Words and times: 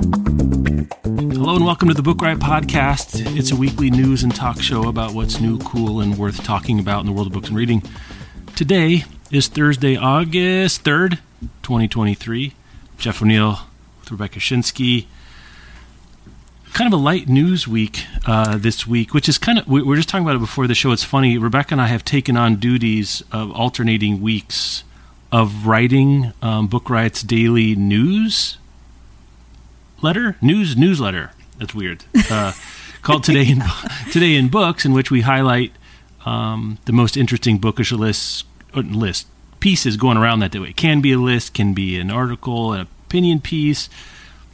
Hello 0.00 1.56
and 1.56 1.64
welcome 1.64 1.88
to 1.88 1.94
the 1.94 2.02
Book 2.04 2.20
Riot 2.20 2.38
Podcast. 2.38 3.36
It's 3.36 3.50
a 3.50 3.56
weekly 3.56 3.90
news 3.90 4.22
and 4.22 4.32
talk 4.32 4.62
show 4.62 4.88
about 4.88 5.12
what's 5.12 5.40
new, 5.40 5.58
cool, 5.58 6.00
and 6.00 6.16
worth 6.16 6.44
talking 6.44 6.78
about 6.78 7.00
in 7.00 7.06
the 7.06 7.12
world 7.12 7.26
of 7.26 7.32
books 7.32 7.48
and 7.48 7.56
reading. 7.56 7.82
Today 8.54 9.04
is 9.32 9.48
Thursday, 9.48 9.96
August 9.96 10.84
3rd, 10.84 11.18
2023. 11.62 12.54
Jeff 12.96 13.20
O'Neill 13.20 13.58
with 13.98 14.12
Rebecca 14.12 14.38
Schinsky. 14.38 15.06
Kind 16.74 16.92
of 16.92 16.98
a 16.98 17.02
light 17.02 17.28
news 17.28 17.66
week 17.66 18.04
uh, 18.24 18.56
this 18.56 18.86
week, 18.86 19.12
which 19.14 19.28
is 19.28 19.36
kind 19.36 19.58
of, 19.58 19.66
we 19.66 19.82
were 19.82 19.96
just 19.96 20.08
talking 20.08 20.24
about 20.24 20.36
it 20.36 20.40
before 20.40 20.68
the 20.68 20.76
show. 20.76 20.92
It's 20.92 21.02
funny, 21.02 21.38
Rebecca 21.38 21.74
and 21.74 21.82
I 21.82 21.88
have 21.88 22.04
taken 22.04 22.36
on 22.36 22.56
duties 22.56 23.24
of 23.32 23.50
alternating 23.50 24.20
weeks 24.20 24.84
of 25.32 25.66
writing 25.66 26.32
um, 26.40 26.68
Book 26.68 26.88
Riot's 26.88 27.22
daily 27.22 27.74
news 27.74 28.58
letter 30.02 30.36
news 30.40 30.76
newsletter. 30.76 31.32
That's 31.58 31.74
weird. 31.74 32.04
Uh, 32.30 32.52
called 33.02 33.24
today 33.24 33.48
in 33.48 33.62
today 34.12 34.34
in 34.34 34.48
books, 34.48 34.84
in 34.84 34.92
which 34.92 35.10
we 35.10 35.22
highlight 35.22 35.72
um, 36.24 36.78
the 36.84 36.92
most 36.92 37.16
interesting 37.16 37.58
bookish 37.58 37.92
lists 37.92 38.44
uh, 38.74 38.80
list 38.80 39.26
pieces 39.60 39.96
going 39.96 40.16
around 40.16 40.40
that 40.40 40.52
day. 40.52 40.60
It 40.60 40.76
can 40.76 41.00
be 41.00 41.12
a 41.12 41.18
list, 41.18 41.54
can 41.54 41.74
be 41.74 41.98
an 41.98 42.10
article, 42.10 42.72
an 42.72 42.86
opinion 43.06 43.40
piece, 43.40 43.88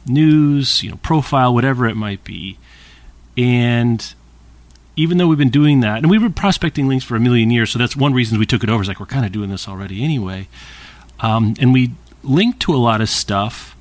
news, 0.07 0.83
you 0.83 0.89
know, 0.89 0.97
profile, 0.97 1.53
whatever 1.53 1.87
it 1.87 1.95
might 1.95 2.23
be. 2.23 2.57
And 3.37 4.13
even 4.95 5.17
though 5.17 5.27
we've 5.27 5.37
been 5.37 5.49
doing 5.49 5.81
that, 5.81 5.97
and 5.97 6.09
we've 6.09 6.21
been 6.21 6.33
prospecting 6.33 6.87
links 6.87 7.03
for 7.03 7.15
a 7.15 7.19
million 7.19 7.51
years, 7.51 7.69
so 7.71 7.79
that's 7.79 7.95
one 7.95 8.13
reason 8.13 8.39
we 8.39 8.45
took 8.45 8.63
it 8.63 8.69
over. 8.69 8.81
Is 8.81 8.87
like 8.87 8.99
we're 8.99 9.05
kind 9.05 9.25
of 9.25 9.31
doing 9.31 9.49
this 9.49 9.67
already 9.67 10.03
anyway, 10.03 10.47
um, 11.19 11.55
and 11.59 11.73
we 11.73 11.91
link 12.23 12.59
to 12.59 12.73
a 12.73 12.77
lot 12.77 13.01
of 13.01 13.09
stuff, 13.09 13.75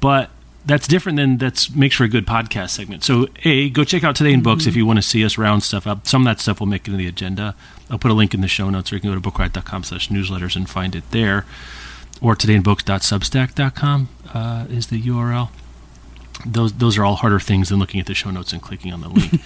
but 0.00 0.30
that's 0.68 0.86
different 0.86 1.16
than 1.16 1.38
that's 1.38 1.74
makes 1.74 1.96
for 1.96 2.04
a 2.04 2.08
good 2.08 2.26
podcast 2.26 2.70
segment. 2.70 3.02
So, 3.02 3.26
a 3.44 3.70
go 3.70 3.82
check 3.84 4.04
out 4.04 4.14
today 4.14 4.32
in 4.32 4.42
books 4.42 4.62
mm-hmm. 4.62 4.68
if 4.68 4.76
you 4.76 4.86
want 4.86 4.98
to 4.98 5.02
see 5.02 5.24
us 5.24 5.36
round 5.36 5.62
stuff 5.62 5.86
up. 5.86 6.06
Some 6.06 6.22
of 6.22 6.26
that 6.26 6.40
stuff 6.40 6.60
will 6.60 6.66
make 6.66 6.82
it 6.82 6.88
into 6.88 6.98
the 6.98 7.08
agenda. 7.08 7.56
I'll 7.90 7.98
put 7.98 8.10
a 8.10 8.14
link 8.14 8.34
in 8.34 8.42
the 8.42 8.48
show 8.48 8.70
notes, 8.70 8.92
or 8.92 8.96
you 8.96 9.00
can 9.00 9.10
go 9.10 9.18
to 9.18 9.30
bookriot.com 9.30 9.82
slash 9.82 10.08
newsletters 10.08 10.54
and 10.54 10.68
find 10.68 10.94
it 10.94 11.10
there, 11.10 11.46
or 12.20 12.36
todayinbooks.substack.com 12.36 14.08
uh, 14.34 14.66
is 14.68 14.88
the 14.88 15.02
URL 15.02 15.48
those 16.46 16.72
those 16.74 16.96
are 16.96 17.04
all 17.04 17.16
harder 17.16 17.40
things 17.40 17.68
than 17.68 17.78
looking 17.78 18.00
at 18.00 18.06
the 18.06 18.14
show 18.14 18.30
notes 18.30 18.52
and 18.52 18.62
clicking 18.62 18.92
on 18.92 19.00
the 19.00 19.08
link. 19.08 19.40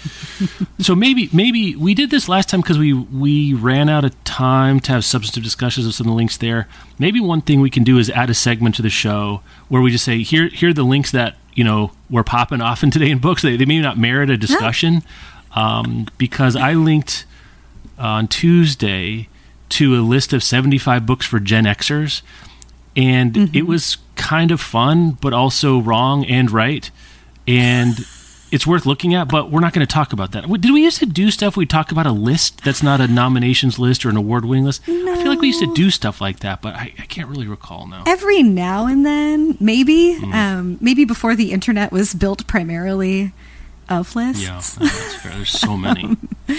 so 0.78 0.94
maybe 0.94 1.28
maybe 1.32 1.74
we 1.76 1.94
did 1.94 2.10
this 2.10 2.28
last 2.28 2.48
time 2.48 2.60
because 2.60 2.78
we 2.78 2.92
we 2.92 3.54
ran 3.54 3.88
out 3.88 4.04
of 4.04 4.24
time 4.24 4.80
to 4.80 4.92
have 4.92 5.04
substantive 5.04 5.42
discussions 5.42 5.86
of 5.86 5.94
some 5.94 6.06
of 6.06 6.10
the 6.12 6.16
links 6.16 6.36
there. 6.36 6.68
Maybe 6.98 7.20
one 7.20 7.40
thing 7.40 7.60
we 7.60 7.70
can 7.70 7.84
do 7.84 7.98
is 7.98 8.10
add 8.10 8.30
a 8.30 8.34
segment 8.34 8.74
to 8.76 8.82
the 8.82 8.90
show 8.90 9.42
where 9.68 9.80
we 9.80 9.90
just 9.90 10.04
say 10.04 10.22
here 10.22 10.48
here 10.48 10.70
are 10.70 10.74
the 10.74 10.82
links 10.82 11.10
that 11.12 11.36
you 11.54 11.64
know 11.64 11.92
we're 12.10 12.24
popping 12.24 12.60
off 12.60 12.82
in 12.82 12.90
today 12.90 13.10
in 13.10 13.18
books. 13.18 13.42
They, 13.42 13.56
they 13.56 13.64
may 13.66 13.80
not 13.80 13.98
merit 13.98 14.30
a 14.30 14.36
discussion 14.36 15.02
um, 15.54 16.06
because 16.18 16.56
I 16.56 16.74
linked 16.74 17.24
on 17.98 18.28
Tuesday 18.28 19.28
to 19.70 19.96
a 19.96 20.02
list 20.02 20.32
of 20.32 20.42
seventy 20.42 20.78
five 20.78 21.06
books 21.06 21.26
for 21.26 21.40
Gen 21.40 21.64
Xers 21.64 22.22
and 22.96 23.32
mm-hmm. 23.32 23.56
it 23.56 23.66
was 23.66 23.96
kind 24.22 24.50
of 24.52 24.60
fun, 24.60 25.18
but 25.20 25.32
also 25.32 25.80
wrong 25.80 26.24
and 26.24 26.50
right, 26.50 26.90
and 27.46 28.06
it's 28.52 28.66
worth 28.66 28.86
looking 28.86 29.14
at. 29.14 29.28
But 29.28 29.50
we're 29.50 29.60
not 29.60 29.72
going 29.72 29.84
to 29.84 29.92
talk 29.92 30.12
about 30.12 30.32
that. 30.32 30.44
Did 30.48 30.72
we 30.72 30.82
used 30.84 31.00
to 31.00 31.06
do 31.06 31.30
stuff? 31.30 31.56
We 31.56 31.66
talk 31.66 31.90
about 31.90 32.06
a 32.06 32.12
list 32.12 32.62
that's 32.62 32.82
not 32.82 33.00
a 33.00 33.08
nominations 33.08 33.78
list 33.78 34.06
or 34.06 34.10
an 34.10 34.16
award 34.16 34.44
winning 34.44 34.64
list. 34.64 34.86
No. 34.86 35.12
I 35.12 35.16
feel 35.16 35.26
like 35.26 35.40
we 35.40 35.48
used 35.48 35.60
to 35.60 35.74
do 35.74 35.90
stuff 35.90 36.20
like 36.20 36.40
that, 36.40 36.62
but 36.62 36.74
I, 36.74 36.94
I 36.98 37.06
can't 37.06 37.28
really 37.28 37.48
recall 37.48 37.88
now. 37.88 38.04
Every 38.06 38.42
now 38.42 38.86
and 38.86 39.04
then, 39.04 39.56
maybe, 39.58 40.18
mm. 40.20 40.32
um, 40.32 40.78
maybe 40.80 41.04
before 41.04 41.34
the 41.34 41.50
internet 41.50 41.90
was 41.90 42.14
built 42.14 42.46
primarily 42.46 43.32
of 43.88 44.14
lists. 44.14 44.44
Yeah, 44.44 44.54
that's 44.54 45.14
fair. 45.16 45.32
There's 45.32 45.50
so 45.50 45.76
many. 45.76 46.04
um, 46.04 46.28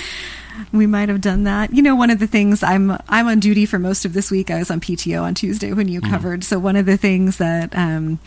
we 0.72 0.88
might 0.88 1.10
have 1.10 1.22
done 1.22 1.44
that. 1.44 1.74
You 1.74 1.82
know, 1.82 1.96
one 1.96 2.10
of 2.10 2.20
the 2.20 2.28
things 2.28 2.64
I'm 2.64 2.92
I'm 3.08 3.28
on 3.28 3.40
duty 3.40 3.66
for 3.66 3.80
most 3.80 4.06
of 4.06 4.14
this 4.14 4.32
week. 4.32 4.52
I 4.52 4.60
was 4.60 4.72
on 4.72 4.80
PTO 4.80 5.22
on 5.22 5.34
Tuesday 5.34 5.74
when 5.74 5.88
you 5.88 6.02
mm. 6.02 6.10
covered. 6.10 6.44
So 6.44 6.60
one 6.60 6.76
of 6.76 6.86
the 6.86 6.98
things 6.98 7.38
that 7.38 7.76
um, 7.76 8.20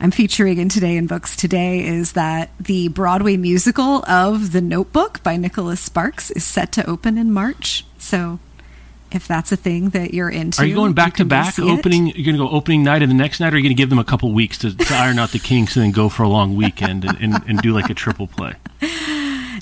I'm 0.00 0.10
featuring 0.10 0.58
in 0.58 0.68
today 0.68 0.96
in 0.96 1.06
books 1.06 1.36
today 1.36 1.84
is 1.84 2.12
that 2.12 2.50
the 2.58 2.88
Broadway 2.88 3.36
musical 3.36 4.04
of 4.08 4.52
The 4.52 4.60
Notebook 4.60 5.22
by 5.22 5.36
Nicholas 5.36 5.80
Sparks 5.80 6.30
is 6.30 6.44
set 6.44 6.72
to 6.72 6.88
open 6.88 7.18
in 7.18 7.32
March. 7.32 7.84
So 7.98 8.38
if 9.10 9.26
that's 9.26 9.52
a 9.52 9.56
thing 9.56 9.90
that 9.90 10.12
you're 10.12 10.28
into. 10.28 10.62
Are 10.62 10.66
you 10.66 10.74
going 10.74 10.92
back 10.92 11.18
you 11.18 11.24
to 11.24 11.28
back 11.28 11.58
opening? 11.58 12.08
You're 12.08 12.24
going 12.24 12.36
to 12.36 12.44
go 12.44 12.50
opening 12.50 12.84
night 12.84 13.02
and 13.02 13.10
the 13.10 13.16
next 13.16 13.40
night, 13.40 13.52
or 13.52 13.56
are 13.56 13.58
you 13.58 13.62
going 13.62 13.74
to 13.74 13.80
give 13.80 13.90
them 13.90 13.98
a 13.98 14.04
couple 14.04 14.30
weeks 14.32 14.58
to, 14.58 14.76
to 14.76 14.94
iron 14.94 15.18
out 15.18 15.30
the 15.30 15.38
kinks 15.38 15.76
and 15.76 15.84
then 15.84 15.92
go 15.92 16.08
for 16.08 16.22
a 16.22 16.28
long 16.28 16.56
weekend 16.56 17.04
and, 17.04 17.18
and, 17.20 17.42
and 17.48 17.60
do 17.62 17.72
like 17.72 17.90
a 17.90 17.94
triple 17.94 18.26
play? 18.26 18.54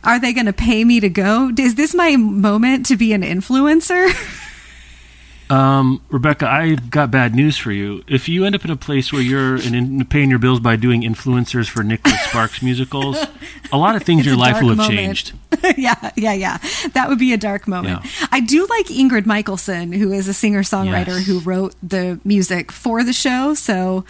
Are 0.05 0.21
they 0.21 0.33
going 0.33 0.47
to 0.47 0.53
pay 0.53 0.85
me 0.85 1.01
to 1.01 1.09
go? 1.09 1.51
Is 1.59 1.75
this 1.75 1.95
my 1.95 2.17
moment 2.17 2.87
to 2.87 2.97
be 2.97 3.13
an 3.13 3.23
influencer? 3.23 4.13
Um, 5.49 6.03
Rebecca, 6.09 6.49
I've 6.49 6.91
got 6.91 7.11
bad 7.11 7.35
news 7.35 7.57
for 7.57 7.71
you. 7.71 8.03
If 8.09 8.29
you 8.29 8.45
end 8.45 8.55
up 8.55 8.65
in 8.65 8.71
a 8.71 8.77
place 8.77 9.13
where 9.13 9.23
you're 9.23 9.57
in, 9.57 10.05
paying 10.07 10.29
your 10.29 10.41
bills 10.41 10.59
by 10.59 10.75
doing 10.77 11.03
influencers 11.03 11.69
for 11.69 11.85
Nicholas 11.85 12.21
Sparks 12.23 12.63
musicals, 12.63 13.17
a 13.73 13.79
lot 13.79 13.95
of 13.95 14.03
things 14.03 14.23
in 14.23 14.27
your 14.27 14.37
life 14.37 14.61
will 14.61 14.71
have 14.71 14.79
moment. 14.79 14.97
changed. 14.97 15.33
yeah, 15.79 16.11
yeah, 16.17 16.33
yeah. 16.33 16.59
That 16.95 17.09
would 17.09 17.19
be 17.19 17.33
a 17.33 17.37
dark 17.37 17.69
moment. 17.69 18.05
Yeah. 18.05 18.27
I 18.33 18.41
do 18.41 18.67
like 18.67 18.87
Ingrid 18.87 19.27
Michaelson, 19.27 19.93
who 19.93 20.11
is 20.11 20.27
a 20.27 20.35
singer 20.35 20.63
songwriter 20.63 21.19
yes. 21.19 21.27
who 21.27 21.39
wrote 21.39 21.77
the 21.81 22.19
music 22.25 22.73
for 22.73 23.05
the 23.05 23.13
show. 23.13 23.55
So 23.55 24.05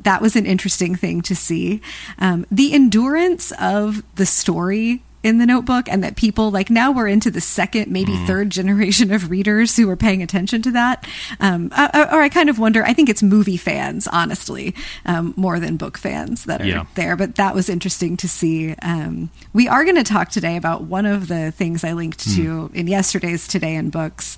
that 0.00 0.20
was 0.20 0.36
an 0.36 0.44
interesting 0.44 0.94
thing 0.94 1.22
to 1.22 1.34
see. 1.34 1.80
Um, 2.18 2.46
the 2.50 2.74
endurance 2.74 3.52
of 3.52 4.02
the 4.16 4.26
story 4.26 5.02
in 5.22 5.38
the 5.38 5.46
notebook 5.46 5.88
and 5.88 6.04
that 6.04 6.16
people 6.16 6.50
like 6.50 6.70
now 6.70 6.92
we're 6.92 7.08
into 7.08 7.30
the 7.30 7.40
second 7.40 7.90
maybe 7.90 8.12
mm. 8.12 8.26
third 8.26 8.50
generation 8.50 9.12
of 9.12 9.30
readers 9.30 9.76
who 9.76 9.88
are 9.90 9.96
paying 9.96 10.22
attention 10.22 10.62
to 10.62 10.70
that 10.70 11.06
um, 11.40 11.70
uh, 11.74 11.88
uh, 11.92 12.08
or 12.12 12.20
i 12.20 12.28
kind 12.28 12.48
of 12.48 12.58
wonder 12.58 12.84
i 12.84 12.92
think 12.92 13.08
it's 13.08 13.22
movie 13.22 13.56
fans 13.56 14.06
honestly 14.08 14.74
um, 15.06 15.34
more 15.36 15.58
than 15.58 15.76
book 15.76 15.98
fans 15.98 16.44
that 16.44 16.60
are 16.60 16.66
yeah. 16.66 16.84
there 16.94 17.16
but 17.16 17.34
that 17.34 17.54
was 17.54 17.68
interesting 17.68 18.16
to 18.16 18.28
see 18.28 18.74
um, 18.82 19.28
we 19.52 19.66
are 19.66 19.84
going 19.84 19.96
to 19.96 20.04
talk 20.04 20.28
today 20.28 20.56
about 20.56 20.84
one 20.84 21.04
of 21.04 21.26
the 21.28 21.50
things 21.50 21.82
i 21.82 21.92
linked 21.92 22.26
mm. 22.28 22.36
to 22.36 22.70
in 22.74 22.86
yesterday's 22.86 23.48
today 23.48 23.74
in 23.74 23.90
books 23.90 24.36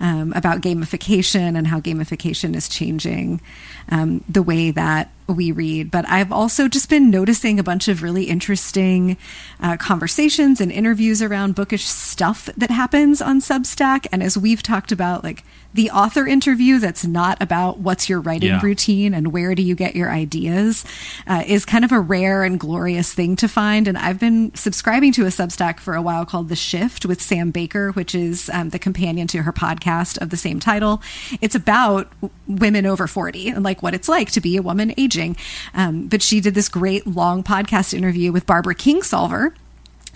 um, 0.00 0.32
about 0.34 0.60
gamification 0.60 1.56
and 1.56 1.66
how 1.66 1.80
gamification 1.80 2.54
is 2.54 2.68
changing 2.68 3.40
um, 3.90 4.24
the 4.28 4.42
way 4.42 4.70
that 4.70 5.10
we 5.26 5.52
read. 5.52 5.90
But 5.90 6.08
I've 6.08 6.32
also 6.32 6.68
just 6.68 6.88
been 6.88 7.10
noticing 7.10 7.58
a 7.58 7.62
bunch 7.62 7.88
of 7.88 8.02
really 8.02 8.24
interesting 8.24 9.16
uh, 9.60 9.76
conversations 9.76 10.60
and 10.60 10.72
interviews 10.72 11.22
around 11.22 11.54
bookish 11.54 11.84
stuff 11.84 12.48
that 12.56 12.70
happens 12.70 13.20
on 13.20 13.40
Substack. 13.40 14.06
And 14.10 14.22
as 14.22 14.38
we've 14.38 14.62
talked 14.62 14.92
about, 14.92 15.24
like 15.24 15.44
the 15.78 15.92
author 15.92 16.26
interview 16.26 16.80
that's 16.80 17.06
not 17.06 17.40
about 17.40 17.78
what's 17.78 18.08
your 18.08 18.20
writing 18.20 18.48
yeah. 18.48 18.60
routine 18.60 19.14
and 19.14 19.32
where 19.32 19.54
do 19.54 19.62
you 19.62 19.76
get 19.76 19.94
your 19.94 20.10
ideas 20.10 20.84
uh, 21.28 21.44
is 21.46 21.64
kind 21.64 21.84
of 21.84 21.92
a 21.92 22.00
rare 22.00 22.42
and 22.42 22.58
glorious 22.58 23.14
thing 23.14 23.36
to 23.36 23.46
find. 23.46 23.86
And 23.86 23.96
I've 23.96 24.18
been 24.18 24.52
subscribing 24.56 25.12
to 25.12 25.22
a 25.22 25.28
Substack 25.28 25.78
for 25.78 25.94
a 25.94 26.02
while 26.02 26.26
called 26.26 26.48
The 26.48 26.56
Shift 26.56 27.06
with 27.06 27.22
Sam 27.22 27.52
Baker, 27.52 27.92
which 27.92 28.12
is 28.12 28.50
um, 28.52 28.70
the 28.70 28.80
companion 28.80 29.28
to 29.28 29.42
her 29.42 29.52
podcast 29.52 30.20
of 30.20 30.30
the 30.30 30.36
same 30.36 30.58
title. 30.58 31.00
It's 31.40 31.54
about 31.54 32.12
women 32.48 32.84
over 32.84 33.06
40 33.06 33.50
and 33.50 33.62
like 33.62 33.80
what 33.80 33.94
it's 33.94 34.08
like 34.08 34.32
to 34.32 34.40
be 34.40 34.56
a 34.56 34.62
woman 34.62 34.92
aging. 34.98 35.36
Um, 35.74 36.08
but 36.08 36.22
she 36.22 36.40
did 36.40 36.56
this 36.56 36.68
great 36.68 37.06
long 37.06 37.44
podcast 37.44 37.94
interview 37.94 38.32
with 38.32 38.46
Barbara 38.46 38.74
Kingsolver 38.74 39.52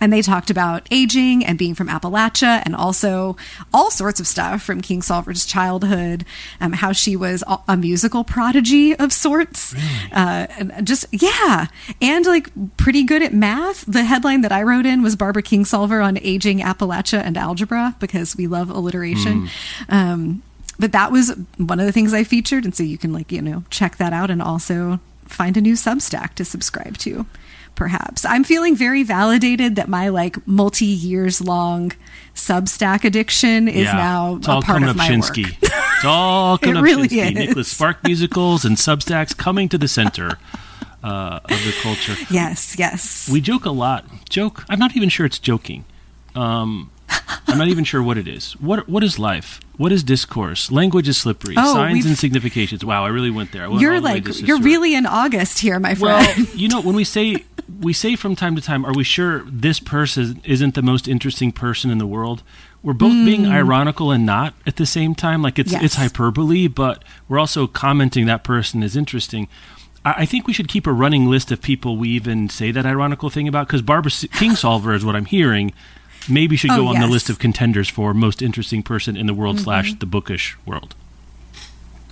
and 0.02 0.12
they 0.12 0.20
talked 0.20 0.50
about 0.50 0.86
aging 0.90 1.46
and 1.46 1.56
being 1.56 1.74
from 1.74 1.88
Appalachia 1.88 2.62
and 2.66 2.76
also 2.76 3.38
all 3.72 3.90
sorts 3.90 4.20
of 4.20 4.26
stuff 4.26 4.62
from 4.62 4.82
Kingsolver's 4.82 5.46
childhood, 5.46 6.26
um, 6.60 6.74
how 6.74 6.92
she 6.92 7.16
was 7.16 7.42
a 7.66 7.76
musical 7.78 8.24
prodigy 8.24 8.94
of 8.94 9.14
sorts. 9.14 9.72
Really? 9.72 10.12
Uh, 10.12 10.46
and 10.58 10.86
just, 10.86 11.06
yeah. 11.12 11.68
And 12.02 12.26
like 12.26 12.50
pretty 12.76 13.04
good 13.04 13.22
at 13.22 13.32
math. 13.32 13.86
The 13.86 14.04
headline 14.04 14.42
that 14.42 14.52
I 14.52 14.62
wrote 14.62 14.84
in 14.84 15.00
was 15.00 15.16
Barbara 15.16 15.42
King 15.42 15.62
Kingsolver 15.62 16.04
on 16.04 16.18
aging 16.18 16.60
Appalachia 16.60 17.20
and 17.20 17.36
algebra 17.36 17.94
because 18.00 18.36
we 18.36 18.46
love 18.46 18.70
alliteration. 18.70 19.46
Hmm. 19.88 19.94
Um, 19.94 20.42
but 20.78 20.92
that 20.92 21.12
was 21.12 21.36
one 21.58 21.78
of 21.78 21.86
the 21.86 21.92
things 21.92 22.12
I 22.12 22.24
featured. 22.24 22.64
And 22.64 22.74
so 22.74 22.82
you 22.82 22.98
can 22.98 23.12
like, 23.12 23.30
you 23.30 23.42
know, 23.42 23.64
check 23.70 23.96
that 23.96 24.12
out 24.12 24.30
and 24.30 24.42
also 24.42 24.98
find 25.26 25.56
a 25.56 25.60
new 25.60 25.74
Substack 25.74 26.34
to 26.34 26.44
subscribe 26.44 26.98
to 26.98 27.26
perhaps. 27.74 28.24
I'm 28.24 28.44
feeling 28.44 28.76
very 28.76 29.02
validated 29.02 29.76
that 29.76 29.88
my 29.88 30.08
like 30.08 30.46
multi 30.46 30.84
years 30.86 31.40
long 31.40 31.92
Substack 32.34 33.04
addiction 33.04 33.68
is 33.68 33.84
Yeah. 33.84 33.92
now 33.92 34.36
It's 34.36 34.48
all 34.48 34.58
a 34.60 34.62
part 34.62 34.82
of 34.82 34.88
up 34.90 34.96
my 34.96 35.08
Schinsky. 35.08 35.44
work. 35.44 35.54
It's 35.62 36.04
all 36.04 36.56
coming 36.58 36.76
It 36.76 36.78
up 36.78 36.84
really 36.84 37.08
Schinsky. 37.08 37.28
is. 37.28 37.34
Nicholas 37.34 37.68
Spark 37.68 38.02
musicals 38.04 38.64
and 38.64 38.76
Substacks 38.76 39.36
coming 39.36 39.68
to 39.68 39.76
the 39.78 39.88
center 39.88 40.38
uh, 41.02 41.40
of 41.44 41.64
the 41.64 41.74
culture. 41.82 42.14
Yes, 42.30 42.76
yes. 42.78 43.28
We 43.30 43.40
joke 43.40 43.64
a 43.64 43.70
lot. 43.70 44.04
Joke. 44.30 44.64
I'm 44.68 44.78
not 44.78 44.96
even 44.96 45.08
sure 45.08 45.26
it's 45.26 45.38
joking. 45.40 45.84
Um, 46.36 46.90
I'm 47.48 47.58
not 47.58 47.68
even 47.68 47.84
sure 47.84 48.02
what 48.02 48.16
it 48.16 48.26
is. 48.26 48.52
What 48.54 48.88
What 48.88 49.04
is 49.04 49.18
life? 49.18 49.60
What 49.76 49.92
is 49.92 50.02
discourse? 50.02 50.70
Language 50.70 51.08
is 51.08 51.18
slippery. 51.18 51.54
Oh, 51.56 51.74
Signs 51.74 52.06
and 52.06 52.16
significations. 52.16 52.84
Wow, 52.84 53.04
I 53.04 53.08
really 53.08 53.30
went 53.30 53.52
there. 53.52 53.64
I 53.64 53.68
went 53.68 53.80
you're 53.80 54.00
like 54.00 54.40
you're 54.40 54.60
really 54.60 54.94
in 54.94 55.06
August 55.06 55.58
here, 55.58 55.78
my 55.78 55.94
friend. 55.94 56.26
Well, 56.36 56.46
you 56.54 56.68
know, 56.68 56.80
when 56.80 56.94
we 56.94 57.04
say 57.04 57.44
we 57.80 57.92
say 57.92 58.16
from 58.16 58.36
time 58.36 58.56
to 58.56 58.62
time, 58.62 58.84
are 58.84 58.94
we 58.94 59.04
sure 59.04 59.42
this 59.46 59.80
person 59.80 60.40
isn't 60.44 60.74
the 60.74 60.82
most 60.82 61.08
interesting 61.08 61.52
person 61.52 61.90
in 61.90 61.98
the 61.98 62.06
world? 62.06 62.42
We're 62.82 62.94
both 62.94 63.12
hmm. 63.12 63.24
being 63.24 63.46
ironical 63.46 64.10
and 64.10 64.26
not 64.26 64.54
at 64.66 64.76
the 64.76 64.86
same 64.86 65.14
time. 65.14 65.42
Like 65.42 65.58
it's. 65.58 65.72
Yes. 65.72 65.84
it's 65.84 65.94
hyperbole, 65.96 66.68
but 66.68 67.04
we're 67.28 67.38
also 67.38 67.66
commenting 67.66 68.26
that 68.26 68.44
person 68.44 68.82
is 68.82 68.96
interesting. 68.96 69.48
I, 70.04 70.14
I 70.18 70.26
think 70.26 70.46
we 70.46 70.52
should 70.52 70.68
keep 70.68 70.86
a 70.86 70.92
running 70.92 71.26
list 71.26 71.50
of 71.52 71.62
people 71.62 71.96
we 71.96 72.08
even 72.10 72.48
say 72.48 72.70
that 72.72 72.86
ironical 72.86 73.30
thing 73.30 73.48
about 73.48 73.66
because 73.66 73.82
Barbara 73.82 74.10
Kingsolver 74.10 74.94
is 74.94 75.04
what 75.04 75.16
I'm 75.16 75.26
hearing. 75.26 75.72
Maybe 76.28 76.56
should 76.56 76.70
Oh, 76.70 76.76
go 76.76 76.86
on 76.88 77.00
the 77.00 77.06
list 77.06 77.28
of 77.30 77.38
contenders 77.38 77.88
for 77.88 78.14
most 78.14 78.42
interesting 78.42 78.82
person 78.82 79.16
in 79.16 79.26
the 79.26 79.34
world 79.34 79.56
Mm-hmm. 79.56 79.64
slash 79.64 79.94
the 79.94 80.06
bookish 80.06 80.56
world. 80.66 80.94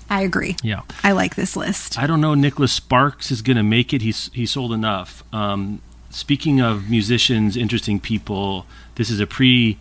I 0.09 0.23
agree. 0.23 0.57
Yeah. 0.63 0.81
I 1.05 1.13
like 1.13 1.37
this 1.37 1.55
list. 1.57 1.97
I 1.99 2.07
don't 2.09 2.21
know. 2.21 2.35
Nicholas 2.35 2.73
Sparks 2.73 3.31
is 3.31 3.43
going 3.43 3.57
to 3.57 3.63
make 3.63 3.93
it. 3.93 4.03
He's 4.03 4.29
he 4.33 4.45
sold 4.47 4.73
enough. 4.73 5.23
Um, 5.33 5.81
speaking 6.11 6.61
of 6.61 6.91
musicians, 6.91 7.57
interesting 7.57 8.01
people. 8.01 8.67
This 8.97 9.09
is 9.11 9.21
a 9.21 9.27
pre 9.27 9.79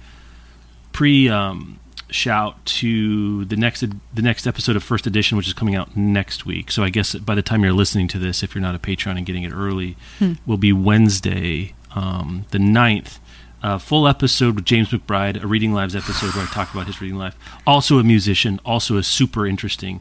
pre 0.92 1.28
um, 1.30 1.80
shout 2.12 2.64
to 2.66 3.46
the 3.46 3.56
next 3.56 3.82
the 4.14 4.22
next 4.22 4.46
episode 4.46 4.76
of 4.76 4.84
First 4.84 5.08
Edition, 5.08 5.36
which 5.36 5.48
is 5.48 5.54
coming 5.54 5.76
out 5.76 5.98
next 5.98 6.46
week. 6.46 6.70
So 6.72 6.84
I 6.84 6.90
guess 6.90 7.16
by 7.16 7.34
the 7.34 7.42
time 7.42 7.64
you're 7.64 7.74
listening 7.74 8.08
to 8.10 8.20
this, 8.20 8.44
if 8.44 8.54
you're 8.54 8.62
not 8.62 8.76
a 8.76 8.80
Patreon 8.80 9.18
and 9.18 9.26
getting 9.26 9.42
it 9.44 9.52
early, 9.52 9.98
will 10.46 10.58
be 10.58 10.72
Wednesday, 10.72 11.74
um, 11.96 12.46
the 12.52 12.60
9th. 12.60 13.18
Uh, 13.62 13.78
full 13.78 14.08
episode 14.08 14.56
with 14.56 14.66
James 14.66 14.90
McBride, 14.90 15.44
a 15.44 15.48
Reading 15.48 15.74
Lives 15.74 15.94
episode 15.94 16.34
where 16.34 16.46
I 16.46 16.48
talk 16.48 16.74
about 16.74 16.88
his 16.88 17.02
reading 17.02 17.18
life. 17.18 17.36
Also 17.68 18.00
a 18.00 18.04
musician, 18.04 18.60
also 18.64 18.96
a 18.96 19.04
super 19.04 19.46
interesting 19.46 20.00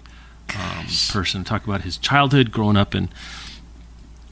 um, 0.57 0.87
person. 1.11 1.43
Talk 1.43 1.65
about 1.65 1.81
his 1.83 1.99
childhood, 1.99 2.53
growing 2.53 2.77
up 2.77 2.95
in 2.95 3.09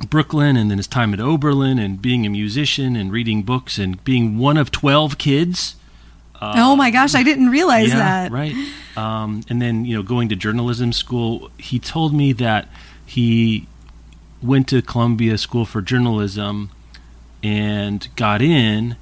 Brooklyn, 0.09 0.57
and 0.57 0.71
then 0.71 0.79
his 0.79 0.87
time 0.87 1.13
at 1.13 1.19
Oberlin, 1.19 1.77
and 1.79 2.01
being 2.01 2.25
a 2.25 2.31
musician, 2.31 2.95
and 2.95 3.11
reading 3.11 3.43
books, 3.43 3.79
and 3.79 4.03
being 4.05 4.39
one 4.39 4.57
of 4.57 4.71
twelve 4.71 5.19
kids. 5.19 5.75
oh 6.41 6.77
my 6.77 6.91
gosh, 6.91 7.17
I 7.17 7.25
didn't 7.25 7.49
realize 7.49 7.89
yeah, 7.89 7.97
that. 8.29 8.33
right. 8.33 8.55
Um, 8.97 9.43
and 9.49 9.61
then 9.61 9.85
you 9.85 9.97
know, 9.97 10.03
going 10.05 10.29
to 10.29 10.37
journalism 10.37 10.93
school. 10.93 11.51
He 11.59 11.81
told 11.81 12.15
me 12.15 12.33
that 12.35 12.69
he 13.05 13.67
went 14.41 14.69
to 14.69 14.83
Columbia 14.83 15.37
School 15.37 15.65
for 15.65 15.83
Journalism 15.83 16.71
and 17.43 18.07
got 18.15 18.41
in. 18.41 18.97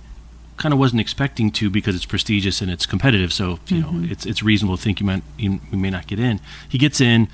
Kind 0.56 0.72
of 0.72 0.78
wasn't 0.78 1.00
expecting 1.00 1.50
to 1.52 1.68
because 1.70 1.96
it's 1.96 2.04
prestigious 2.04 2.60
and 2.62 2.70
it's 2.70 2.86
competitive. 2.86 3.32
So 3.32 3.58
you 3.68 3.82
Mm-hmm. 3.82 4.02
know, 4.02 4.08
it's 4.10 4.24
it's 4.26 4.42
reasonable 4.42 4.76
to 4.76 4.82
think 4.82 5.00
you 5.00 5.06
might 5.06 5.22
you, 5.38 5.60
you 5.72 5.78
may 5.78 5.90
not 5.90 6.06
get 6.06 6.18
in. 6.20 6.40
He 6.68 6.78
gets 6.78 7.00
in. 7.00 7.28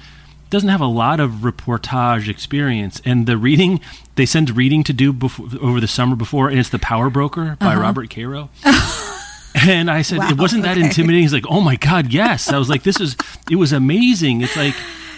Doesn't 0.49 0.69
have 0.70 0.81
a 0.81 0.87
lot 0.87 1.20
of 1.20 1.31
reportage 1.43 2.28
experience, 2.28 3.00
and 3.05 3.26
the 3.26 3.37
reading 3.37 3.81
they 4.17 4.26
send 4.26 4.50
reading 4.56 4.82
to 4.84 4.93
do 4.93 5.12
before, 5.12 5.46
over 5.61 5.81
the 5.81 5.87
summer 5.87 6.17
before, 6.17 6.49
and 6.49 6.58
it's 6.58 6.70
the 6.70 6.78
Power 6.81 7.08
Broker 7.08 7.56
by 7.61 7.75
Robert 7.76 8.11
Caro. 8.11 8.50
And 9.67 9.90
I 9.90 10.02
said, 10.02 10.19
Uh-huh. 10.19 10.28
Wow, 10.28 10.32
it 10.32 10.38
wasn't 10.38 10.62
that 10.62 10.76
okay. 10.76 10.87
intimidating. 10.87 11.22
He's 11.22 11.32
like, 11.32 11.46
oh 11.49 11.61
my 11.61 11.75
God, 11.76 12.12
yes. 12.12 12.52
I 12.52 12.56
was 12.58 12.69
like, 12.69 12.84
this 12.84 13.00
is, 13.00 13.17
it 13.50 13.56
was 13.56 13.72
amazing. 13.72 14.43
It's 14.43 14.56
like, 14.56 14.75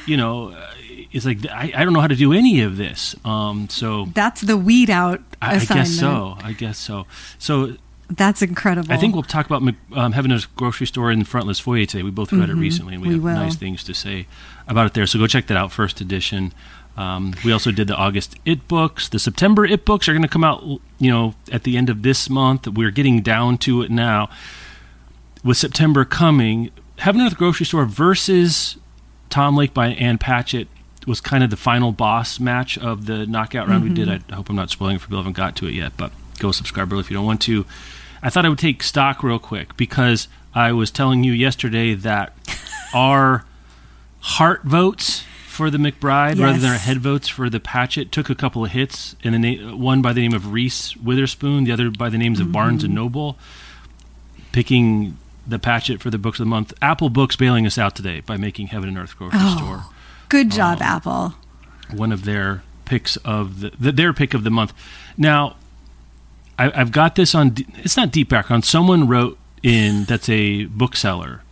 you 0.06 0.16
know, 0.16 0.52
uh, 0.52 0.70
it's 1.12 1.26
like, 1.26 1.46
I, 1.48 1.70
I 1.76 1.84
don't 1.84 1.92
know 1.92 2.00
how 2.00 2.06
to 2.08 2.16
do 2.16 2.32
any 2.32 2.62
of 2.62 2.78
this. 2.78 3.14
Um, 3.26 3.68
so 3.68 4.06
That's 4.14 4.40
the 4.40 4.56
weed 4.56 4.88
out 4.88 5.20
I, 5.42 5.56
I 5.56 5.58
guess 5.64 5.90
so. 5.92 6.38
I 6.42 6.52
guess 6.52 6.78
so. 6.78 7.06
So 7.38 7.76
That's 8.16 8.42
incredible. 8.42 8.92
I 8.92 8.96
think 8.98 9.14
we'll 9.14 9.22
talk 9.22 9.46
about 9.46 9.62
um, 9.94 10.12
a 10.12 10.40
Grocery 10.56 10.86
Store 10.86 11.10
in 11.10 11.20
the 11.20 11.24
Frontlist 11.24 11.62
Foyer 11.62 11.86
today. 11.86 12.02
We 12.02 12.10
both 12.10 12.32
read 12.32 12.50
it 12.50 12.54
recently 12.54 12.94
and 12.94 13.02
we, 13.02 13.08
Mm-hmm. 13.08 13.24
We 13.24 13.30
have 13.30 13.38
will. 13.38 13.44
nice 13.46 13.56
things 13.56 13.82
to 13.84 13.94
say 13.94 14.26
about 14.68 14.86
it 14.86 14.94
there. 14.94 15.06
So 15.06 15.18
go 15.18 15.26
check 15.26 15.46
that 15.46 15.56
out, 15.56 15.72
first 15.72 16.00
edition. 16.00 16.52
Um, 16.96 17.34
we 17.42 17.52
also 17.52 17.70
did 17.70 17.88
the 17.88 17.96
August 17.96 18.36
It 18.44 18.68
books. 18.68 19.08
The 19.08 19.18
September 19.18 19.64
It 19.64 19.84
books 19.86 20.08
are 20.08 20.12
going 20.12 20.22
to 20.22 20.28
come 20.28 20.44
out, 20.44 20.62
you 20.98 21.10
know, 21.10 21.34
at 21.50 21.62
the 21.64 21.76
end 21.78 21.88
of 21.88 22.02
this 22.02 22.28
month. 22.28 22.68
We're 22.68 22.90
getting 22.90 23.22
down 23.22 23.56
to 23.58 23.80
it 23.82 23.90
now. 23.90 24.28
With 25.42 25.56
September 25.56 26.04
coming, 26.04 26.70
Heaven 26.98 27.24
the 27.24 27.34
Grocery 27.34 27.66
Store 27.66 27.86
versus 27.86 28.76
Tom 29.30 29.56
Lake 29.56 29.72
by 29.72 29.88
Ann 29.88 30.18
Patchett 30.18 30.68
was 31.06 31.20
kind 31.20 31.42
of 31.42 31.50
the 31.50 31.56
final 31.56 31.90
boss 31.92 32.38
match 32.38 32.76
of 32.78 33.06
the 33.06 33.26
knockout 33.26 33.68
round 33.68 33.82
we 33.84 33.90
did. 33.92 34.08
Mm-hmm. 34.08 34.32
I 34.32 34.36
hope 34.36 34.50
I'm 34.50 34.56
not 34.56 34.70
spoiling 34.70 34.96
it 34.96 34.98
for 35.00 35.06
people 35.06 35.16
who 35.18 35.22
haven't 35.22 35.36
got 35.36 35.56
to 35.56 35.66
it 35.66 35.72
yet, 35.74 35.94
but 35.96 36.12
go 36.38 36.52
subscribe 36.52 36.92
early 36.92 37.00
if 37.00 37.10
you 37.10 37.16
don't 37.16 37.26
want 37.26 37.40
to. 37.42 37.64
I 38.22 38.30
thought 38.30 38.46
I 38.46 38.48
would 38.48 38.58
take 38.58 38.82
stock 38.82 39.22
real 39.22 39.38
quick 39.38 39.76
because 39.76 40.28
I 40.54 40.72
was 40.72 40.90
telling 40.90 41.24
you 41.24 41.32
yesterday 41.32 41.94
that 41.94 42.32
our 42.94 43.44
heart 44.20 44.62
votes 44.62 45.24
for 45.48 45.70
the 45.70 45.78
McBride 45.78 46.40
rather 46.40 46.58
than 46.58 46.70
our 46.70 46.78
head 46.78 46.98
votes 46.98 47.28
for 47.28 47.50
the 47.50 47.60
Patchett 47.60 48.10
took 48.10 48.30
a 48.30 48.34
couple 48.34 48.64
of 48.64 48.70
hits, 48.70 49.16
and 49.22 49.34
the 49.34 49.56
na- 49.56 49.76
one 49.76 50.00
by 50.00 50.12
the 50.12 50.20
name 50.22 50.32
of 50.32 50.52
Reese 50.52 50.96
Witherspoon, 50.96 51.64
the 51.64 51.72
other 51.72 51.90
by 51.90 52.08
the 52.08 52.16
names 52.18 52.40
of 52.40 52.50
Barnes 52.52 52.82
and 52.84 52.90
mm-hmm. 52.94 53.02
Noble, 53.02 53.38
picking 54.52 55.18
the 55.46 55.58
Patchett 55.58 56.00
for 56.00 56.08
the 56.10 56.18
books 56.18 56.38
of 56.38 56.46
the 56.46 56.50
month. 56.50 56.72
Apple 56.80 57.10
Books 57.10 57.36
bailing 57.36 57.66
us 57.66 57.76
out 57.76 57.94
today 57.96 58.20
by 58.20 58.36
making 58.36 58.68
Heaven 58.68 58.88
and 58.88 58.96
Earth 58.98 59.16
grocery 59.16 59.40
Oh. 59.42 59.56
store 59.56 59.84
Good 60.28 60.50
job, 60.50 60.78
Oh. 60.80 60.84
Apple. 60.84 61.34
one 61.90 62.12
of 62.12 62.24
their 62.24 62.62
picks 62.84 63.16
of 63.18 63.60
the, 63.60 63.72
the 63.78 63.92
their 63.92 64.12
pick 64.12 64.32
of 64.34 64.44
the 64.44 64.50
month. 64.50 64.72
Now, 65.18 65.56
I, 66.62 66.80
I've 66.80 66.92
got 66.92 67.16
this 67.16 67.34
on. 67.34 67.54
It's 67.78 67.96
not 67.96 68.12
deep 68.12 68.28
background. 68.28 68.64
Someone 68.64 69.08
wrote 69.08 69.36
in 69.62 70.04
that's 70.04 70.28
a 70.28 70.66
bookseller, 70.66 71.42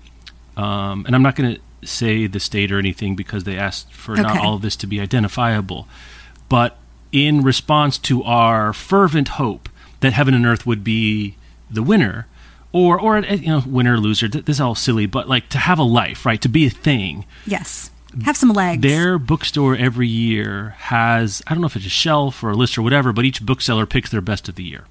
um, 0.56 1.04
and 1.06 1.14
I'm 1.16 1.22
not 1.22 1.34
going 1.34 1.56
to 1.56 1.86
say 1.86 2.26
the 2.26 2.38
state 2.38 2.70
or 2.70 2.78
anything 2.78 3.16
because 3.16 3.44
they 3.44 3.56
asked 3.56 3.92
for 3.92 4.14
not 4.14 4.38
all 4.38 4.54
of 4.54 4.62
this 4.62 4.76
to 4.76 4.86
be 4.86 5.00
identifiable. 5.00 5.88
But 6.48 6.76
in 7.10 7.42
response 7.42 7.98
to 7.98 8.22
our 8.22 8.72
fervent 8.72 9.28
hope 9.28 9.68
that 9.98 10.12
Heaven 10.12 10.34
and 10.34 10.46
Earth 10.46 10.64
would 10.64 10.84
be 10.84 11.36
the 11.68 11.82
winner, 11.82 12.28
or 12.72 13.00
or 13.00 13.18
you 13.18 13.48
know 13.48 13.62
winner 13.66 13.98
loser, 13.98 14.28
this 14.28 14.56
is 14.56 14.60
all 14.60 14.76
silly, 14.76 15.06
but 15.06 15.28
like 15.28 15.48
to 15.48 15.58
have 15.58 15.78
a 15.78 15.84
life, 15.84 16.24
right? 16.24 16.40
To 16.42 16.48
be 16.48 16.66
a 16.66 16.70
thing. 16.70 17.24
Yes. 17.46 17.90
Have 18.24 18.36
some 18.36 18.52
legs. 18.52 18.82
Their 18.82 19.18
bookstore 19.18 19.76
every 19.76 20.08
year 20.08 20.74
has 20.78 21.42
I 21.46 21.54
don't 21.54 21.60
know 21.60 21.66
if 21.66 21.76
it's 21.76 21.86
a 21.86 21.88
shelf 21.90 22.42
or 22.42 22.50
a 22.50 22.56
list 22.56 22.76
or 22.76 22.82
whatever, 22.82 23.12
but 23.12 23.24
each 23.24 23.44
bookseller 23.44 23.86
picks 23.86 24.10
their 24.10 24.20
best 24.20 24.48
of 24.48 24.56
the 24.56 24.64
year. 24.64 24.84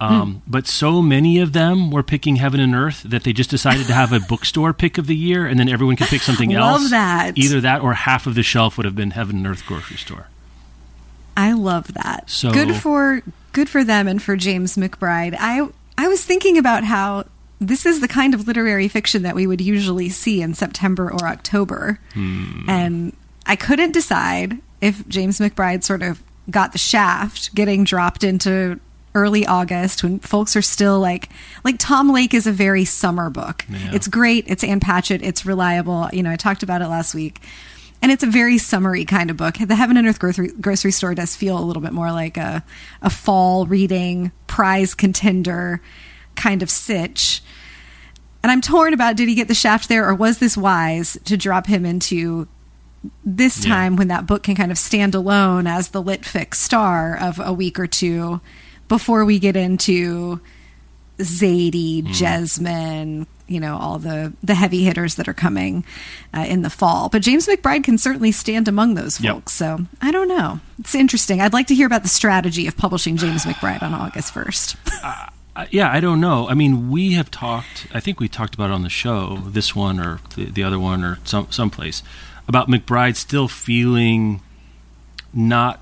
Um, 0.00 0.42
But 0.46 0.66
so 0.66 1.02
many 1.02 1.38
of 1.40 1.52
them 1.52 1.90
were 1.90 2.02
picking 2.04 2.36
Heaven 2.36 2.60
and 2.60 2.74
Earth 2.74 3.02
that 3.04 3.24
they 3.24 3.32
just 3.32 3.50
decided 3.50 3.86
to 3.88 3.92
have 3.94 4.12
a 4.12 4.20
bookstore 4.20 4.72
pick 4.72 4.96
of 4.98 5.06
the 5.06 5.16
year, 5.16 5.46
and 5.46 5.58
then 5.58 5.68
everyone 5.68 5.96
could 5.96 6.06
pick 6.06 6.22
something 6.22 6.52
else. 6.54 6.62
Love 6.72 6.80
else. 6.82 6.90
that. 6.90 7.32
Either 7.38 7.60
that 7.60 7.82
or 7.82 7.94
half 7.94 8.26
of 8.26 8.34
the 8.34 8.42
shelf 8.44 8.76
would 8.76 8.84
have 8.84 8.94
been 8.94 9.10
Heaven 9.12 9.36
and 9.38 9.46
Earth 9.46 9.66
grocery 9.66 9.96
store. 9.96 10.28
I 11.36 11.52
love 11.52 11.94
that. 11.94 12.28
So- 12.30 12.50
good 12.52 12.74
for 12.76 13.22
good 13.52 13.68
for 13.68 13.82
them 13.84 14.06
and 14.08 14.22
for 14.22 14.36
James 14.36 14.76
McBride. 14.76 15.36
I 15.38 15.68
I 15.96 16.06
was 16.08 16.24
thinking 16.24 16.58
about 16.58 16.84
how 16.84 17.24
this 17.60 17.84
is 17.86 18.00
the 18.00 18.08
kind 18.08 18.34
of 18.34 18.46
literary 18.46 18.86
fiction 18.88 19.22
that 19.22 19.34
we 19.34 19.46
would 19.46 19.60
usually 19.60 20.08
see 20.10 20.42
in 20.42 20.54
September 20.54 21.10
or 21.10 21.26
October. 21.26 21.98
Hmm. 22.14 22.68
And 22.68 23.12
I 23.46 23.56
couldn't 23.56 23.92
decide 23.92 24.58
if 24.80 25.06
James 25.08 25.38
McBride 25.40 25.82
sort 25.82 26.02
of 26.02 26.22
got 26.50 26.70
the 26.72 26.78
shaft 26.78 27.52
getting 27.54 27.82
dropped 27.84 28.22
into 28.24 28.78
early 29.18 29.44
August 29.46 30.02
when 30.02 30.20
folks 30.20 30.56
are 30.56 30.62
still 30.62 31.00
like 31.00 31.28
like 31.64 31.76
Tom 31.78 32.10
Lake 32.12 32.32
is 32.32 32.46
a 32.46 32.52
very 32.52 32.84
summer 32.84 33.28
book. 33.30 33.64
Yeah. 33.68 33.90
It's 33.92 34.08
great, 34.08 34.44
it's 34.46 34.64
Ann 34.64 34.80
Patchett, 34.80 35.22
it's 35.22 35.44
reliable. 35.44 36.08
You 36.12 36.22
know, 36.22 36.30
I 36.30 36.36
talked 36.36 36.62
about 36.62 36.82
it 36.82 36.88
last 36.88 37.14
week. 37.14 37.40
and 38.00 38.12
it's 38.12 38.22
a 38.22 38.28
very 38.28 38.58
summery 38.58 39.04
kind 39.04 39.30
of 39.30 39.36
book. 39.36 39.56
The 39.58 39.74
Heaven 39.74 39.96
and 39.96 40.06
Earth 40.06 40.20
grocery, 40.20 40.52
grocery 40.60 40.92
store 40.92 41.14
does 41.14 41.34
feel 41.34 41.58
a 41.58 41.64
little 41.64 41.82
bit 41.82 41.92
more 41.92 42.12
like 42.12 42.36
a 42.36 42.64
a 43.02 43.10
fall 43.10 43.66
reading, 43.66 44.30
prize 44.46 44.94
contender 44.94 45.80
kind 46.36 46.62
of 46.62 46.70
sitch. 46.70 47.42
And 48.42 48.52
I'm 48.52 48.60
torn 48.60 48.94
about 48.94 49.16
did 49.16 49.28
he 49.28 49.34
get 49.34 49.48
the 49.48 49.54
shaft 49.54 49.88
there 49.88 50.08
or 50.08 50.14
was 50.14 50.38
this 50.38 50.56
wise 50.56 51.18
to 51.24 51.36
drop 51.36 51.66
him 51.66 51.84
into 51.84 52.46
this 53.24 53.60
time 53.62 53.94
yeah. 53.94 53.98
when 53.98 54.08
that 54.08 54.26
book 54.26 54.42
can 54.44 54.54
kind 54.54 54.70
of 54.70 54.78
stand 54.78 55.14
alone 55.14 55.66
as 55.66 55.88
the 55.88 56.02
lit 56.02 56.22
fic 56.22 56.54
star 56.54 57.16
of 57.16 57.40
a 57.40 57.52
week 57.52 57.78
or 57.78 57.86
two 57.86 58.40
before 58.88 59.24
we 59.24 59.38
get 59.38 59.56
into 59.56 60.40
Zadie, 61.18 62.02
mm. 62.02 63.26
You 63.46 63.60
know, 63.60 63.78
all 63.78 63.98
the 63.98 64.34
the 64.42 64.54
heavy 64.54 64.84
hitters 64.84 65.14
that 65.14 65.26
are 65.26 65.34
coming 65.34 65.84
uh, 66.34 66.44
in 66.46 66.60
the 66.60 66.68
fall. 66.68 67.08
But 67.08 67.22
James 67.22 67.46
McBride 67.46 67.82
can 67.82 67.96
certainly 67.96 68.30
stand 68.30 68.68
among 68.68 68.92
those 68.92 69.16
folks. 69.16 69.24
Yep. 69.24 69.48
So 69.78 69.86
I 70.02 70.10
don't 70.10 70.28
know. 70.28 70.60
It's 70.78 70.94
interesting. 70.94 71.40
I'd 71.40 71.54
like 71.54 71.66
to 71.68 71.74
hear 71.74 71.86
about 71.86 72.02
the 72.02 72.10
strategy 72.10 72.66
of 72.66 72.76
publishing 72.76 73.16
James 73.16 73.44
McBride 73.46 73.82
on 73.82 73.94
August 73.94 74.34
first. 74.34 74.76
uh, 75.02 75.28
yeah, 75.70 75.90
I 75.90 76.00
don't 76.00 76.20
know. 76.20 76.46
I 76.46 76.52
mean, 76.52 76.90
we 76.90 77.14
have 77.14 77.30
talked. 77.30 77.86
I 77.94 78.00
think 78.00 78.20
we 78.20 78.28
talked 78.28 78.54
about 78.54 78.68
it 78.68 78.74
on 78.74 78.82
the 78.82 78.90
show, 78.90 79.38
this 79.46 79.74
one 79.74 79.98
or 79.98 80.20
the, 80.36 80.44
the 80.44 80.62
other 80.62 80.78
one 80.78 81.02
or 81.02 81.18
some 81.24 81.50
someplace 81.50 82.02
about 82.46 82.68
McBride 82.68 83.16
still 83.16 83.48
feeling 83.48 84.40
not 85.32 85.80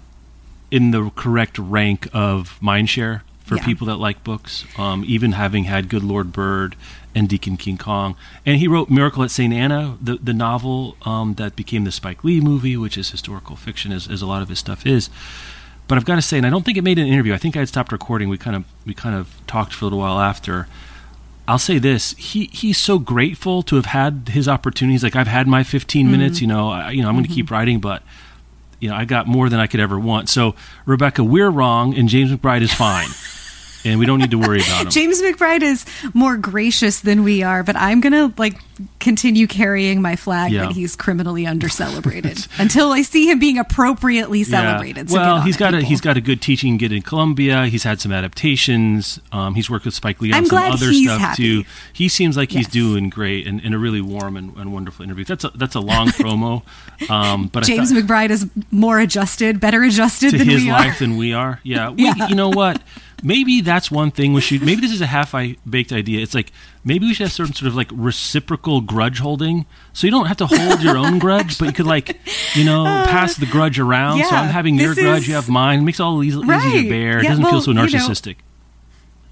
in 0.71 0.91
the 0.91 1.11
correct 1.15 1.59
rank 1.59 2.09
of 2.13 2.59
mindshare 2.61 3.23
for 3.47 3.57
yeah. 3.57 3.65
people 3.65 3.87
that 3.87 3.97
like 3.97 4.25
books, 4.25 4.65
um, 4.77 5.05
even 5.07 5.33
having 5.33 5.65
had 5.65 5.89
Good 5.89 6.03
Lord 6.03 6.33
Bird 6.33 6.75
and 7.15 7.29
Deacon 7.29 7.57
King 7.57 7.79
Kong. 7.79 8.17
And 8.45 8.59
he 8.59 8.67
wrote 8.67 8.91
Miracle 8.91 9.23
at 9.23 9.31
St. 9.31 9.55
Anna, 9.55 9.97
the, 10.03 10.17
the 10.17 10.35
novel 10.35 10.97
um, 11.03 11.35
that 11.35 11.55
became 11.55 11.85
the 11.85 11.93
Spike 11.93 12.25
Lee 12.25 12.41
movie, 12.41 12.77
which 12.77 12.99
is 12.99 13.11
historical 13.11 13.55
fiction, 13.55 13.93
as, 13.93 14.09
as 14.09 14.21
a 14.21 14.27
lot 14.27 14.43
of 14.43 14.49
his 14.49 14.59
stuff 14.59 14.85
is. 14.85 15.09
But 15.89 15.97
I've 15.97 16.05
got 16.05 16.17
to 16.17 16.23
say, 16.23 16.37
and 16.37 16.47
I 16.47 16.51
don't 16.51 16.65
think 16.65 16.77
it 16.77 16.83
made 16.83 16.99
an 16.99 17.07
interview. 17.07 17.33
I 17.33 17.39
think 17.39 17.57
I 17.57 17.61
had 17.61 17.69
stopped 17.69 17.93
recording. 17.93 18.29
We 18.29 18.37
kind 18.37 18.57
of 18.57 18.65
we 18.85 18.93
kind 18.93 19.15
of 19.15 19.41
talked 19.47 19.73
for 19.73 19.85
a 19.85 19.87
little 19.87 20.01
while 20.01 20.19
after. 20.19 20.67
I'll 21.47 21.61
say 21.61 21.79
this: 21.79 22.15
he 22.19 22.47
he's 22.47 22.79
so 22.79 22.99
grateful 22.99 23.63
to 23.63 23.77
have 23.77 23.87
had 23.87 24.31
his 24.33 24.49
opportunities. 24.49 25.05
Like 25.05 25.15
I've 25.15 25.29
had 25.29 25.47
my 25.47 25.63
15 25.63 26.05
mm-hmm. 26.05 26.11
minutes. 26.11 26.41
You 26.41 26.49
know, 26.49 26.71
I, 26.71 26.91
you 26.91 27.03
know, 27.03 27.09
I'm 27.09 27.15
going 27.15 27.23
to 27.23 27.31
mm-hmm. 27.31 27.37
keep 27.37 27.51
writing, 27.53 27.79
but 27.79 28.03
you 28.81 28.89
know, 28.89 28.95
I 28.95 29.05
got 29.05 29.27
more 29.27 29.49
than 29.49 29.61
I 29.61 29.67
could 29.67 29.81
ever 29.81 29.99
want. 29.99 30.29
So 30.29 30.55
Rebecca, 30.85 31.25
we're 31.25 31.51
wrong, 31.51 31.97
and 31.97 32.09
James 32.09 32.31
McBride 32.31 32.63
is 32.63 32.73
fine 32.73 33.09
and 33.87 33.99
we 33.99 34.07
don't 34.07 34.19
need 34.19 34.33
to 34.33 34.39
worry 34.39 34.61
about 34.61 34.83
him. 34.83 34.91
James 34.91 35.23
McBride 35.23 35.63
is 35.63 35.85
more 36.13 36.37
gracious 36.37 37.01
than 37.01 37.25
we 37.25 37.43
are, 37.43 37.63
but 37.63 37.77
I'm 37.77 38.01
gonna 38.01 38.33
like 38.37 38.59
continue 39.01 39.47
carrying 39.47 40.03
my 40.03 40.17
flag 40.17 40.53
yeah. 40.53 40.67
that 40.67 40.73
he's 40.73 40.97
criminally 40.97 41.47
under 41.47 41.69
celebrated 41.69 42.47
until 42.59 42.93
I 42.93 43.03
see 43.03 43.31
him 43.31 43.39
being 43.39 43.59
appropriately 43.59 44.45
celebrated. 44.45 45.09
Yeah. 45.09 45.15
So 45.15 45.21
well, 45.21 45.41
he's 45.41 45.57
got 45.57 45.71
people. 45.71 45.85
a 45.85 45.89
he's 45.89 46.01
got 46.01 46.17
a 46.17 46.21
good 46.21 46.43
teaching 46.43 46.77
gig 46.77 46.93
in 46.93 47.03
Columbia. 47.03 47.67
He's 47.67 47.85
had 47.85 48.01
some 48.01 48.13
adaptations. 48.13 49.21
Um, 49.33 49.55
he's 49.55 49.71
worked 49.71 49.85
with 49.85 49.95
Spike 49.95 50.21
Lee 50.21 50.33
on 50.33 50.39
I'm 50.39 50.47
some 50.47 50.73
other 50.73 50.93
stuff 50.93 51.21
happy. 51.21 51.63
too. 51.63 51.69
He 51.93 52.09
seems 52.09 52.37
like 52.37 52.51
he's 52.51 52.69
doing 52.69 53.09
great 53.09 53.47
and, 53.47 53.61
and, 53.65 53.75
a 53.75 53.79
really 53.79 54.01
warm 54.01 54.37
and, 54.37 54.57
and, 54.57 54.73
wonderful 54.73 55.05
interview. 55.05 55.25
That's 55.25 55.45
a, 55.45 55.51
that's 55.51 55.75
a 55.75 55.81
long 55.81 56.09
promo, 56.09 56.63
um, 57.11 57.49
but 57.49 57.65
James 57.65 57.93
thought, 57.93 58.03
McBride 58.03 58.31
is 58.31 58.49
more 58.71 58.99
adjusted, 58.99 59.61
better 59.61 59.83
adjusted 59.83 60.31
to 60.33 60.39
than 60.39 60.49
his 60.49 60.67
life 60.67 60.99
than 60.99 61.17
we 61.17 61.33
are. 61.33 61.61
Yeah, 61.63 61.91
we, 61.91 62.05
yeah. 62.05 62.29
you 62.29 62.35
know 62.35 62.51
what 62.51 62.81
maybe 63.23 63.61
that's 63.61 63.91
one 63.91 64.11
thing 64.11 64.33
we 64.33 64.41
should. 64.41 64.63
Maybe 64.63 64.81
this 64.81 64.93
is 64.93 65.01
a 65.01 65.07
half 65.07 65.35
baked 65.69 65.93
idea. 65.93 66.21
It's 66.21 66.35
like 66.35 66.53
maybe 66.85 67.07
we 67.07 67.15
should 67.15 67.25
have 67.25 67.33
some 67.33 67.53
sort 67.53 67.69
of 67.69 67.75
like 67.75 67.91
reciprocal 67.93 68.81
grudge 68.81 69.19
holding, 69.19 69.67
so 69.93 70.07
you 70.07 70.11
don't 70.11 70.27
have 70.27 70.37
to 70.39 70.47
hold 70.47 70.83
your 70.83 70.97
own 70.97 71.19
grudge, 71.19 71.59
but 71.59 71.67
you 71.67 71.73
could 71.73 71.87
like 71.87 72.19
you 72.55 72.65
know 72.65 72.87
uh, 72.87 73.07
pass 73.07 73.37
the 73.37 73.47
grudge 73.47 73.79
around. 73.79 74.19
Yeah, 74.19 74.31
so 74.31 74.37
I'm 74.37 74.51
having 74.51 74.79
your 74.79 74.95
grudge, 74.95 75.23
is, 75.23 75.29
you 75.29 75.35
have 75.35 75.49
mine. 75.49 75.81
It 75.81 75.83
makes 75.83 76.01
it 76.01 76.03
all 76.03 76.23
easy, 76.23 76.39
right. 76.39 76.65
easy 76.67 76.83
to 76.83 76.89
bear. 76.89 77.19
It 77.19 77.25
yeah, 77.25 77.31
doesn't 77.31 77.45
well, 77.45 77.53
feel 77.53 77.63
so 77.63 77.73
narcissistic. 77.73 78.27
You 78.27 78.35
know, 78.35 78.56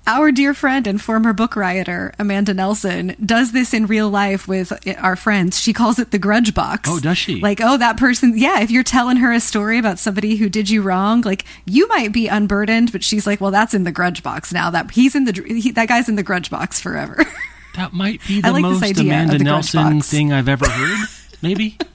our 0.07 0.31
dear 0.33 0.55
friend 0.55 0.87
and 0.87 1.01
former 1.01 1.33
book 1.33 1.57
writer 1.57 2.13
Amanda 2.19 2.53
Nelson 2.55 3.17
does 3.25 3.53
this 3.53 3.73
in 3.73 3.87
real 3.87 4.11
life 4.11 4.47
with 4.47 4.73
our 4.99 5.17
friends. 5.17 5.61
She 5.61 5.73
calls 5.73 5.99
it 5.99 6.11
the 6.11 6.19
grudge 6.19 6.55
box. 6.55 6.89
Oh, 6.91 7.01
does 7.01 7.19
she? 7.19 7.41
Like, 7.41 7.61
oh, 7.63 7.77
that 7.77 7.97
person. 7.97 8.37
Yeah, 8.37 8.61
if 8.61 8.71
you're 8.71 8.83
telling 8.83 9.17
her 9.19 9.33
a 9.33 9.41
story 9.41 9.79
about 9.79 9.99
somebody 9.99 10.37
who 10.37 10.49
did 10.49 10.69
you 10.69 10.83
wrong, 10.83 11.23
like 11.23 11.45
you 11.65 11.89
might 11.89 12.13
be 12.13 12.29
unburdened, 12.29 12.93
but 12.93 13.03
she's 13.03 13.27
like, 13.27 13.41
well, 13.41 13.51
that's 13.51 13.75
in 13.75 13.85
the 13.85 13.93
grudge 13.93 14.23
box 14.23 14.53
now. 14.53 14.71
That 14.71 14.91
he's 14.91 15.15
in 15.15 15.25
the 15.25 15.33
he, 15.47 15.71
that 15.73 15.89
guy's 15.89 16.09
in 16.09 16.17
the 16.17 16.23
grudge 16.23 16.51
box 16.51 16.81
forever. 16.81 17.25
That 17.77 17.93
might 17.93 18.21
be 18.27 18.41
the 18.43 18.53
like 18.53 18.63
most 18.63 18.99
Amanda 18.99 19.39
Nelson 19.39 20.01
thing 20.01 20.33
I've 20.33 20.49
ever 20.49 20.69
heard. 20.69 21.09
Maybe. 21.43 21.79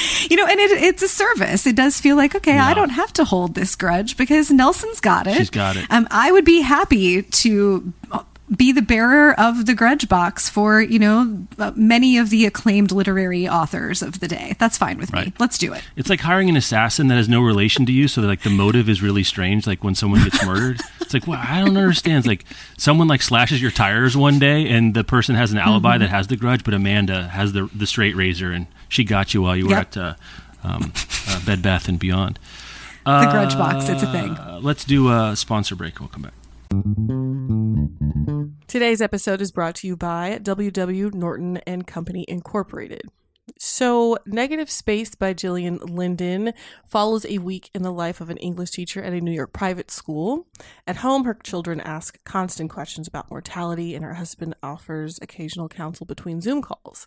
you 0.30 0.36
know, 0.36 0.46
and 0.46 0.58
it, 0.58 0.70
it's 0.70 1.02
a 1.02 1.08
service. 1.08 1.66
It 1.66 1.76
does 1.76 2.00
feel 2.00 2.16
like, 2.16 2.34
okay. 2.34 2.58
I 2.58 2.74
don't 2.74 2.90
have 2.90 3.12
to 3.14 3.24
hold 3.24 3.54
this 3.54 3.74
grudge 3.76 4.16
because 4.16 4.50
Nelson's 4.50 5.00
got 5.00 5.26
it. 5.26 5.36
She's 5.36 5.50
got 5.50 5.76
it. 5.76 5.86
Um, 5.90 6.06
I 6.10 6.30
would 6.30 6.44
be 6.44 6.60
happy 6.60 7.22
to 7.22 7.92
be 8.56 8.72
the 8.72 8.82
bearer 8.82 9.38
of 9.38 9.66
the 9.66 9.74
grudge 9.74 10.08
box 10.08 10.48
for 10.48 10.80
you 10.80 10.98
know 10.98 11.46
uh, 11.58 11.72
many 11.74 12.18
of 12.18 12.30
the 12.30 12.44
acclaimed 12.44 12.92
literary 12.92 13.48
authors 13.48 14.02
of 14.02 14.20
the 14.20 14.28
day 14.28 14.54
that's 14.58 14.76
fine 14.76 14.98
with 14.98 15.12
right. 15.12 15.26
me 15.26 15.32
let's 15.38 15.56
do 15.56 15.72
it 15.72 15.82
it's 15.96 16.10
like 16.10 16.20
hiring 16.20 16.48
an 16.48 16.56
assassin 16.56 17.08
that 17.08 17.14
has 17.14 17.28
no 17.28 17.40
relation 17.40 17.86
to 17.86 17.92
you 17.92 18.08
so 18.08 18.20
that, 18.20 18.26
like 18.26 18.42
the 18.42 18.50
motive 18.50 18.88
is 18.88 19.00
really 19.00 19.22
strange 19.22 19.66
like 19.66 19.82
when 19.82 19.94
someone 19.94 20.22
gets 20.22 20.44
murdered 20.44 20.80
it's 21.00 21.14
like 21.14 21.26
well 21.26 21.40
i 21.42 21.60
don't 21.60 21.76
understand 21.76 22.18
it's 22.18 22.26
like 22.26 22.44
someone 22.76 23.08
like 23.08 23.22
slashes 23.22 23.62
your 23.62 23.70
tires 23.70 24.16
one 24.16 24.38
day 24.38 24.68
and 24.68 24.92
the 24.94 25.04
person 25.04 25.34
has 25.34 25.52
an 25.52 25.58
alibi 25.58 25.92
mm-hmm. 25.92 26.00
that 26.00 26.10
has 26.10 26.26
the 26.26 26.36
grudge 26.36 26.64
but 26.64 26.74
amanda 26.74 27.28
has 27.28 27.52
the 27.52 27.70
the 27.74 27.86
straight 27.86 28.16
razor 28.16 28.52
and 28.52 28.66
she 28.92 29.04
got 29.04 29.32
you 29.32 29.40
while 29.42 29.56
you 29.56 29.64
were 29.66 29.72
yep. 29.72 29.88
at 29.88 29.96
uh, 29.96 30.14
um, 30.62 30.92
uh, 31.28 31.44
Bed 31.46 31.62
Bath 31.62 31.88
and 31.88 31.98
Beyond. 31.98 32.38
the 33.06 33.28
Grudge 33.30 33.54
Box, 33.54 33.88
it's 33.88 34.02
a 34.02 34.12
thing. 34.12 34.30
Uh, 34.32 34.60
let's 34.62 34.84
do 34.84 35.10
a 35.10 35.34
sponsor 35.34 35.74
break. 35.74 35.98
We'll 35.98 36.10
come 36.10 36.22
back. 36.22 36.34
Today's 38.66 39.00
episode 39.00 39.40
is 39.40 39.50
brought 39.50 39.76
to 39.76 39.86
you 39.86 39.96
by 39.96 40.38
WW 40.42 41.14
Norton 41.14 41.56
and 41.66 41.86
Company 41.86 42.26
Incorporated. 42.28 43.02
So, 43.58 44.18
Negative 44.24 44.70
Space 44.70 45.14
by 45.14 45.32
Gillian 45.32 45.78
Linden 45.78 46.52
follows 46.86 47.26
a 47.26 47.38
week 47.38 47.70
in 47.74 47.82
the 47.82 47.92
life 47.92 48.20
of 48.20 48.30
an 48.30 48.36
English 48.38 48.70
teacher 48.70 49.02
at 49.02 49.12
a 49.12 49.20
New 49.20 49.32
York 49.32 49.52
private 49.52 49.90
school. 49.90 50.46
At 50.86 50.96
home, 50.96 51.24
her 51.24 51.34
children 51.34 51.80
ask 51.80 52.22
constant 52.24 52.70
questions 52.70 53.08
about 53.08 53.30
mortality, 53.30 53.94
and 53.94 54.04
her 54.04 54.14
husband 54.14 54.54
offers 54.62 55.18
occasional 55.20 55.68
counsel 55.68 56.06
between 56.06 56.40
Zoom 56.40 56.62
calls. 56.62 57.06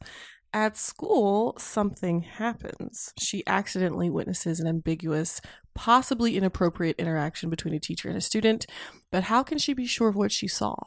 At 0.55 0.77
school, 0.77 1.53
something 1.59 2.21
happens. 2.21 3.13
She 3.19 3.43
accidentally 3.45 4.09
witnesses 4.09 4.61
an 4.61 4.67
ambiguous, 4.67 5.41
possibly 5.73 6.37
inappropriate 6.37 6.95
interaction 6.97 7.49
between 7.49 7.73
a 7.73 7.79
teacher 7.79 8.07
and 8.07 8.17
a 8.17 8.21
student, 8.21 8.65
but 9.11 9.23
how 9.23 9.43
can 9.43 9.57
she 9.57 9.73
be 9.73 9.85
sure 9.85 10.07
of 10.07 10.15
what 10.15 10.31
she 10.31 10.47
saw? 10.47 10.77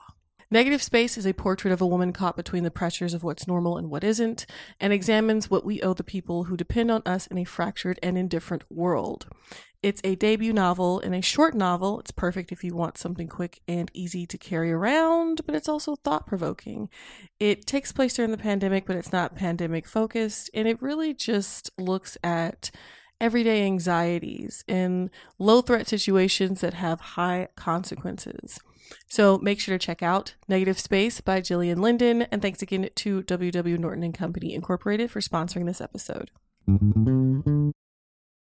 Negative 0.51 0.83
Space 0.83 1.19
is 1.19 1.27
a 1.27 1.35
portrait 1.35 1.71
of 1.71 1.83
a 1.83 1.87
woman 1.87 2.15
caught 2.15 2.35
between 2.35 2.65
the 2.65 2.71
pressures 2.71 3.13
of 3.13 3.23
what's 3.23 3.47
normal 3.47 3.77
and 3.77 3.91
what 3.91 4.03
isn't, 4.05 4.47
and 4.81 4.91
examines 4.91 5.51
what 5.51 5.67
we 5.67 5.83
owe 5.83 5.93
the 5.93 6.03
people 6.03 6.45
who 6.45 6.57
depend 6.57 6.91
on 6.91 7.03
us 7.05 7.27
in 7.27 7.37
a 7.37 7.45
fractured 7.45 7.99
and 8.03 8.17
indifferent 8.17 8.65
world. 8.71 9.27
It's 9.81 10.01
a 10.03 10.17
debut 10.17 10.53
novel 10.53 10.99
and 11.01 11.15
a 11.15 11.23
short 11.23 11.55
novel. 11.55 12.01
It's 12.01 12.11
perfect 12.11 12.51
if 12.51 12.65
you 12.65 12.75
want 12.75 12.99
something 12.99 13.29
quick 13.29 13.61
and 13.69 13.91
easy 13.95 14.27
to 14.27 14.37
carry 14.37 14.73
around, 14.73 15.43
but 15.47 15.55
it's 15.55 15.69
also 15.69 15.95
thought 15.95 16.27
provoking. 16.27 16.89
It 17.39 17.65
takes 17.65 17.93
place 17.93 18.15
during 18.15 18.33
the 18.33 18.39
pandemic, 18.39 18.87
but 18.87 18.97
it's 18.97 19.13
not 19.13 19.37
pandemic 19.37 19.87
focused, 19.87 20.51
and 20.53 20.67
it 20.67 20.83
really 20.83 21.15
just 21.15 21.71
looks 21.79 22.19
at 22.25 22.73
everyday 23.21 23.65
anxieties 23.65 24.65
in 24.67 25.11
low 25.39 25.61
threat 25.61 25.87
situations 25.87 26.61
that 26.61 26.75
have 26.75 27.01
high 27.01 27.49
consequences. 27.57 28.59
So 29.07 29.39
make 29.39 29.61
sure 29.61 29.79
to 29.79 29.85
check 29.85 30.03
out 30.03 30.35
Negative 30.49 30.79
Space 30.79 31.21
by 31.21 31.41
Gillian 31.41 31.81
Linden, 31.81 32.23
and 32.23 32.43
thanks 32.43 32.63
again 32.63 32.89
to 32.93 33.23
WW 33.23 33.79
Norton 33.79 34.03
and 34.03 34.15
Company 34.15 34.55
Incorporated 34.55 35.11
for 35.11 35.21
sponsoring 35.21 35.67
this 35.67 35.81
episode. 35.81 36.33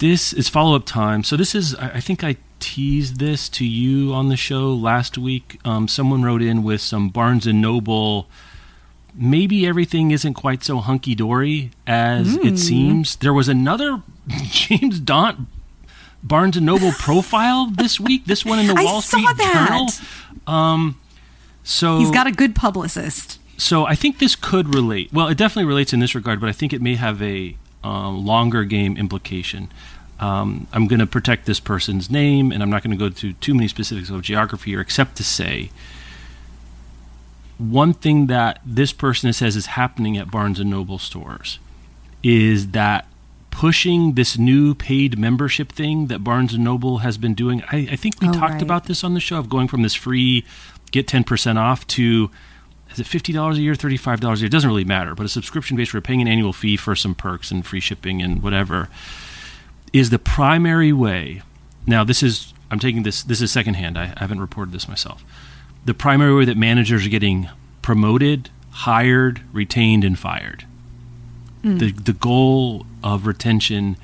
This 0.00 0.32
is 0.32 0.48
follow 0.48 0.74
up 0.74 0.86
time. 0.86 1.22
So, 1.24 1.36
this 1.36 1.54
is, 1.54 1.74
I 1.76 2.00
think 2.00 2.24
I 2.24 2.36
teased 2.58 3.18
this 3.18 3.48
to 3.50 3.64
you 3.66 4.12
on 4.12 4.28
the 4.28 4.36
show 4.36 4.72
last 4.72 5.18
week. 5.18 5.58
Um, 5.64 5.88
someone 5.88 6.22
wrote 6.22 6.42
in 6.42 6.62
with 6.62 6.80
some 6.80 7.08
Barnes 7.08 7.46
and 7.46 7.60
Noble. 7.60 8.26
Maybe 9.14 9.66
everything 9.66 10.10
isn't 10.10 10.34
quite 10.34 10.62
so 10.64 10.78
hunky 10.78 11.14
dory 11.14 11.72
as 11.86 12.36
mm. 12.36 12.44
it 12.44 12.58
seems. 12.58 13.16
There 13.16 13.34
was 13.34 13.48
another 13.48 14.02
James 14.28 15.00
Daunt 15.00 15.48
Barnes 16.22 16.56
and 16.56 16.66
Noble 16.66 16.92
profile 16.92 17.66
this 17.66 17.98
week. 17.98 18.26
This 18.26 18.44
one 18.44 18.58
in 18.58 18.66
the 18.66 18.74
Wall 18.74 19.02
Street 19.02 19.26
Journal. 19.52 19.88
Um, 20.46 21.00
so 21.62 21.98
he's 21.98 22.10
got 22.10 22.26
a 22.26 22.32
good 22.32 22.54
publicist. 22.54 23.38
So 23.56 23.84
I 23.84 23.94
think 23.94 24.18
this 24.18 24.36
could 24.36 24.74
relate. 24.74 25.12
Well, 25.12 25.28
it 25.28 25.36
definitely 25.36 25.68
relates 25.68 25.92
in 25.92 26.00
this 26.00 26.14
regard, 26.14 26.40
but 26.40 26.48
I 26.48 26.52
think 26.52 26.72
it 26.72 26.80
may 26.80 26.94
have 26.94 27.20
a 27.20 27.56
um, 27.82 28.24
longer 28.24 28.64
game 28.64 28.96
implication. 28.96 29.70
Um, 30.18 30.66
I'm 30.72 30.86
going 30.86 31.00
to 31.00 31.06
protect 31.06 31.46
this 31.46 31.60
person's 31.60 32.10
name, 32.10 32.52
and 32.52 32.62
I'm 32.62 32.70
not 32.70 32.82
going 32.82 32.96
to 32.96 32.96
go 32.96 33.08
to 33.08 33.32
too 33.34 33.54
many 33.54 33.68
specifics 33.68 34.10
of 34.10 34.20
geography 34.22 34.72
here, 34.72 34.80
except 34.80 35.16
to 35.16 35.24
say 35.24 35.70
one 37.60 37.92
thing 37.92 38.26
that 38.26 38.60
this 38.64 38.92
person 38.92 39.32
says 39.32 39.54
is 39.54 39.66
happening 39.66 40.16
at 40.16 40.30
Barnes 40.30 40.58
and 40.58 40.70
Noble 40.70 40.98
stores 40.98 41.58
is 42.22 42.68
that 42.68 43.06
pushing 43.50 44.14
this 44.14 44.38
new 44.38 44.74
paid 44.74 45.18
membership 45.18 45.70
thing 45.72 46.06
that 46.06 46.24
Barnes 46.24 46.54
and 46.54 46.64
Noble 46.64 46.98
has 46.98 47.18
been 47.18 47.34
doing. 47.34 47.62
I, 47.70 47.88
I 47.92 47.96
think 47.96 48.20
we 48.20 48.28
oh, 48.28 48.32
talked 48.32 48.54
right. 48.54 48.62
about 48.62 48.86
this 48.86 49.04
on 49.04 49.14
the 49.14 49.20
show 49.20 49.38
of 49.38 49.48
going 49.50 49.68
from 49.68 49.82
this 49.82 49.94
free 49.94 50.44
get 50.90 51.06
10% 51.06 51.56
off 51.56 51.86
to 51.88 52.30
is 52.92 53.00
it 53.00 53.06
$50 53.06 53.54
a 53.54 53.60
year, 53.60 53.74
$35 53.74 54.22
a 54.22 54.36
year? 54.38 54.46
It 54.46 54.52
doesn't 54.52 54.68
really 54.68 54.84
matter, 54.84 55.14
but 55.14 55.26
a 55.26 55.28
subscription 55.28 55.76
based, 55.76 55.94
we're 55.94 56.00
paying 56.00 56.20
an 56.20 56.28
annual 56.28 56.52
fee 56.52 56.76
for 56.76 56.96
some 56.96 57.14
perks 57.14 57.50
and 57.50 57.64
free 57.64 57.80
shipping 57.80 58.20
and 58.20 58.42
whatever, 58.42 58.88
is 59.92 60.10
the 60.10 60.18
primary 60.18 60.92
way. 60.92 61.42
Now, 61.86 62.04
this 62.04 62.22
is, 62.22 62.52
I'm 62.70 62.78
taking 62.78 63.02
this, 63.02 63.22
this 63.22 63.40
is 63.40 63.50
secondhand. 63.50 63.98
I, 63.98 64.14
I 64.16 64.20
haven't 64.20 64.40
reported 64.40 64.72
this 64.72 64.88
myself. 64.88 65.24
The 65.84 65.94
primary 65.94 66.34
way 66.34 66.44
that 66.44 66.56
managers 66.56 67.06
are 67.06 67.10
getting 67.10 67.48
promoted, 67.82 68.50
hired, 68.70 69.42
retained, 69.52 70.04
and 70.04 70.18
fired. 70.18 70.66
Mm. 71.62 71.78
The, 71.78 71.92
the 71.92 72.12
goal 72.12 72.86
of 73.02 73.26
retention 73.26 73.96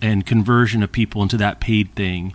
and 0.00 0.24
conversion 0.24 0.82
of 0.82 0.92
people 0.92 1.22
into 1.22 1.36
that 1.36 1.60
paid 1.60 1.94
thing 1.94 2.34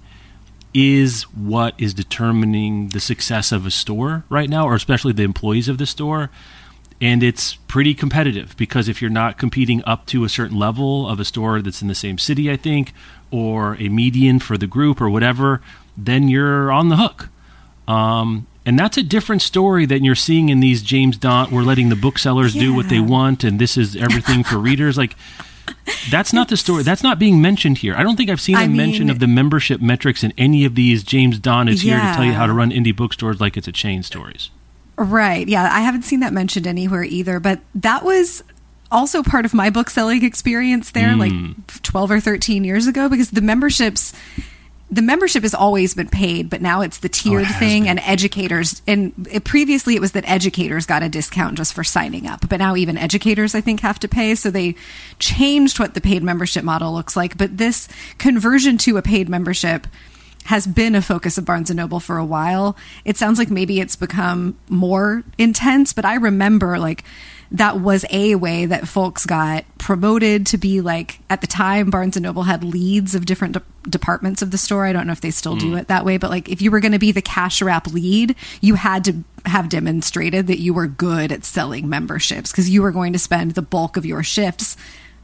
is 0.76 1.24
what 1.24 1.74
is 1.78 1.94
determining 1.94 2.90
the 2.90 3.00
success 3.00 3.54
of 3.54 3.66
a 3.66 3.72
store 3.72 4.26
right 4.28 4.50
now, 4.50 4.68
or 4.68 4.76
especially 4.76 5.14
the 5.14 5.24
employees 5.24 5.70
of 5.70 5.78
the 5.78 5.86
store. 5.86 6.30
And 7.02 7.24
it's 7.24 7.56
pretty 7.56 7.94
competitive 7.94 8.56
because 8.58 8.90
if 8.90 9.02
you're 9.02 9.10
not 9.10 9.38
competing 9.38 9.82
up 9.86 10.06
to 10.08 10.26
a 10.26 10.30
certain 10.30 10.58
level 10.58 11.08
of 11.10 11.20
a 11.20 11.26
store 11.26 11.62
that's 11.62 11.82
in 11.82 11.88
the 11.88 11.96
same 11.96 12.18
city, 12.18 12.52
I 12.52 12.58
think, 12.58 12.94
or 13.32 13.76
a 13.76 13.88
median 13.88 14.40
for 14.40 14.58
the 14.58 14.68
group 14.68 15.00
or 15.00 15.10
whatever, 15.10 15.62
then 15.96 16.28
you're 16.28 16.72
on 16.72 16.90
the 16.90 16.98
hook. 16.98 17.30
Um, 17.88 18.46
and 18.66 18.78
that's 18.78 18.98
a 18.98 19.04
different 19.04 19.42
story 19.42 19.86
than 19.86 20.04
you're 20.04 20.16
seeing 20.16 20.50
in 20.50 20.60
these 20.60 20.82
James 20.82 21.18
Daunt. 21.18 21.52
We're 21.52 21.64
letting 21.64 21.90
the 21.90 21.96
booksellers 21.96 22.54
yeah. 22.56 22.64
do 22.64 22.74
what 22.74 22.90
they 22.90 23.00
want, 23.00 23.44
and 23.44 23.60
this 23.60 23.78
is 23.78 23.96
everything 23.96 24.44
for 24.44 24.58
readers. 24.58 24.98
Like 24.98 25.16
that's 26.12 26.34
not 26.34 26.50
the 26.50 26.58
story. 26.58 26.84
That's 26.84 27.04
not 27.04 27.20
being 27.20 27.42
mentioned 27.42 27.80
here. 27.80 27.96
I 27.96 28.04
don't 28.04 28.16
think 28.16 28.30
I've 28.30 28.42
seen 28.42 28.56
a 28.56 28.60
I 28.60 28.68
mention 28.68 29.10
of 29.10 29.20
the 29.20 29.28
membership 29.28 29.82
metrics 29.82 30.24
in 30.24 30.34
any 30.38 30.66
of 30.66 30.76
these. 30.76 31.04
James 31.04 31.40
Daunt 31.40 31.70
is 31.70 31.84
yeah. 31.84 32.00
here 32.00 32.10
to 32.10 32.16
tell 32.16 32.26
you 32.26 32.34
how 32.34 32.46
to 32.46 32.54
run 32.54 32.72
indie 32.72 32.96
bookstores 32.96 33.42
like 33.42 33.58
it's 33.58 33.68
a 33.68 33.72
chain 33.72 34.04
stories. 34.04 34.50
Right. 34.98 35.48
Yeah, 35.48 35.70
I 35.72 35.82
haven't 35.82 36.04
seen 36.04 36.22
that 36.22 36.34
mentioned 36.34 36.68
anywhere 36.68 37.04
either. 37.04 37.40
But 37.40 37.60
that 37.76 38.06
was 38.06 38.44
also 38.92 39.24
part 39.24 39.46
of 39.46 39.54
my 39.54 39.70
book 39.70 39.90
selling 39.90 40.24
experience 40.24 40.92
there, 40.92 41.10
mm. 41.10 41.20
like 41.20 41.84
twelve 41.84 42.12
or 42.12 42.20
thirteen 42.20 42.64
years 42.64 42.88
ago, 42.88 43.10
because 43.10 43.32
the 43.32 43.42
memberships 43.42 44.14
the 44.96 45.02
membership 45.02 45.44
has 45.44 45.54
always 45.54 45.94
been 45.94 46.08
paid, 46.08 46.50
but 46.50 46.62
now 46.62 46.80
it's 46.80 47.00
the 47.00 47.10
tiered 47.10 47.46
oh, 47.46 47.50
it 47.50 47.60
thing, 47.60 47.84
been. 47.84 47.98
and 47.98 48.00
educators. 48.00 48.82
And 48.88 49.28
it, 49.30 49.44
previously, 49.44 49.96
it 49.96 50.00
was 50.00 50.14
that 50.14 50.24
educators 50.26 50.86
got 50.86 51.04
a 51.04 51.10
discount 51.10 51.58
just 51.58 51.74
for 51.74 51.84
signing 51.84 52.28
up, 52.28 52.48
but 52.48 52.60
now 52.60 52.78
even 52.78 52.98
educators, 52.98 53.54
I 53.54 53.60
think, 53.60 53.82
have 53.82 54.00
to 54.00 54.08
pay. 54.08 54.36
So 54.36 54.50
they 54.50 54.76
changed 55.20 55.80
what 55.80 55.96
the 55.96 56.02
paid 56.02 56.24
membership 56.24 56.64
model 56.64 56.94
looks 56.94 57.18
like. 57.18 57.38
But 57.38 57.58
this 57.58 57.90
conversion 58.20 58.78
to 58.80 58.96
a 58.96 59.02
paid 59.02 59.28
membership 59.28 59.86
has 60.46 60.66
been 60.66 60.96
a 60.96 61.02
focus 61.02 61.38
of 61.38 61.44
Barnes 61.44 61.70
and 61.70 61.78
Noble 61.78 62.00
for 62.00 62.18
a 62.18 62.26
while. 62.26 62.78
It 63.04 63.18
sounds 63.18 63.38
like 63.38 63.52
maybe 63.52 63.82
it's 63.82 63.98
become 63.98 64.58
more 64.70 65.24
intense, 65.38 65.92
but 65.92 66.06
I 66.06 66.16
remember 66.16 66.80
like 66.80 67.04
that 67.52 67.80
was 67.80 68.06
a 68.10 68.36
way 68.36 68.66
that 68.66 68.88
folks 68.88 69.26
got 69.26 69.66
promoted 69.78 70.46
to 70.48 70.58
be 70.58 70.82
like 70.82 71.20
at 71.30 71.42
the 71.42 71.48
time 71.48 71.90
Barnes 71.90 72.16
and 72.16 72.24
Noble 72.24 72.44
had 72.44 72.64
leads 72.64 73.16
of 73.16 73.26
different 73.26 73.54
de- 73.54 73.90
departments 73.90 74.42
of 74.42 74.52
the 74.52 74.58
store. 74.58 74.86
I 74.86 74.94
don't 74.94 75.08
know 75.08 75.14
if 75.14 75.22
they 75.22 75.32
still 75.32 75.56
mm. 75.56 75.60
do 75.60 75.76
it 75.76 75.88
that 75.88 76.06
way, 76.06 76.18
but 76.18 76.30
like 76.30 76.50
if 76.50 76.62
you 76.62 76.72
were 76.72 76.80
going 76.80 76.92
to 76.92 77.00
be 77.00 77.12
the 77.12 77.22
cash 77.22 77.62
wrap 77.62 77.88
lead, 77.88 78.36
you 78.62 78.76
had 78.76 79.04
to 79.06 79.24
have 79.46 79.70
demonstrated 79.70 80.48
that 80.48 80.60
you 80.60 80.74
were 80.74 80.88
good 80.88 81.32
at 81.32 81.46
selling 81.46 81.88
memberships 81.88 82.52
because 82.52 82.70
you 82.70 82.82
were 82.82 82.92
going 82.92 83.14
to 83.14 83.20
spend 83.20 83.52
the 83.52 83.62
bulk 83.62 83.96
of 83.96 84.06
your 84.06 84.24
shifts 84.24 84.76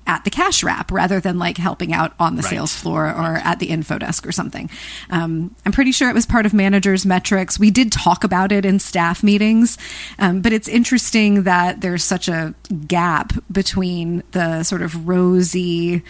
at 0.08 0.24
the 0.24 0.30
cash 0.30 0.64
wrap 0.64 0.92
rather 0.92 1.20
than 1.20 1.38
like 1.38 1.58
helping 1.58 1.94
out 1.94 2.14
on 2.20 2.36
the 2.36 2.42
right. 2.42 2.50
sales 2.50 2.76
floor 2.76 3.08
or 3.08 3.34
right. 3.34 3.46
at 3.46 3.60
the 3.60 3.68
info 3.68 3.98
desk 3.98 4.26
or 4.26 4.32
something. 4.32 4.70
Um, 5.10 5.56
I'm 5.66 5.72
pretty 5.72 5.92
sure 5.92 6.10
it 6.10 6.14
was 6.14 6.26
part 6.26 6.46
of 6.46 6.54
managers' 6.54 7.06
metrics. 7.06 7.60
We 7.60 7.72
did 7.72 7.92
talk 7.92 8.24
about 8.24 8.52
it 8.52 8.66
in 8.66 8.80
staff 8.80 9.24
meetings, 9.24 9.78
um, 10.20 10.42
but 10.42 10.54
it's 10.54 10.68
interesting 10.68 11.44
that 11.44 11.82
there's 11.82 12.04
such 12.04 12.28
a 12.28 12.54
gap 12.88 13.34
between 13.52 14.24
the 14.32 14.64
sort 14.64 14.82
of 14.82 15.08
rosy 15.08 16.04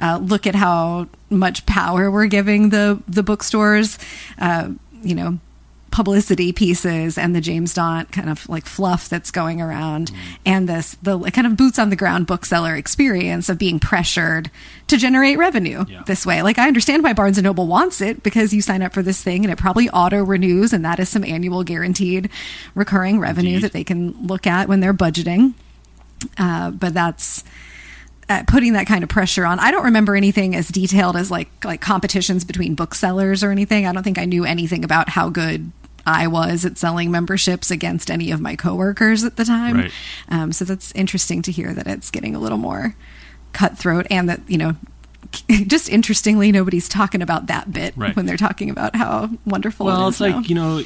uh, 0.00 0.18
look 0.18 0.46
at 0.46 0.54
how 0.54 1.08
much 1.30 1.66
power 1.66 2.10
we're 2.10 2.26
giving 2.26 2.70
the 2.70 3.02
the 3.08 3.22
bookstores. 3.22 3.98
Uh, 4.38 4.70
you 5.02 5.14
know, 5.14 5.38
publicity 5.98 6.52
pieces 6.52 7.18
and 7.18 7.34
the 7.34 7.40
James 7.40 7.74
Daunt 7.74 8.12
kind 8.12 8.30
of 8.30 8.48
like 8.48 8.66
fluff 8.66 9.08
that's 9.08 9.32
going 9.32 9.60
around 9.60 10.12
mm. 10.12 10.16
and 10.46 10.68
this 10.68 10.94
the 11.02 11.18
kind 11.32 11.44
of 11.44 11.56
boots 11.56 11.76
on 11.76 11.90
the 11.90 11.96
ground 11.96 12.28
bookseller 12.28 12.76
experience 12.76 13.48
of 13.48 13.58
being 13.58 13.80
pressured 13.80 14.48
to 14.86 14.96
generate 14.96 15.38
revenue 15.38 15.84
yeah. 15.88 16.04
this 16.06 16.24
way. 16.24 16.40
Like 16.40 16.56
I 16.56 16.68
understand 16.68 17.02
why 17.02 17.14
Barnes 17.14 17.36
and 17.36 17.44
Noble 17.44 17.66
wants 17.66 18.00
it 18.00 18.22
because 18.22 18.54
you 18.54 18.62
sign 18.62 18.80
up 18.80 18.94
for 18.94 19.02
this 19.02 19.20
thing 19.24 19.44
and 19.44 19.50
it 19.52 19.58
probably 19.58 19.90
auto 19.90 20.22
renews 20.22 20.72
and 20.72 20.84
that 20.84 21.00
is 21.00 21.08
some 21.08 21.24
annual 21.24 21.64
guaranteed 21.64 22.30
recurring 22.76 23.18
revenue 23.18 23.56
Indeed. 23.56 23.64
that 23.64 23.72
they 23.72 23.82
can 23.82 24.12
look 24.24 24.46
at 24.46 24.68
when 24.68 24.78
they're 24.78 24.94
budgeting. 24.94 25.54
Uh, 26.36 26.70
but 26.70 26.94
that's 26.94 27.42
uh, 28.28 28.44
putting 28.46 28.74
that 28.74 28.86
kind 28.86 29.02
of 29.02 29.08
pressure 29.08 29.44
on. 29.44 29.58
I 29.58 29.72
don't 29.72 29.86
remember 29.86 30.14
anything 30.14 30.54
as 30.54 30.68
detailed 30.68 31.16
as 31.16 31.28
like 31.28 31.64
like 31.64 31.80
competitions 31.80 32.44
between 32.44 32.76
booksellers 32.76 33.42
or 33.42 33.50
anything. 33.50 33.84
I 33.84 33.92
don't 33.92 34.04
think 34.04 34.18
I 34.18 34.26
knew 34.26 34.44
anything 34.44 34.84
about 34.84 35.08
how 35.08 35.28
good 35.28 35.72
I 36.06 36.26
was 36.26 36.64
at 36.64 36.78
selling 36.78 37.10
memberships 37.10 37.70
against 37.70 38.10
any 38.10 38.30
of 38.30 38.40
my 38.40 38.56
coworkers 38.56 39.24
at 39.24 39.36
the 39.36 39.44
time. 39.44 39.76
Right. 39.76 39.92
Um, 40.28 40.52
so 40.52 40.64
that's 40.64 40.92
interesting 40.92 41.42
to 41.42 41.52
hear 41.52 41.74
that 41.74 41.86
it's 41.86 42.10
getting 42.10 42.34
a 42.34 42.38
little 42.38 42.58
more 42.58 42.96
cutthroat 43.52 44.06
and 44.10 44.28
that, 44.28 44.40
you 44.48 44.58
know, 44.58 44.76
just 45.66 45.88
interestingly, 45.88 46.52
nobody's 46.52 46.88
talking 46.88 47.22
about 47.22 47.46
that 47.46 47.72
bit 47.72 47.94
right. 47.96 48.14
when 48.16 48.26
they're 48.26 48.36
talking 48.36 48.70
about 48.70 48.96
how 48.96 49.30
wonderful 49.44 49.86
well, 49.86 50.06
it 50.06 50.08
is. 50.10 50.20
Well, 50.20 50.28
it's 50.30 50.36
like, 50.36 50.48
you 50.48 50.54
know, 50.54 50.82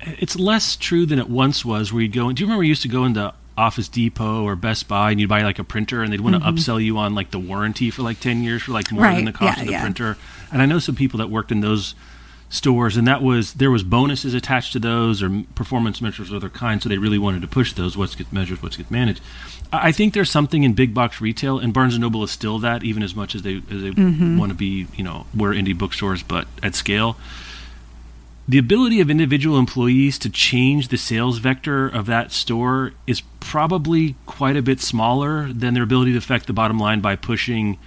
it's 0.00 0.36
less 0.36 0.76
true 0.76 1.06
than 1.06 1.18
it 1.18 1.28
once 1.28 1.64
was 1.64 1.92
where 1.92 2.02
you'd 2.02 2.12
go, 2.12 2.32
do 2.32 2.40
you 2.40 2.46
remember 2.46 2.64
you 2.64 2.70
used 2.70 2.82
to 2.82 2.88
go 2.88 3.04
into 3.04 3.32
Office 3.56 3.88
Depot 3.88 4.42
or 4.42 4.56
Best 4.56 4.88
Buy 4.88 5.12
and 5.12 5.20
you'd 5.20 5.28
buy 5.28 5.42
like 5.42 5.58
a 5.58 5.64
printer 5.64 6.02
and 6.02 6.12
they'd 6.12 6.20
want 6.20 6.36
mm-hmm. 6.36 6.54
to 6.54 6.60
upsell 6.60 6.82
you 6.82 6.98
on 6.98 7.14
like 7.14 7.30
the 7.30 7.38
warranty 7.38 7.90
for 7.90 8.02
like 8.02 8.20
10 8.20 8.42
years 8.42 8.62
for 8.62 8.72
like 8.72 8.90
more 8.90 9.04
right. 9.04 9.16
than 9.16 9.24
the 9.24 9.32
cost 9.32 9.56
yeah, 9.56 9.60
of 9.62 9.66
the 9.66 9.72
yeah. 9.72 9.80
printer. 9.80 10.16
And 10.52 10.60
I 10.60 10.66
know 10.66 10.78
some 10.78 10.96
people 10.96 11.18
that 11.18 11.30
worked 11.30 11.52
in 11.52 11.60
those 11.60 11.94
stores, 12.54 12.96
and 12.96 13.06
that 13.08 13.20
was 13.22 13.54
there 13.54 13.70
was 13.70 13.82
bonuses 13.82 14.32
attached 14.32 14.72
to 14.72 14.78
those 14.78 15.22
or 15.22 15.42
performance 15.54 16.00
measures 16.00 16.30
of 16.30 16.36
other 16.36 16.48
kind. 16.48 16.82
So 16.82 16.88
they 16.88 16.98
really 16.98 17.18
wanted 17.18 17.42
to 17.42 17.48
push 17.48 17.72
those. 17.72 17.96
What's 17.96 18.14
get 18.14 18.32
measured, 18.32 18.62
what's 18.62 18.76
get 18.76 18.90
managed. 18.90 19.20
I 19.72 19.90
think 19.90 20.14
there's 20.14 20.30
something 20.30 20.62
in 20.62 20.74
big 20.74 20.94
box 20.94 21.20
retail, 21.20 21.58
and 21.58 21.74
Barnes 21.74 21.94
and 21.94 22.02
Noble 22.02 22.22
is 22.22 22.30
still 22.30 22.60
that, 22.60 22.84
even 22.84 23.02
as 23.02 23.16
much 23.16 23.34
as 23.34 23.42
they 23.42 23.56
as 23.56 23.82
they 23.82 23.90
mm-hmm. 23.90 24.38
want 24.38 24.50
to 24.50 24.56
be, 24.56 24.86
you 24.94 25.02
know, 25.02 25.26
we're 25.34 25.52
indie 25.52 25.76
bookstores, 25.76 26.22
but 26.22 26.46
at 26.62 26.74
scale. 26.74 27.16
the 28.46 28.58
ability 28.58 29.00
of 29.00 29.10
individual 29.10 29.58
employees 29.58 30.18
to 30.18 30.28
change 30.28 30.88
the 30.88 30.98
sales 30.98 31.38
vector 31.38 31.88
of 31.88 32.06
that 32.06 32.30
store 32.30 32.92
is 33.06 33.22
probably 33.40 34.16
quite 34.26 34.56
a 34.56 34.62
bit 34.62 34.80
smaller 34.80 35.50
than 35.52 35.72
their 35.74 35.82
ability 35.82 36.12
to 36.12 36.18
affect 36.18 36.46
the 36.46 36.52
bottom 36.52 36.78
line 36.78 37.00
by 37.00 37.16
pushing 37.16 37.78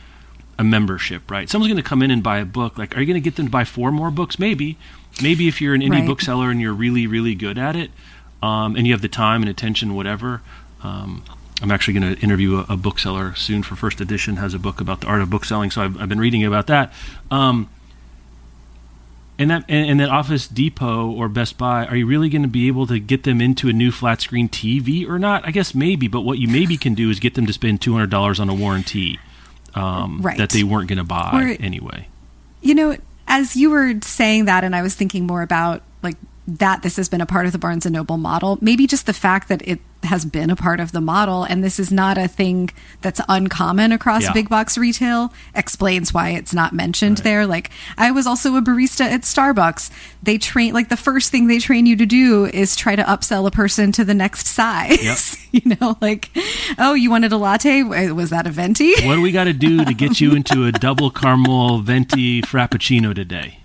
a 0.60 0.64
membership, 0.64 1.30
right? 1.30 1.50
Someone's 1.50 1.72
going 1.72 1.84
to 1.84 1.88
come 1.88 2.02
in 2.02 2.10
and 2.12 2.24
buy 2.24 2.40
a 2.40 2.46
book. 2.46 2.78
Like, 2.78 2.96
are 2.98 3.00
you 3.00 3.06
going 3.06 3.22
to 3.22 3.24
get 3.24 3.36
them 3.36 3.46
to 3.48 3.52
buy 3.52 3.64
four 3.64 3.92
more 3.92 4.10
books? 4.12 4.40
Maybe. 4.40 4.78
Maybe 5.22 5.48
if 5.48 5.62
you're 5.62 5.74
an 5.74 5.82
indie 5.82 5.92
Right. 5.92 6.06
bookseller 6.08 6.50
and 6.50 6.60
you're 6.62 6.74
really, 6.74 7.08
really 7.08 7.36
good 7.36 7.58
at 7.58 7.76
it, 7.76 7.92
um, 8.42 8.76
and 8.76 8.86
you 8.88 8.94
have 8.94 9.02
the 9.02 9.08
time 9.10 9.42
and 9.42 9.50
attention, 9.50 9.94
whatever. 9.96 10.42
Um, 10.84 11.24
I'm 11.62 11.72
actually 11.72 12.00
going 12.00 12.16
to 12.16 12.22
interview 12.22 12.58
a, 12.60 12.74
a 12.74 12.78
bookseller 12.78 13.34
soon 13.36 13.64
for 13.64 13.76
First 13.76 14.00
Edition. 14.00 14.36
Has 14.38 14.54
a 14.54 14.60
book 14.60 14.80
about 14.80 15.02
the 15.02 15.08
art 15.08 15.22
of 15.22 15.30
bookselling, 15.30 15.72
so 15.72 15.82
I've, 15.82 16.00
I've 16.00 16.10
been 16.10 16.20
reading 16.20 16.44
about 16.46 16.68
that. 16.68 16.94
Um, 17.32 17.70
and 19.40 19.52
that 19.52 19.66
and, 19.70 19.90
and 19.92 20.00
that 20.00 20.10
Office 20.10 20.48
Depot 20.48 21.12
or 21.12 21.30
Best 21.30 21.58
Buy, 21.58 21.86
are 21.86 21.96
you 21.96 22.06
really 22.08 22.30
going 22.30 22.42
to 22.44 22.48
be 22.48 22.68
able 22.68 22.88
to 22.88 23.00
get 23.00 23.24
them 23.24 23.40
into 23.42 23.70
a 23.70 23.74
new 23.74 23.92
flat 23.92 24.22
screen 24.22 24.50
TV 24.50 25.08
or 25.08 25.20
not? 25.20 25.48
I 25.48 25.52
guess 25.52 25.76
maybe, 25.76 26.08
but 26.08 26.22
what 26.22 26.40
you 26.40 26.48
maybe 26.48 26.78
can 26.78 26.94
do 26.96 27.10
is 27.10 27.20
get 27.20 27.36
them 27.36 27.46
to 27.46 27.54
spend 27.54 27.82
two 27.82 27.94
hundred 27.94 28.10
dollars 28.10 28.40
on 28.40 28.50
a 28.50 28.54
warranty 28.56 29.20
um, 29.78 30.22
Right. 30.22 30.38
that 30.38 30.50
they 30.50 30.64
weren't 30.64 30.88
going 30.88 30.98
to 30.98 31.04
buy 31.04 31.32
Or- 31.34 31.64
anyway. 31.64 32.08
You 32.62 32.76
know, 32.76 32.98
as 33.28 33.56
you 33.56 33.70
were 33.70 33.94
saying 34.02 34.46
that, 34.46 34.64
and 34.64 34.76
I 34.76 34.82
was 34.82 34.96
thinking 34.96 35.28
more 35.28 35.42
about 35.42 35.82
like 36.02 36.16
that 36.48 36.82
this 36.82 36.96
has 36.96 37.10
been 37.10 37.20
a 37.22 37.26
part 37.26 37.46
of 37.46 37.52
the 37.52 37.58
Barnes 37.58 37.86
and 37.86 37.94
Noble 37.94 38.18
model, 38.18 38.58
maybe 38.62 38.88
just 38.88 39.06
the 39.06 39.14
fact 39.14 39.50
that 39.50 39.62
it 39.68 39.80
has 40.04 40.24
been 40.24 40.50
a 40.50 40.56
part 40.56 40.80
of 40.80 40.92
the 40.92 41.02
model 41.02 41.44
and 41.44 41.64
this 41.64 41.80
is 41.80 41.92
not 41.92 42.18
a 42.18 42.28
thing 42.28 42.70
that's 43.02 43.20
uncommon 43.28 43.92
across 43.92 44.24
Yeah. 44.24 44.32
big 44.32 44.48
box 44.48 44.78
retail 44.78 45.34
explains 45.56 46.14
why 46.14 46.30
it's 46.30 46.54
not 46.54 46.72
mentioned 46.72 47.18
there. 47.20 47.46
Like 47.48 47.72
I 47.98 48.12
was 48.12 48.26
also 48.28 48.56
a 48.56 48.62
barista 48.62 49.02
at 49.02 49.22
Starbucks. 49.24 49.90
They 50.24 50.38
train 50.38 50.74
like 50.74 50.90
the 50.90 50.96
first 50.98 51.32
thing 51.32 51.48
they 51.48 51.60
train 51.60 51.86
you 51.88 51.96
to 51.98 52.06
do 52.06 52.46
is 52.46 52.76
try 52.76 52.96
to 52.96 53.04
upsell 53.04 53.46
a 53.48 53.52
person 53.52 53.92
to 53.94 54.06
the 54.06 54.14
next 54.14 54.46
size. 54.48 55.04
Yep. 55.04 55.18
you 55.64 55.76
know, 55.82 55.98
like, 56.00 56.30
oh, 56.78 56.94
you 56.94 57.10
wanted 57.10 57.32
a 57.34 57.38
latte? 57.38 57.82
Was 57.84 58.30
that 58.30 58.46
a 58.48 58.52
venti? 58.52 58.94
What 59.06 59.16
do 59.16 59.22
we 59.22 59.32
got 59.32 59.46
to 59.46 59.54
do 59.54 59.84
to 59.84 59.94
get 59.94 60.22
you 60.22 60.34
into 60.36 60.66
a 60.66 60.72
double 60.72 61.10
caramel 61.10 61.80
venti 61.80 62.42
frappuccino 62.44 63.14
today? 63.16 63.60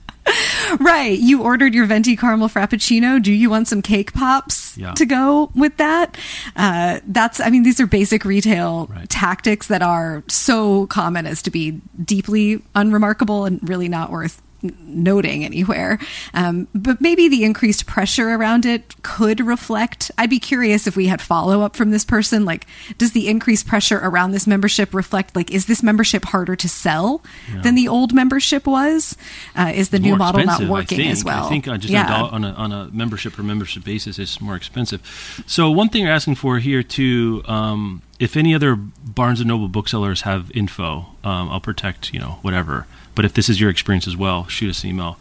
Right. 0.80 1.18
You 1.18 1.42
ordered 1.42 1.74
your 1.74 1.86
venti 1.86 2.16
caramel 2.16 2.48
frappuccino. 2.48 3.22
Do 3.22 3.32
you 3.32 3.50
want 3.50 3.68
some 3.68 3.82
cake 3.82 4.12
pops 4.12 4.76
Yeah. 4.76 4.92
to 4.94 5.04
go 5.06 5.50
with 5.54 5.76
that? 5.76 6.16
Uh, 6.56 7.00
that's, 7.06 7.40
I 7.40 7.50
mean, 7.50 7.62
these 7.62 7.80
are 7.80 7.86
basic 7.86 8.24
retail 8.24 8.88
Right. 8.90 9.08
tactics 9.08 9.66
that 9.68 9.82
are 9.82 10.22
so 10.28 10.86
common 10.86 11.26
as 11.26 11.42
to 11.42 11.50
be 11.50 11.80
deeply 12.04 12.62
unremarkable 12.74 13.44
and 13.44 13.60
really 13.68 13.88
not 13.88 14.10
worth 14.10 14.40
noting 14.62 15.44
anywhere. 15.44 15.98
Um, 16.34 16.68
but 16.74 17.00
maybe 17.00 17.28
the 17.28 17.44
increased 17.44 17.86
pressure 17.86 18.30
around 18.30 18.66
it 18.66 18.94
could 19.02 19.40
reflect. 19.40 20.10
I'd 20.18 20.30
be 20.30 20.38
curious 20.38 20.86
if 20.86 20.96
we 20.96 21.06
had 21.06 21.20
follow 21.20 21.62
up 21.62 21.76
from 21.76 21.90
this 21.90 22.04
person. 22.04 22.44
Like, 22.44 22.66
does 22.98 23.12
the 23.12 23.28
increased 23.28 23.66
pressure 23.66 23.98
around 24.02 24.32
this 24.32 24.46
membership 24.46 24.94
reflect, 24.94 25.34
like, 25.34 25.50
is 25.50 25.66
this 25.66 25.82
membership 25.82 26.24
harder 26.26 26.56
to 26.56 26.68
sell 26.68 27.22
than 27.62 27.74
the 27.74 27.88
old 27.88 28.12
membership 28.12 28.66
was? 28.66 29.16
Uh, 29.56 29.72
is 29.74 29.90
the 29.90 29.98
new 29.98 30.16
model 30.16 30.44
not 30.44 30.62
working 30.68 31.00
as 31.08 31.24
well? 31.24 31.46
I 31.46 31.48
think 31.48 31.68
uh, 31.68 31.76
just 31.76 31.92
yeah. 31.92 32.22
on, 32.22 32.44
a, 32.44 32.48
on, 32.48 32.72
a, 32.72 32.76
on 32.76 32.86
a 32.88 32.90
membership 32.92 33.34
per 33.34 33.42
membership 33.42 33.84
basis, 33.84 34.18
it's 34.18 34.40
more 34.40 34.56
expensive. 34.56 35.02
So 35.46 35.70
one 35.70 35.88
thing 35.88 36.02
you're 36.02 36.12
asking 36.12 36.36
for 36.36 36.58
here 36.58 36.82
too, 36.82 37.42
um, 37.46 38.02
if 38.18 38.36
any 38.36 38.54
other 38.54 38.76
Barnes 38.76 39.40
and 39.40 39.48
Noble 39.48 39.68
booksellers 39.68 40.22
have 40.22 40.50
info, 40.52 41.06
um, 41.24 41.48
I'll 41.50 41.60
protect 41.60 42.12
you 42.14 42.20
know 42.20 42.38
whatever. 42.42 42.86
But 43.14 43.24
if 43.24 43.34
this 43.34 43.48
is 43.48 43.60
your 43.60 43.70
experience 43.70 44.06
as 44.06 44.16
well, 44.16 44.46
shoot 44.46 44.70
us 44.70 44.84
an 44.84 44.90
email, 44.90 45.18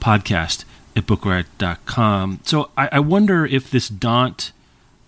podcast 0.00 0.64
at 0.96 1.06
bookriot.com. 1.06 2.40
So 2.44 2.70
I, 2.76 2.88
I 2.92 2.98
wonder 3.00 3.44
if 3.44 3.70
this 3.70 3.88
Daunt 3.88 4.52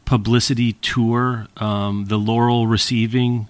publicity 0.04 0.74
tour, 0.74 1.46
um, 1.56 2.06
the 2.06 2.16
laurel 2.18 2.66
receiving 2.66 3.48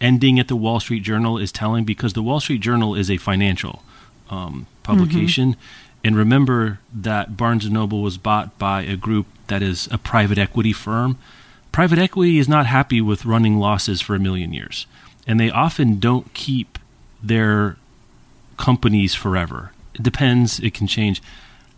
ending 0.00 0.38
at 0.38 0.48
the 0.48 0.56
Wall 0.56 0.80
Street 0.80 1.02
Journal 1.02 1.38
is 1.38 1.50
telling 1.50 1.84
because 1.84 2.12
the 2.12 2.22
Wall 2.22 2.40
Street 2.40 2.60
Journal 2.60 2.94
is 2.94 3.10
a 3.10 3.16
financial 3.16 3.82
um, 4.30 4.66
publication. 4.82 5.56
And 6.04 6.16
remember 6.16 6.78
that 6.94 7.36
Barnes 7.36 7.64
and 7.64 7.74
Noble 7.74 8.02
was 8.02 8.18
bought 8.18 8.58
by 8.58 8.82
a 8.82 8.96
group 8.96 9.26
that 9.48 9.62
is 9.62 9.88
a 9.90 9.98
private 9.98 10.38
equity 10.38 10.72
firm. 10.72 11.18
Private 11.72 11.98
equity 11.98 12.38
is 12.38 12.48
not 12.48 12.66
happy 12.66 13.00
with 13.00 13.24
running 13.24 13.58
losses 13.58 14.00
for 14.00 14.14
a 14.14 14.18
million 14.18 14.52
years, 14.52 14.86
and 15.26 15.38
they 15.38 15.50
often 15.50 15.98
don't 15.98 16.32
keep 16.32 16.78
their 17.28 17.76
companies 18.56 19.14
forever. 19.14 19.72
It 19.94 20.02
depends; 20.02 20.60
it 20.60 20.74
can 20.74 20.86
change. 20.86 21.22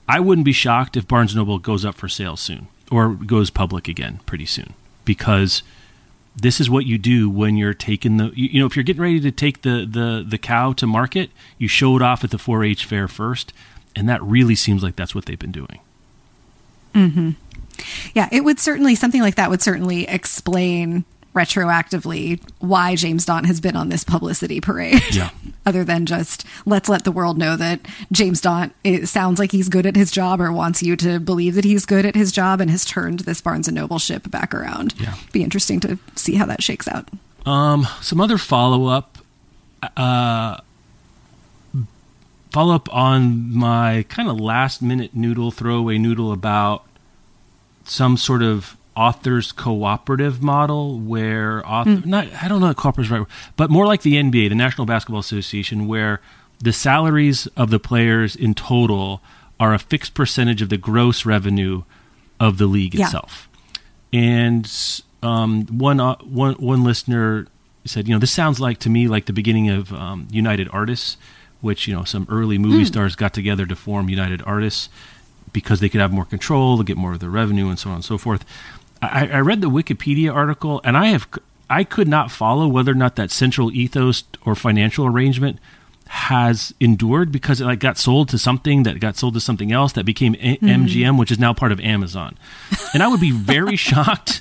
I 0.08 0.20
wouldn't 0.20 0.44
be 0.44 0.52
shocked 0.52 0.96
if 0.96 1.06
Barnes 1.06 1.34
Noble 1.37 1.58
goes 1.58 1.84
up 1.84 1.94
for 1.94 2.08
sale 2.08 2.37
soon 2.37 2.68
or 2.90 3.11
goes 3.11 3.50
public 3.50 3.88
again 3.88 4.20
pretty 4.24 4.46
soon 4.46 4.72
because 5.04 5.62
this 6.34 6.61
is 6.61 6.70
what 6.70 6.87
you 6.87 6.96
do 6.96 7.28
when 7.28 7.56
you're 7.56 7.74
taking 7.74 8.16
the 8.16 8.32
you, 8.34 8.48
you 8.52 8.61
know 8.61 8.66
if 8.66 8.74
you're 8.76 8.82
getting 8.82 9.02
ready 9.02 9.20
to 9.20 9.30
take 9.30 9.61
the 9.62 9.87
the 9.87 10.24
the 10.26 10.38
cow 10.38 10.72
to 10.72 10.87
market 10.87 11.30
you 11.58 11.68
show 11.68 11.94
it 11.96 12.00
off 12.02 12.24
at 12.24 12.30
the 12.30 12.38
4-h 12.38 12.87
fair 12.87 13.06
first 13.08 13.52
and 13.94 14.08
that 14.08 14.22
really 14.22 14.54
seems 14.54 14.82
like 14.82 14.96
that's 14.96 15.14
what 15.14 15.26
they've 15.26 15.38
been 15.38 15.52
doing 15.52 15.80
Mhm. 16.94 17.34
Yeah, 18.14 18.28
it 18.32 18.44
would 18.44 18.58
certainly 18.58 18.94
something 18.94 19.20
like 19.20 19.34
that 19.37 19.50
would 19.50 19.62
certainly 19.62 20.08
explain 20.08 21.04
retroactively 21.34 22.40
why 22.58 22.96
James 22.96 23.24
Daunt 23.24 23.46
has 23.46 23.60
been 23.60 23.76
on 23.76 23.88
this 23.90 24.02
publicity 24.04 24.60
parade. 24.60 25.02
Yeah. 25.14 25.30
Other 25.66 25.84
than 25.84 26.06
just 26.06 26.44
let's 26.66 26.88
let 26.88 27.04
the 27.04 27.12
world 27.12 27.36
know 27.38 27.56
that 27.56 27.80
James 28.10 28.40
Daunt 28.40 28.74
it 28.82 29.06
sounds 29.06 29.38
like 29.38 29.52
he's 29.52 29.68
good 29.68 29.84
at 29.86 29.94
his 29.96 30.10
job 30.10 30.40
or 30.40 30.50
wants 30.50 30.82
you 30.82 30.96
to 30.96 31.20
believe 31.20 31.54
that 31.54 31.64
he's 31.64 31.84
good 31.84 32.06
at 32.06 32.14
his 32.14 32.32
job 32.32 32.60
and 32.60 32.70
has 32.70 32.84
turned 32.84 33.20
this 33.20 33.40
Barnes 33.40 33.68
and 33.68 33.74
Noble 33.74 33.98
ship 33.98 34.30
back 34.30 34.54
around. 34.54 34.94
Yeah. 34.98 35.14
Be 35.32 35.42
interesting 35.42 35.78
to 35.80 35.98
see 36.16 36.34
how 36.36 36.46
that 36.46 36.62
shakes 36.62 36.88
out. 36.88 37.08
um 37.46 37.86
some 38.00 38.20
other 38.20 38.38
follow-up 38.38 39.18
uh 39.96 40.56
follow 42.50 42.74
up 42.74 42.92
on 42.94 43.54
my 43.54 44.06
kind 44.08 44.28
of 44.30 44.40
last 44.40 44.80
minute 44.80 45.14
noodle 45.14 45.50
throwaway 45.50 45.98
noodle 45.98 46.32
about 46.32 46.84
some 47.84 48.16
sort 48.16 48.42
of 48.42 48.76
authors 48.98 49.52
cooperative 49.52 50.42
model 50.42 50.98
where 50.98 51.64
author 51.66 52.02
not 52.04 52.26
I 52.42 52.48
don't 52.48 52.61
know 52.61 52.70
if 52.70 52.76
cooperative 52.76 53.12
is 53.12 53.18
right 53.18 53.26
but 53.56 53.70
more 53.70 53.87
like 53.87 54.02
the 54.02 54.14
NBA, 54.14 54.48
the 54.48 54.54
National 54.56 54.87
Basketball 54.87 55.20
Association, 55.20 55.87
where 55.87 56.20
the 56.58 56.72
salaries 56.72 57.46
of 57.56 57.70
the 57.70 57.78
players 57.78 58.34
in 58.34 58.54
total 58.54 59.22
are 59.61 59.72
a 59.74 59.78
fixed 59.78 60.14
percentage 60.14 60.61
of 60.62 60.68
the 60.68 60.76
gross 60.76 61.24
revenue 61.24 61.82
of 62.40 62.58
the 62.58 62.66
league 62.66 62.94
Yeah. 62.94 63.04
itself. 63.06 63.48
And 64.12 64.70
um, 65.22 65.66
one, 65.66 66.00
uh, 66.00 66.16
one 66.16 66.54
one 66.54 66.82
listener 66.84 67.46
said, 67.84 68.08
you 68.08 68.14
know, 68.14 68.18
this 68.18 68.32
sounds 68.32 68.58
like 68.61 68.78
to 68.80 68.90
me 68.90 69.06
like 69.08 69.26
the 69.26 69.32
beginning 69.32 69.68
of 69.68 69.92
um, 69.92 70.26
United 70.30 70.68
Artists, 70.72 71.16
which 71.61 71.87
you 71.88 71.94
know 71.94 72.04
some 72.04 72.26
early 72.30 72.58
movie 72.58 72.84
stars 72.84 73.14
got 73.16 73.32
together 73.34 73.66
to 73.66 73.76
form 73.76 74.08
United 74.08 74.42
Artists 74.42 74.88
because 75.52 75.80
they 75.80 75.88
could 75.88 76.00
have 76.00 76.12
more 76.12 76.24
control, 76.26 76.76
to 76.78 76.84
get 76.84 76.96
more 76.96 77.12
of 77.14 77.20
the 77.20 77.30
revenue, 77.30 77.68
and 77.68 77.78
so 77.78 77.88
on 77.90 77.96
and 77.96 78.04
so 78.04 78.18
forth. 78.18 78.44
I, 79.02 79.28
I 79.28 79.40
read 79.40 79.61
the 79.61 79.70
Wikipedia 79.70 80.34
article, 80.34 80.80
and 80.84 80.96
I 80.96 81.06
have 81.08 81.28
I 81.70 81.84
could 81.84 82.08
not 82.08 82.30
follow 82.30 82.66
whether 82.66 82.92
or 82.92 82.96
not 82.96 83.16
that 83.16 83.30
central 83.30 83.70
ethos 83.72 84.24
or 84.44 84.54
financial 84.54 85.06
arrangement 85.06 85.58
has 86.08 86.72
endured 86.80 87.30
because 87.30 87.61
it 87.61 87.64
like 87.66 87.80
got 87.80 87.98
sold 87.98 88.30
to 88.30 88.38
something 88.38 88.82
that 88.84 88.98
got 88.98 89.16
sold 89.16 89.34
to 89.34 89.40
something 89.40 89.70
else 89.72 89.92
that 89.92 90.04
became 90.06 90.34
A- 90.37 90.56
MGM, 90.58 91.18
which 91.18 91.30
is 91.30 91.38
now 91.38 91.52
part 91.52 91.70
of 91.70 91.80
Amazon. 91.80 92.38
And 92.94 93.02
I 93.02 93.08
would 93.08 93.20
be 93.20 93.30
very 93.30 93.76
shocked 93.88 94.40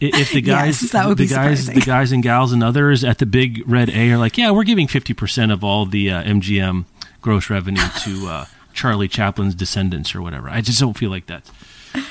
if 0.00 0.32
the 0.32 0.40
guys, 0.40 0.80
Yes, 0.82 0.90
the 0.92 0.98
guys, 0.98 1.28
surprising. 1.28 1.74
the 1.74 1.80
guys 1.82 2.12
and 2.12 2.22
gals 2.22 2.52
and 2.52 2.64
others 2.64 3.04
at 3.04 3.18
the 3.18 3.26
big 3.26 3.62
red 3.66 3.90
A 3.90 4.10
are 4.12 4.18
like, 4.18 4.38
yeah, 4.38 4.50
we're 4.50 4.64
giving 4.64 4.88
fifty 4.88 5.12
percent 5.14 5.52
of 5.52 5.62
all 5.62 5.84
the 5.86 6.10
uh, 6.10 6.22
MGM 6.24 6.86
gross 7.20 7.50
revenue 7.50 7.82
to 8.00 8.26
uh, 8.26 8.44
Charlie 8.72 9.06
Chaplin's 9.06 9.54
descendants 9.54 10.14
or 10.14 10.22
whatever. 10.22 10.48
I 10.48 10.60
just 10.62 10.80
don't 10.80 10.94
feel 10.96 11.10
like 11.10 11.26
that's 11.26 11.50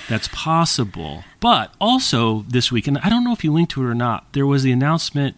that's 0.09 0.27
possible. 0.29 1.23
But 1.39 1.73
also 1.79 2.45
this 2.47 2.71
week, 2.71 2.87
and 2.87 2.97
I 2.99 3.09
don't 3.09 3.23
know 3.23 3.33
if 3.33 3.43
you 3.43 3.51
linked 3.53 3.71
to 3.73 3.83
it 3.83 3.89
or 3.89 3.95
not, 3.95 4.31
there 4.33 4.45
was 4.45 4.63
the 4.63 4.71
announcement 4.71 5.37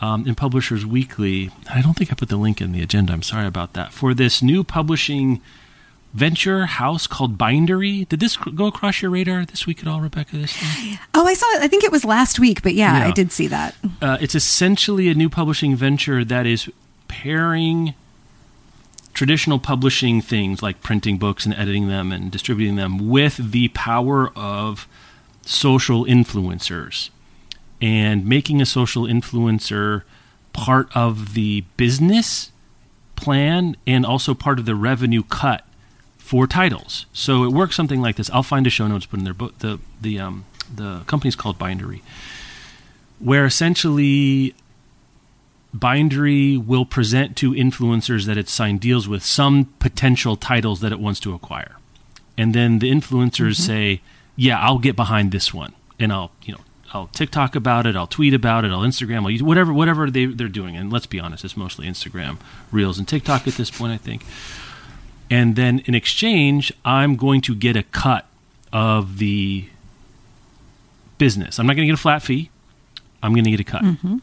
um, 0.00 0.26
in 0.26 0.34
Publishers 0.34 0.84
Weekly. 0.84 1.50
I 1.72 1.80
don't 1.82 1.94
think 1.94 2.10
I 2.10 2.14
put 2.14 2.28
the 2.28 2.36
link 2.36 2.60
in 2.60 2.72
the 2.72 2.82
agenda. 2.82 3.12
I'm 3.12 3.22
sorry 3.22 3.46
about 3.46 3.72
that. 3.74 3.92
For 3.92 4.12
this 4.14 4.42
new 4.42 4.64
publishing 4.64 5.40
venture 6.14 6.64
house 6.64 7.06
called 7.06 7.36
Bindery. 7.36 8.08
Did 8.08 8.20
this 8.20 8.36
go 8.38 8.66
across 8.66 9.02
your 9.02 9.10
radar 9.10 9.44
this 9.44 9.66
week 9.66 9.80
at 9.82 9.86
all, 9.88 10.00
Rebecca? 10.00 10.36
This 10.36 10.56
thing? 10.56 10.98
Oh, 11.12 11.26
I 11.26 11.34
saw 11.34 11.46
it. 11.56 11.62
I 11.62 11.68
think 11.68 11.84
it 11.84 11.92
was 11.92 12.06
last 12.06 12.38
week, 12.40 12.62
but 12.62 12.72
yeah, 12.74 12.98
Yeah. 13.00 13.06
I 13.08 13.10
did 13.10 13.32
see 13.32 13.48
that. 13.48 13.74
Uh, 14.00 14.16
it's 14.20 14.34
essentially 14.34 15.08
a 15.10 15.14
new 15.14 15.28
publishing 15.28 15.76
venture 15.76 16.24
that 16.24 16.46
is 16.46 16.70
pairing 17.08 17.94
traditional 19.16 19.58
publishing 19.58 20.20
things 20.20 20.62
like 20.62 20.82
printing 20.82 21.16
books 21.16 21.46
and 21.46 21.54
editing 21.54 21.88
them 21.88 22.12
and 22.12 22.30
distributing 22.30 22.76
them 22.76 23.08
with 23.08 23.50
the 23.50 23.68
power 23.68 24.30
of 24.36 24.86
social 25.46 26.04
influencers 26.04 27.08
and 27.80 28.26
making 28.26 28.60
a 28.60 28.66
social 28.66 29.04
influencer 29.04 30.02
part 30.52 30.94
of 30.94 31.32
the 31.32 31.62
business 31.78 32.52
plan 33.16 33.74
and 33.86 34.04
also 34.04 34.34
part 34.34 34.58
of 34.58 34.66
the 34.66 34.74
revenue 34.74 35.22
cut 35.22 35.64
for 36.18 36.46
titles. 36.46 37.06
So 37.14 37.42
it 37.42 37.52
works 37.52 37.74
something 37.74 38.02
like 38.02 38.16
this. 38.16 38.28
I'll 38.30 38.42
find 38.42 38.66
a 38.66 38.70
show 38.70 38.86
notes 38.86 39.06
put 39.06 39.18
in 39.18 39.24
their 39.24 39.32
book. 39.32 39.58
The 39.60 39.78
the 39.98 40.20
um, 40.20 40.44
the 40.74 41.04
company's 41.06 41.36
called 41.36 41.58
Bindery, 41.58 42.02
where 43.18 43.46
essentially 43.46 44.54
Bindery 45.78 46.56
will 46.56 46.84
present 46.84 47.36
to 47.38 47.52
influencers 47.52 48.26
that 48.26 48.36
it's 48.36 48.52
signed 48.52 48.80
deals 48.80 49.08
with 49.08 49.24
some 49.24 49.66
potential 49.78 50.36
titles 50.36 50.80
that 50.80 50.92
it 50.92 51.00
wants 51.00 51.20
to 51.20 51.34
acquire, 51.34 51.76
and 52.36 52.54
then 52.54 52.78
the 52.78 52.90
influencers 52.90 53.52
mm-hmm. 53.52 53.62
say, 53.62 54.00
"Yeah, 54.36 54.60
I'll 54.60 54.78
get 54.78 54.96
behind 54.96 55.32
this 55.32 55.52
one," 55.52 55.74
and 55.98 56.12
I'll 56.12 56.30
you 56.42 56.54
know 56.54 56.60
I'll 56.92 57.08
TikTok 57.08 57.54
about 57.54 57.86
it, 57.86 57.96
I'll 57.96 58.06
tweet 58.06 58.34
about 58.34 58.64
it, 58.64 58.70
I'll 58.70 58.80
Instagram, 58.80 59.22
I'll 59.22 59.30
use 59.30 59.42
whatever 59.42 59.72
whatever 59.72 60.10
they 60.10 60.26
they're 60.26 60.48
doing. 60.48 60.76
And 60.76 60.92
let's 60.92 61.06
be 61.06 61.20
honest, 61.20 61.44
it's 61.44 61.56
mostly 61.56 61.86
Instagram, 61.86 62.38
Reels, 62.70 62.98
and 62.98 63.06
TikTok 63.06 63.46
at 63.46 63.54
this 63.54 63.70
point, 63.70 63.92
I 63.92 63.98
think. 63.98 64.24
And 65.30 65.56
then 65.56 65.80
in 65.86 65.94
exchange, 65.94 66.72
I'm 66.84 67.16
going 67.16 67.40
to 67.42 67.54
get 67.54 67.76
a 67.76 67.82
cut 67.82 68.26
of 68.72 69.18
the 69.18 69.68
business. 71.18 71.58
I'm 71.58 71.66
not 71.66 71.74
going 71.74 71.86
to 71.86 71.92
get 71.92 71.98
a 71.98 72.02
flat 72.02 72.22
fee. 72.22 72.50
I'm 73.22 73.32
going 73.32 73.44
to 73.44 73.50
get 73.50 73.60
a 73.60 73.64
cut. 73.64 73.82
Mm-hmm. 73.82 74.18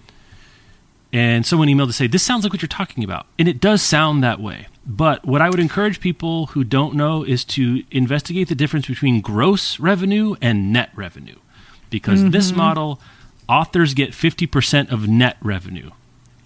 And 1.13 1.45
someone 1.45 1.67
emailed 1.67 1.88
to 1.88 1.93
say, 1.93 2.08
This 2.08 2.23
sounds 2.23 2.43
like 2.43 2.52
what 2.52 2.62
you're 2.62 2.67
talking 2.67 3.04
about. 3.04 3.28
And 3.39 3.47
it 3.47 3.62
does 3.62 3.82
sound 3.82 4.23
that 4.23 4.41
way. 4.41 4.67
But 4.86 5.23
what 5.23 5.41
I 5.41 5.49
would 5.49 5.60
encourage 5.60 6.02
people 6.02 6.47
who 6.47 6.63
don't 6.63 6.95
know 6.95 7.23
is 7.23 7.45
to 7.45 7.84
investigate 7.91 8.49
the 8.49 8.56
difference 8.56 8.88
between 8.88 9.21
gross 9.21 9.80
revenue 9.80 10.36
and 10.41 10.73
net 10.73 10.89
revenue. 10.95 11.38
Because 11.89 12.19
mm-hmm. 12.19 12.32
this 12.32 12.52
model, 12.52 12.99
authors 13.47 13.93
get 13.93 14.12
50% 14.12 14.91
of 14.91 15.08
net 15.08 15.38
revenue. 15.41 15.91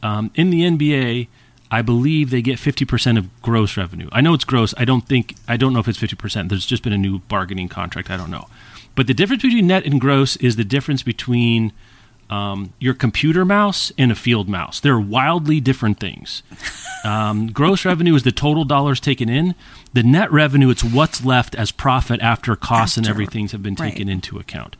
Um, 0.03 0.29
in 0.35 0.49
the 0.49 0.61
NBA, 0.61 1.27
I 1.71 1.81
believe 1.81 2.29
they 2.29 2.41
get 2.41 2.59
50% 2.59 3.17
of 3.17 3.41
gross 3.41 3.77
revenue. 3.77 4.09
I 4.11 4.21
know 4.21 4.33
it's 4.33 4.45
gross. 4.45 4.73
I 4.77 4.85
don't 4.85 5.07
think 5.07 5.35
I 5.47 5.57
don't 5.57 5.73
know 5.73 5.79
if 5.79 5.87
it's 5.87 5.99
50%. 5.99 6.49
There's 6.49 6.65
just 6.65 6.83
been 6.83 6.93
a 6.93 6.97
new 6.97 7.19
bargaining 7.19 7.69
contract. 7.69 8.09
I 8.09 8.17
don't 8.17 8.31
know. 8.31 8.47
But 8.95 9.07
the 9.07 9.13
difference 9.13 9.43
between 9.43 9.67
net 9.67 9.85
and 9.85 10.01
gross 10.01 10.35
is 10.37 10.55
the 10.55 10.63
difference 10.63 11.03
between 11.03 11.71
um, 12.29 12.73
your 12.79 12.93
computer 12.93 13.45
mouse 13.45 13.91
and 13.97 14.11
a 14.11 14.15
field 14.15 14.49
mouse. 14.49 14.79
They're 14.79 14.99
wildly 14.99 15.59
different 15.59 15.99
things. 15.99 16.43
Um, 17.03 17.47
gross 17.47 17.85
revenue 17.85 18.15
is 18.15 18.23
the 18.23 18.31
total 18.31 18.65
dollars 18.65 18.99
taken 18.99 19.29
in. 19.29 19.55
The 19.93 20.03
net 20.03 20.31
revenue, 20.31 20.69
it's 20.69 20.83
what's 20.83 21.23
left 21.23 21.55
as 21.55 21.71
profit 21.71 22.19
after 22.21 22.55
costs 22.55 22.97
after, 22.97 23.07
and 23.07 23.09
everything 23.09 23.47
have 23.49 23.63
been 23.63 23.75
taken 23.75 24.07
right. 24.07 24.13
into 24.13 24.39
account. 24.39 24.75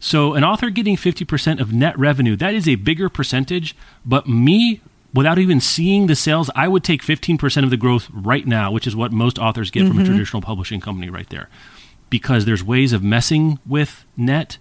So, 0.00 0.34
an 0.34 0.42
author 0.42 0.70
getting 0.70 0.96
50% 0.96 1.60
of 1.60 1.72
net 1.72 1.96
revenue, 1.98 2.34
that 2.36 2.54
is 2.54 2.66
a 2.66 2.76
bigger 2.76 3.08
percentage. 3.08 3.76
But 4.04 4.26
me 4.26 4.80
without 5.12 5.38
even 5.38 5.60
seeing 5.60 6.06
the 6.06 6.16
sales, 6.16 6.50
I 6.54 6.68
would 6.68 6.84
take 6.84 7.02
15% 7.02 7.64
of 7.64 7.70
the 7.70 7.76
growth 7.76 8.08
right 8.12 8.46
now, 8.46 8.70
which 8.72 8.86
is 8.86 8.96
what 8.96 9.12
most 9.12 9.38
authors 9.38 9.70
get 9.70 9.80
mm-hmm. 9.80 9.88
from 9.88 9.98
a 9.98 10.02
mm-hmm. 10.02 10.12
traditional 10.12 10.42
publishing 10.42 10.80
company 10.80 11.10
right 11.10 11.28
there. 11.28 11.48
Because 12.08 12.44
there's 12.44 12.64
ways 12.64 12.92
of 12.92 13.02
messing 13.02 13.58
with 13.66 14.04
net. 14.16 14.58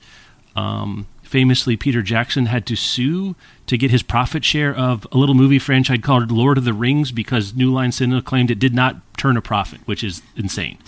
Um, 0.55 1.07
famously, 1.29 1.77
Peter 1.77 2.01
Jackson 2.01 2.47
had 2.47 2.65
to 2.65 2.75
sue 2.75 3.35
to 3.67 3.77
get 3.77 3.91
his 3.91 4.03
profit 4.03 4.43
share 4.43 4.75
of 4.75 5.07
a 5.11 5.17
little 5.17 5.35
movie 5.35 5.59
franchise 5.59 5.99
called 6.01 6.31
Lord 6.31 6.57
of 6.57 6.65
the 6.65 6.73
Rings 6.73 7.11
because 7.11 7.53
New 7.53 7.71
Line 7.71 7.91
Cinema 7.91 8.21
claimed 8.21 8.49
it 8.49 8.59
did 8.59 8.73
not 8.73 8.97
turn 9.15 9.37
a 9.37 9.41
profit, 9.41 9.79
which 9.85 10.03
is 10.03 10.23
insane. 10.35 10.79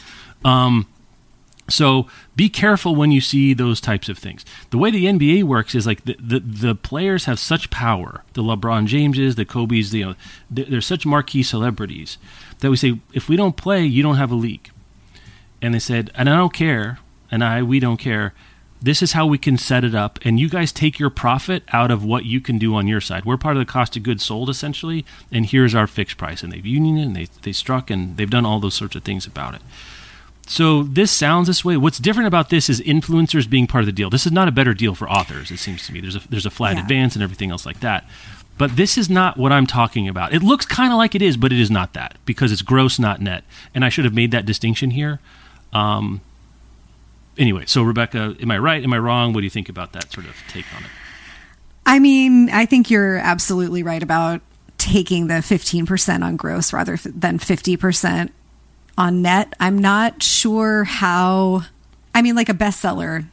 Um, 0.43 0.87
so 1.69 2.07
be 2.35 2.49
careful 2.49 2.95
when 2.95 3.11
you 3.11 3.21
see 3.21 3.53
those 3.53 3.79
types 3.79 4.09
of 4.09 4.17
things. 4.17 4.43
The 4.71 4.77
way 4.77 4.91
the 4.91 5.05
NBA 5.05 5.43
works 5.43 5.75
is 5.75 5.85
like 5.85 6.03
the, 6.05 6.17
the, 6.19 6.39
the 6.39 6.75
players 6.75 7.25
have 7.25 7.39
such 7.39 7.69
power. 7.69 8.23
The 8.33 8.41
LeBron 8.43 8.87
Jameses, 8.87 9.35
the 9.35 9.45
Kobe's, 9.45 9.91
the, 9.91 9.99
you 9.99 10.05
know, 10.05 10.15
they're 10.49 10.81
such 10.81 11.05
marquee 11.05 11.43
celebrities 11.43 12.17
that 12.59 12.69
we 12.69 12.77
say, 12.77 12.99
if 13.13 13.29
we 13.29 13.35
don't 13.35 13.55
play, 13.55 13.85
you 13.85 14.03
don't 14.03 14.17
have 14.17 14.31
a 14.31 14.35
league. 14.35 14.71
And 15.61 15.73
they 15.73 15.79
said, 15.79 16.11
and 16.15 16.29
I 16.29 16.35
don't 16.35 16.53
care, 16.53 16.99
and 17.29 17.43
I, 17.43 17.61
we 17.61 17.79
don't 17.79 17.97
care. 17.97 18.33
This 18.83 19.03
is 19.03 19.11
how 19.13 19.27
we 19.27 19.37
can 19.37 19.57
set 19.57 19.83
it 19.83 19.93
up, 19.93 20.17
and 20.23 20.39
you 20.39 20.49
guys 20.49 20.71
take 20.71 20.97
your 20.97 21.11
profit 21.11 21.63
out 21.71 21.91
of 21.91 22.03
what 22.03 22.25
you 22.25 22.41
can 22.41 22.57
do 22.57 22.73
on 22.73 22.87
your 22.87 22.99
side. 22.99 23.25
We're 23.25 23.37
part 23.37 23.55
of 23.55 23.59
the 23.59 23.71
cost 23.71 23.95
of 23.95 24.01
goods 24.01 24.25
sold, 24.25 24.49
essentially, 24.49 25.05
and 25.31 25.45
here's 25.45 25.75
our 25.75 25.85
fixed 25.85 26.17
price. 26.17 26.41
And 26.41 26.51
they've 26.51 26.65
unioned 26.65 26.99
and 26.99 27.15
they, 27.15 27.27
they 27.43 27.51
struck, 27.51 27.91
and 27.91 28.17
they've 28.17 28.29
done 28.29 28.45
all 28.45 28.59
those 28.59 28.73
sorts 28.73 28.95
of 28.95 29.03
things 29.03 29.27
about 29.27 29.53
it. 29.53 29.61
So 30.47 30.83
this 30.83 31.11
sounds 31.11 31.47
this 31.47 31.63
way. 31.63 31.77
What's 31.77 31.99
different 31.99 32.27
about 32.27 32.49
this 32.49 32.69
is 32.69 32.81
influencers 32.81 33.49
being 33.49 33.67
part 33.67 33.83
of 33.83 33.85
the 33.85 33.91
deal. 33.91 34.09
This 34.09 34.25
is 34.25 34.31
not 34.31 34.47
a 34.47 34.51
better 34.51 34.73
deal 34.73 34.95
for 34.95 35.09
authors. 35.09 35.51
It 35.51 35.57
seems 35.59 35.85
to 35.85 35.93
me. 35.93 36.01
There's 36.01 36.15
a 36.15 36.27
there's 36.29 36.45
a 36.45 36.49
flat 36.49 36.75
yeah. 36.75 36.81
advance 36.81 37.15
and 37.15 37.23
everything 37.23 37.51
else 37.51 37.65
like 37.65 37.79
that. 37.81 38.05
But 38.57 38.75
this 38.75 38.97
is 38.97 39.09
not 39.09 39.37
what 39.37 39.51
I'm 39.51 39.65
talking 39.65 40.07
about. 40.07 40.33
It 40.33 40.43
looks 40.43 40.65
kind 40.65 40.91
of 40.91 40.97
like 40.97 41.15
it 41.15 41.21
is, 41.21 41.37
but 41.37 41.53
it 41.53 41.59
is 41.59 41.71
not 41.71 41.93
that 41.93 42.17
because 42.25 42.51
it's 42.51 42.61
gross, 42.61 42.99
not 42.99 43.21
net. 43.21 43.43
And 43.73 43.85
I 43.85 43.89
should 43.89 44.05
have 44.05 44.13
made 44.13 44.31
that 44.31 44.45
distinction 44.45 44.91
here. 44.91 45.19
Um, 45.71 46.21
anyway, 47.41 47.63
so 47.65 47.81
Rebecca, 47.81 48.35
am 48.39 48.51
I 48.51 48.57
right? 48.59 48.81
Am 48.81 48.93
I 48.93 48.99
wrong? 48.99 49.33
What 49.33 49.41
do 49.41 49.45
you 49.45 49.49
think 49.49 49.67
about 49.67 49.91
that 49.93 50.11
sort 50.13 50.27
of 50.27 50.35
take 50.47 50.65
on 50.75 50.83
it? 50.83 50.89
I 51.85 51.99
mean, 51.99 52.49
I 52.51 52.65
think 52.65 52.89
you're 52.89 53.17
absolutely 53.17 53.83
right 53.83 54.01
about 54.01 54.41
taking 54.77 55.27
the 55.27 55.35
15% 55.35 56.23
on 56.23 56.35
gross 56.37 56.71
rather 56.71 56.97
than 56.97 57.39
50% 57.39 58.29
on 58.97 59.21
net. 59.21 59.53
I'm 59.59 59.79
not 59.79 60.21
sure 60.23 60.83
how. 60.83 61.63
I 62.13 62.21
mean, 62.21 62.35
like 62.35 62.49
a 62.49 62.53
bestseller. 62.53 63.25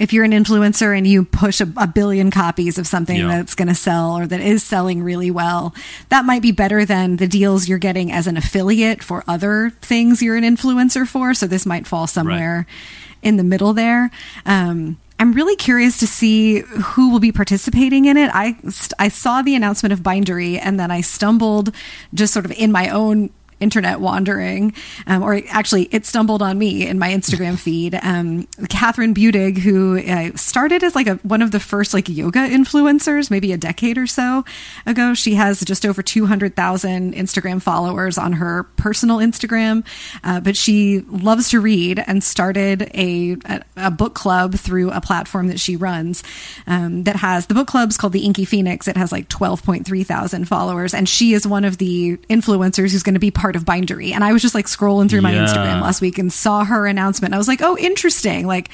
If 0.00 0.12
you're 0.12 0.24
an 0.24 0.32
influencer 0.32 0.96
and 0.96 1.06
you 1.06 1.24
push 1.24 1.60
a, 1.60 1.72
a 1.76 1.86
billion 1.86 2.30
copies 2.30 2.78
of 2.78 2.86
something 2.86 3.18
yeah. 3.18 3.28
that's 3.28 3.54
going 3.54 3.68
to 3.68 3.74
sell 3.74 4.18
or 4.18 4.26
that 4.26 4.40
is 4.40 4.64
selling 4.64 5.02
really 5.02 5.30
well, 5.30 5.74
that 6.08 6.24
might 6.24 6.42
be 6.42 6.52
better 6.52 6.84
than 6.84 7.16
the 7.16 7.28
deals 7.28 7.68
you're 7.68 7.78
getting 7.78 8.10
as 8.10 8.26
an 8.26 8.36
affiliate 8.36 9.04
for 9.04 9.22
other 9.28 9.70
things 9.82 10.22
you're 10.22 10.36
an 10.36 10.44
influencer 10.44 11.06
for. 11.06 11.34
So 11.34 11.46
this 11.46 11.66
might 11.66 11.86
fall 11.86 12.06
somewhere 12.06 12.66
right. 12.66 13.18
in 13.22 13.36
the 13.36 13.44
middle 13.44 13.74
there. 13.74 14.10
Um, 14.46 14.96
I'm 15.20 15.34
really 15.34 15.54
curious 15.54 15.98
to 15.98 16.06
see 16.06 16.60
who 16.60 17.10
will 17.10 17.20
be 17.20 17.30
participating 17.30 18.06
in 18.06 18.16
it. 18.16 18.30
I 18.32 18.56
I 18.98 19.08
saw 19.08 19.42
the 19.42 19.54
announcement 19.54 19.92
of 19.92 20.02
Bindery 20.02 20.58
and 20.58 20.80
then 20.80 20.90
I 20.90 21.02
stumbled 21.02 21.74
just 22.14 22.32
sort 22.32 22.46
of 22.46 22.52
in 22.52 22.72
my 22.72 22.88
own 22.88 23.28
internet 23.60 24.00
wandering, 24.00 24.74
um, 25.06 25.22
or 25.22 25.40
actually, 25.48 25.88
it 25.92 26.06
stumbled 26.06 26.42
on 26.42 26.58
me 26.58 26.86
in 26.86 26.98
my 26.98 27.10
Instagram 27.10 27.58
feed. 27.58 27.94
Um, 27.94 28.44
Kathryn 28.62 29.14
Budig, 29.14 29.58
who 29.58 29.98
uh, 29.98 30.36
started 30.36 30.82
as 30.82 30.94
like 30.94 31.06
a, 31.06 31.14
one 31.16 31.42
of 31.42 31.50
the 31.50 31.60
first 31.60 31.94
like 31.94 32.08
yoga 32.08 32.40
influencers, 32.40 33.30
maybe 33.30 33.52
a 33.52 33.56
decade 33.56 33.98
or 33.98 34.06
so 34.06 34.44
ago. 34.86 35.14
She 35.14 35.34
has 35.34 35.60
just 35.60 35.86
over 35.86 36.02
200,000 36.02 37.14
Instagram 37.14 37.62
followers 37.62 38.18
on 38.18 38.34
her 38.34 38.64
personal 38.76 39.18
Instagram, 39.18 39.84
uh, 40.24 40.40
but 40.40 40.56
she 40.56 41.00
loves 41.00 41.50
to 41.50 41.60
read 41.60 42.02
and 42.06 42.22
started 42.22 42.90
a, 42.94 43.36
a, 43.44 43.62
a, 43.76 43.90
book 43.90 44.14
club 44.14 44.54
through 44.54 44.90
a 44.90 45.00
platform 45.00 45.48
that 45.48 45.60
she 45.60 45.76
runs 45.76 46.22
um, 46.66 47.04
that 47.04 47.16
has 47.16 47.46
the 47.46 47.54
book 47.54 47.66
club's 47.66 47.96
called 47.96 48.12
the 48.12 48.24
Inky 48.24 48.44
Phoenix. 48.44 48.88
It 48.88 48.96
has 48.96 49.12
like 49.12 49.28
12.3 49.28 50.06
thousand 50.06 50.46
followers, 50.46 50.94
and 50.94 51.08
she 51.08 51.34
is 51.34 51.46
one 51.46 51.64
of 51.64 51.78
the 51.78 52.16
influencers 52.28 52.92
who's 52.92 53.02
going 53.02 53.14
to 53.14 53.20
be 53.20 53.30
part 53.30 53.49
part 53.50 53.56
of 53.56 53.64
Bindery. 53.64 54.12
And 54.12 54.22
I 54.22 54.32
was 54.32 54.42
just 54.42 54.54
like 54.54 54.66
scrolling 54.66 55.10
through 55.10 55.22
my 55.22 55.32
yeah. 55.32 55.44
Instagram 55.44 55.82
last 55.82 56.00
week 56.00 56.18
and 56.18 56.32
saw 56.32 56.64
her 56.64 56.86
announcement. 56.86 57.34
I 57.34 57.38
was 57.38 57.48
like, 57.48 57.60
oh, 57.62 57.76
interesting. 57.76 58.46
Like 58.46 58.70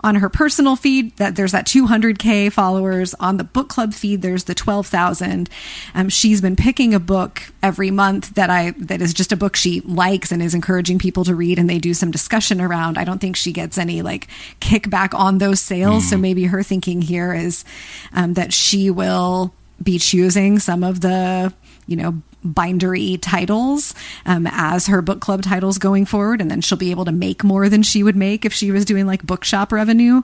on 0.00 0.16
her 0.16 0.28
personal 0.28 0.74
feed, 0.74 1.16
that 1.18 1.36
there's 1.36 1.52
that 1.52 1.64
200k 1.64 2.52
followers. 2.52 3.14
On 3.20 3.36
the 3.36 3.44
book 3.44 3.68
club 3.68 3.94
feed, 3.94 4.22
there's 4.22 4.44
the 4.44 4.54
12,000. 4.54 5.48
Um, 5.94 6.08
she's 6.08 6.40
been 6.40 6.56
picking 6.56 6.92
a 6.92 6.98
book 6.98 7.40
every 7.62 7.92
month 7.92 8.34
that 8.34 8.50
I 8.50 8.72
that 8.78 9.00
is 9.00 9.14
just 9.14 9.30
a 9.30 9.36
book 9.36 9.54
she 9.54 9.80
likes 9.82 10.32
and 10.32 10.42
is 10.42 10.54
encouraging 10.54 10.98
people 10.98 11.24
to 11.24 11.34
read, 11.36 11.58
and 11.58 11.70
they 11.70 11.78
do 11.78 11.94
some 11.94 12.10
discussion 12.10 12.60
around. 12.60 12.98
I 12.98 13.04
don't 13.04 13.20
think 13.20 13.36
she 13.36 13.52
gets 13.52 13.78
any 13.78 14.02
like 14.02 14.26
kickback 14.60 15.16
on 15.16 15.38
those 15.38 15.60
sales. 15.60 16.04
Mm. 16.04 16.10
So 16.10 16.16
maybe 16.18 16.44
her 16.46 16.64
thinking 16.64 17.00
here 17.00 17.32
is 17.32 17.64
um, 18.12 18.34
that 18.34 18.52
she 18.52 18.90
will 18.90 19.54
be 19.80 19.98
choosing 19.98 20.58
some 20.58 20.82
of 20.82 21.00
the 21.00 21.52
you 21.86 21.96
know 21.96 22.20
bindery 22.46 23.18
titles 23.18 23.94
um, 24.24 24.46
as 24.50 24.86
her 24.86 25.02
book 25.02 25.20
club 25.20 25.42
titles 25.42 25.78
going 25.78 26.06
forward 26.06 26.40
and 26.40 26.50
then 26.50 26.60
she'll 26.60 26.78
be 26.78 26.90
able 26.90 27.04
to 27.04 27.12
make 27.12 27.44
more 27.44 27.68
than 27.68 27.82
she 27.82 28.02
would 28.02 28.16
make 28.16 28.44
if 28.44 28.52
she 28.52 28.70
was 28.70 28.84
doing 28.84 29.06
like 29.06 29.24
bookshop 29.24 29.72
revenue 29.72 30.22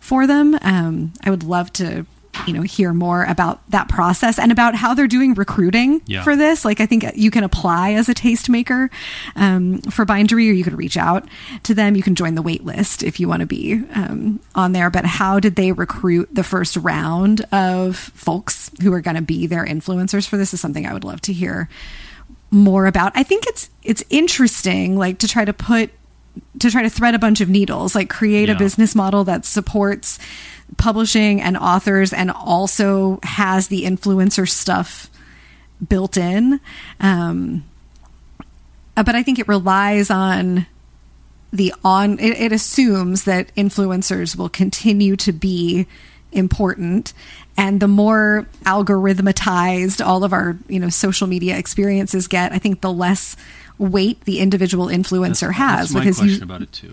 for 0.00 0.26
them. 0.26 0.58
Um, 0.62 1.12
i 1.22 1.30
would 1.30 1.42
love 1.42 1.72
to 1.74 2.06
you 2.46 2.52
know 2.52 2.62
hear 2.62 2.92
more 2.92 3.24
about 3.24 3.68
that 3.70 3.88
process 3.88 4.38
and 4.38 4.52
about 4.52 4.74
how 4.74 4.94
they're 4.94 5.06
doing 5.06 5.34
recruiting 5.34 6.02
yeah. 6.06 6.22
for 6.22 6.36
this 6.36 6.64
like 6.64 6.80
i 6.80 6.86
think 6.86 7.04
you 7.14 7.30
can 7.30 7.44
apply 7.44 7.92
as 7.92 8.08
a 8.08 8.14
tastemaker 8.14 8.90
um, 9.36 9.78
for 9.82 10.04
bindery 10.04 10.48
or 10.48 10.52
you 10.52 10.64
could 10.64 10.76
reach 10.76 10.96
out 10.96 11.26
to 11.62 11.74
them 11.74 11.96
you 11.96 12.02
can 12.02 12.14
join 12.14 12.34
the 12.34 12.42
wait 12.42 12.64
list 12.64 13.02
if 13.02 13.18
you 13.18 13.28
want 13.28 13.40
to 13.40 13.46
be 13.46 13.82
um, 13.94 14.40
on 14.54 14.72
there 14.72 14.90
but 14.90 15.04
how 15.04 15.40
did 15.40 15.56
they 15.56 15.72
recruit 15.72 16.28
the 16.32 16.44
first 16.44 16.76
round 16.76 17.42
of 17.52 17.96
folks 17.96 18.70
who 18.82 18.92
are 18.92 19.00
going 19.00 19.16
to 19.16 19.22
be 19.22 19.46
their 19.46 19.64
influencers 19.64 20.26
for 20.28 20.36
this 20.36 20.52
is 20.52 20.60
something 20.60 20.86
i 20.86 20.92
would 20.92 21.04
love 21.04 21.20
to 21.20 21.32
hear 21.32 21.68
more 22.50 22.86
about 22.86 23.12
i 23.14 23.22
think 23.22 23.46
it's 23.46 23.70
it's 23.82 24.04
interesting 24.10 24.96
like 24.96 25.18
to 25.18 25.28
try 25.28 25.44
to 25.44 25.52
put 25.52 25.90
to 26.58 26.70
try 26.70 26.82
to 26.82 26.90
thread 26.90 27.14
a 27.14 27.18
bunch 27.18 27.40
of 27.40 27.48
needles 27.48 27.94
like 27.94 28.08
create 28.08 28.48
yeah. 28.48 28.54
a 28.54 28.58
business 28.58 28.94
model 28.94 29.24
that 29.24 29.44
supports 29.44 30.18
publishing 30.76 31.40
and 31.40 31.56
authors 31.56 32.12
and 32.12 32.30
also 32.30 33.20
has 33.22 33.68
the 33.68 33.84
influencer 33.84 34.48
stuff 34.48 35.10
built 35.86 36.16
in. 36.16 36.60
Um, 37.00 37.64
Uh, 38.96 39.02
but 39.02 39.16
I 39.16 39.24
think 39.24 39.40
it 39.40 39.48
relies 39.48 40.08
on 40.08 40.66
the 41.52 41.74
on 41.84 42.18
it, 42.20 42.40
it 42.40 42.52
assumes 42.52 43.24
that 43.24 43.52
influencers 43.56 44.36
will 44.36 44.48
continue 44.48 45.16
to 45.16 45.32
be 45.32 45.86
important 46.30 47.12
and 47.56 47.80
the 47.80 47.88
more 47.88 48.46
algorithmatized 48.64 50.04
all 50.04 50.24
of 50.24 50.32
our 50.32 50.56
you 50.68 50.80
know 50.80 50.88
social 50.88 51.28
media 51.28 51.56
experiences 51.56 52.26
get 52.26 52.52
i 52.52 52.58
think 52.58 52.80
the 52.80 52.92
less 52.92 53.36
weight 53.78 54.20
the 54.24 54.40
individual 54.40 54.86
influencer 54.86 55.48
That's, 55.48 55.58
has 55.58 55.78
that's 55.90 55.94
my 55.94 56.00
because 56.00 56.18
question 56.18 56.38
you 56.38 56.44
about 56.44 56.62
it 56.62 56.72
too. 56.72 56.92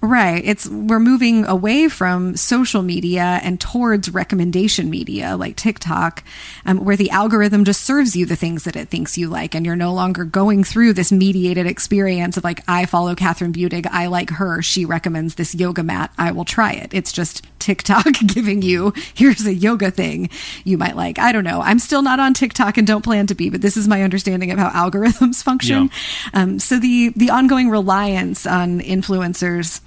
Right. 0.00 0.44
It's 0.44 0.68
we're 0.68 1.00
moving 1.00 1.44
away 1.44 1.88
from 1.88 2.36
social 2.36 2.82
media 2.82 3.40
and 3.42 3.60
towards 3.60 4.10
recommendation 4.10 4.90
media 4.90 5.36
like 5.36 5.56
TikTok, 5.56 6.22
um, 6.64 6.84
where 6.84 6.96
the 6.96 7.10
algorithm 7.10 7.64
just 7.64 7.82
serves 7.82 8.14
you 8.14 8.24
the 8.24 8.36
things 8.36 8.62
that 8.62 8.76
it 8.76 8.90
thinks 8.90 9.18
you 9.18 9.28
like, 9.28 9.56
and 9.56 9.66
you're 9.66 9.74
no 9.74 9.92
longer 9.92 10.24
going 10.24 10.62
through 10.62 10.92
this 10.92 11.10
mediated 11.10 11.66
experience 11.66 12.36
of 12.36 12.44
like, 12.44 12.62
I 12.68 12.86
follow 12.86 13.16
Kathryn 13.16 13.52
Budig, 13.52 13.88
I 13.90 14.06
like 14.06 14.30
her, 14.30 14.62
she 14.62 14.84
recommends 14.84 15.34
this 15.34 15.52
yoga 15.52 15.82
mat, 15.82 16.12
I 16.16 16.30
will 16.30 16.44
try 16.44 16.74
it. 16.74 16.94
It's 16.94 17.10
just 17.10 17.44
TikTok 17.58 18.06
giving 18.26 18.62
you 18.62 18.92
here's 19.14 19.46
a 19.46 19.54
yoga 19.54 19.90
thing 19.90 20.30
you 20.62 20.78
might 20.78 20.94
like. 20.94 21.18
I 21.18 21.32
don't 21.32 21.42
know. 21.42 21.60
I'm 21.60 21.80
still 21.80 22.02
not 22.02 22.20
on 22.20 22.34
TikTok 22.34 22.78
and 22.78 22.86
don't 22.86 23.02
plan 23.02 23.26
to 23.26 23.34
be, 23.34 23.50
but 23.50 23.62
this 23.62 23.76
is 23.76 23.88
my 23.88 24.02
understanding 24.02 24.52
of 24.52 24.58
how 24.60 24.70
algorithms 24.70 25.42
function. 25.42 25.90
Yeah. 26.32 26.42
Um, 26.42 26.58
so 26.60 26.78
the 26.78 27.12
the 27.16 27.30
ongoing 27.30 27.68
reliance 27.68 28.46
on 28.46 28.80
influencers 28.80 29.80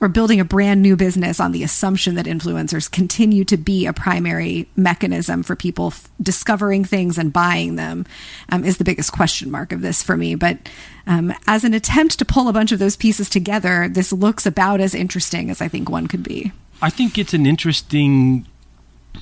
or 0.00 0.08
building 0.08 0.40
a 0.40 0.44
brand 0.44 0.82
new 0.82 0.96
business 0.96 1.40
on 1.40 1.52
the 1.52 1.62
assumption 1.62 2.14
that 2.16 2.26
influencers 2.26 2.90
continue 2.90 3.44
to 3.44 3.56
be 3.56 3.86
a 3.86 3.92
primary 3.92 4.68
mechanism 4.76 5.42
for 5.42 5.56
people 5.56 5.88
f- 5.88 6.08
discovering 6.20 6.84
things 6.84 7.16
and 7.16 7.32
buying 7.32 7.76
them 7.76 8.04
um, 8.50 8.64
is 8.64 8.76
the 8.76 8.84
biggest 8.84 9.12
question 9.12 9.50
mark 9.50 9.72
of 9.72 9.80
this 9.80 10.02
for 10.02 10.16
me. 10.16 10.34
But 10.34 10.58
um, 11.06 11.32
as 11.46 11.64
an 11.64 11.72
attempt 11.72 12.18
to 12.18 12.24
pull 12.24 12.48
a 12.48 12.52
bunch 12.52 12.72
of 12.72 12.78
those 12.78 12.96
pieces 12.96 13.30
together, 13.30 13.88
this 13.88 14.12
looks 14.12 14.44
about 14.44 14.80
as 14.80 14.94
interesting 14.94 15.50
as 15.50 15.62
I 15.62 15.68
think 15.68 15.88
one 15.88 16.06
could 16.08 16.22
be. 16.22 16.52
I 16.82 16.90
think 16.90 17.16
it's 17.16 17.32
an 17.32 17.46
interesting 17.46 18.46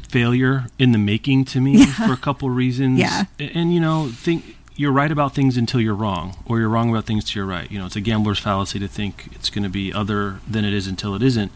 failure 0.09 0.67
in 0.79 0.93
the 0.93 0.99
making 0.99 1.45
to 1.45 1.61
me 1.61 1.85
for 2.07 2.13
a 2.13 2.17
couple 2.17 2.49
of 2.49 2.57
reasons. 2.57 2.99
Yeah. 2.99 3.25
And, 3.39 3.51
and, 3.55 3.75
you 3.75 3.81
know, 3.81 4.09
think 4.09 4.57
you're 4.77 4.93
right 4.93 5.11
about 5.11 5.35
things 5.35 5.57
until 5.57 5.81
you're 5.81 5.95
wrong, 5.95 6.37
or 6.47 6.59
you're 6.59 6.69
wrong 6.69 6.91
about 6.91 7.05
things 7.05 7.25
till 7.25 7.41
you're 7.41 7.47
right. 7.47 7.71
You 7.71 7.79
know, 7.79 7.87
it's 7.87 7.97
a 7.97 8.01
gambler's 8.01 8.39
fallacy 8.39 8.79
to 8.81 8.89
think 8.89 9.29
it's 9.33 9.51
going 9.51 9.63
to 9.63 9.69
be 9.69 9.93
other 9.93 10.41
than 10.49 10.65
it 10.65 10.73
is 10.73 10.87
until 10.87 11.15
it 11.15 11.23
isn't. 11.23 11.53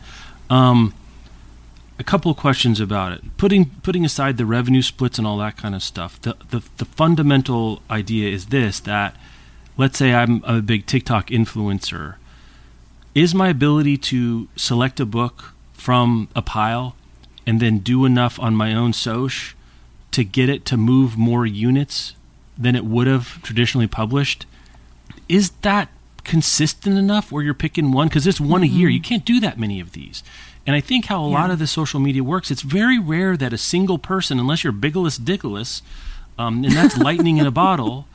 Um, 0.49 0.95
a 1.99 2.05
couple 2.05 2.31
of 2.31 2.37
questions 2.37 2.79
about 2.81 3.13
it. 3.13 3.37
Putting 3.37 3.67
putting 3.83 4.05
aside 4.05 4.37
the 4.37 4.47
revenue 4.47 4.83
splits 4.83 5.19
and 5.19 5.27
all 5.27 5.37
that 5.39 5.57
kind 5.57 5.75
of 5.75 5.83
stuff, 5.83 6.21
the 6.23 6.37
the, 6.51 6.63
the 6.77 6.85
fundamental 6.85 7.83
idea 7.91 8.31
is 8.31 8.47
this: 8.47 8.79
that 8.81 9.17
let's 9.77 9.99
say 9.99 10.15
I'm 10.15 10.43
a 10.45 10.63
big 10.63 10.87
TikTok 10.87 11.29
influencer, 11.29 12.15
is 13.17 13.35
my 13.35 13.49
ability 13.49 13.97
to 13.97 14.49
select 14.55 15.01
a 15.01 15.07
book 15.07 15.55
from 15.73 16.29
a 16.37 16.43
pile 16.43 16.95
and 17.47 17.61
then 17.61 17.79
do 17.79 18.05
enough 18.05 18.39
on 18.39 18.55
my 18.55 18.75
own 18.75 18.93
soch 18.93 19.57
to 20.13 20.23
get 20.23 20.49
it 20.49 20.65
to 20.67 20.77
move 20.77 21.17
more 21.17 21.47
units 21.47 22.15
than 22.59 22.75
it 22.75 22.85
would 22.85 23.07
have 23.07 23.41
traditionally 23.43 23.87
published 23.87 24.45
is 25.29 25.51
that 25.63 25.89
consistent 26.25 26.99
enough 26.99 27.31
where 27.31 27.43
you're 27.43 27.55
picking 27.55 27.93
one? 27.93 28.09
Because 28.09 28.27
it's 28.27 28.41
one 28.41 28.63
a 28.63 28.67
year. 28.67 28.89
You 28.89 29.01
can't 29.01 29.25
do 29.25 29.41
that 29.41 29.59
many 29.59 29.81
of 29.81 29.93
these. 29.93 30.23
And 30.67 30.77
i 30.77 30.81
think 30.81 31.07
how 31.07 31.25
a 31.25 31.27
lot 31.27 31.51
of 31.51 31.59
the 31.59 31.67
social 31.67 31.99
media 31.99 32.23
works 32.23 32.51
it's 32.51 32.61
very 32.61 32.99
rare 32.99 33.39
that 33.39 33.55
a 33.55 33.57
single 33.57 33.97
person 33.97 34.39
unless 34.39 34.63
you're 34.63 34.73
biggles 34.75 35.19
dickolas 35.19 35.81
um, 36.39 36.63
and 36.63 36.75
that's 36.75 36.99
lightning 36.99 37.39
in 37.39 37.47
a 37.47 37.51
bottle 37.51 38.07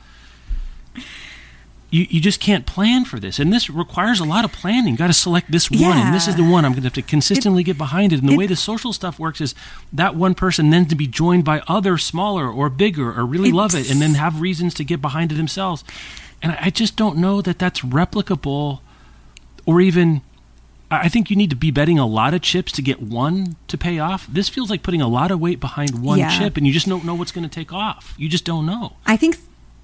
you, 1.90 2.06
you 2.10 2.20
just 2.20 2.40
can't 2.40 2.66
plan 2.66 3.04
for 3.04 3.20
this 3.20 3.38
and 3.38 3.52
this 3.52 3.70
requires 3.70 4.18
a 4.20 4.24
lot 4.24 4.44
of 4.44 4.52
planning 4.52 4.88
You've 4.90 4.98
got 4.98 5.06
to 5.08 5.12
select 5.12 5.50
this 5.50 5.70
one 5.70 5.96
and 5.96 6.14
this 6.14 6.26
is 6.26 6.34
the 6.36 6.42
one 6.42 6.64
i'm 6.64 6.72
going 6.72 6.82
to 6.82 6.86
have 6.86 6.92
to 6.94 7.02
consistently 7.02 7.62
get 7.62 7.78
behind 7.78 8.12
it 8.12 8.18
and 8.20 8.28
the 8.28 8.32
it- 8.34 8.38
way 8.38 8.46
the 8.46 8.56
social 8.56 8.92
stuff 8.92 9.18
works 9.18 9.40
is 9.40 9.54
that 9.92 10.16
one 10.16 10.34
person 10.34 10.70
then 10.70 10.86
to 10.86 10.94
be 10.96 11.06
joined 11.06 11.44
by 11.44 11.60
other 11.68 11.96
smaller 11.98 12.48
or 12.50 12.68
bigger 12.68 13.12
or 13.12 13.24
really 13.24 13.52
love 13.52 13.74
it 13.74 13.90
and 13.90 14.00
then 14.02 14.14
have 14.14 14.40
reasons 14.40 14.74
to 14.74 14.84
get 14.84 15.00
behind 15.00 15.30
it 15.30 15.36
themselves 15.36 15.84
and 16.42 16.52
I, 16.52 16.58
I 16.62 16.70
just 16.70 16.96
don't 16.96 17.16
know 17.18 17.40
that 17.42 17.58
that's 17.58 17.80
replicable 17.80 18.80
or 19.66 19.80
even 19.80 20.22
I 20.90 21.00
I 21.04 21.08
think 21.08 21.30
you 21.30 21.36
need 21.36 21.50
to 21.50 21.56
be 21.56 21.70
betting 21.70 21.98
a 21.98 22.06
lot 22.06 22.34
of 22.34 22.42
chips 22.42 22.70
to 22.72 22.82
get 22.82 23.00
one 23.02 23.56
to 23.68 23.76
pay 23.78 23.98
off. 23.98 24.26
This 24.28 24.48
feels 24.48 24.68
like 24.70 24.82
putting 24.84 25.00
a 25.02 25.08
lot 25.08 25.30
of 25.32 25.40
weight 25.40 25.58
behind 25.58 26.02
one 26.04 26.18
Yeah. 26.20 26.38
chip, 26.38 26.56
and 26.56 26.66
you 26.66 26.72
just 26.72 26.86
don't 26.86 27.04
know 27.04 27.14
what's 27.16 27.32
going 27.32 27.42
to 27.48 27.52
take 27.52 27.72
off. 27.72 28.14
You 28.16 28.28
just 28.28 28.44
don't 28.44 28.64
know. 28.66 28.92
I 29.06 29.16
think 29.16 29.38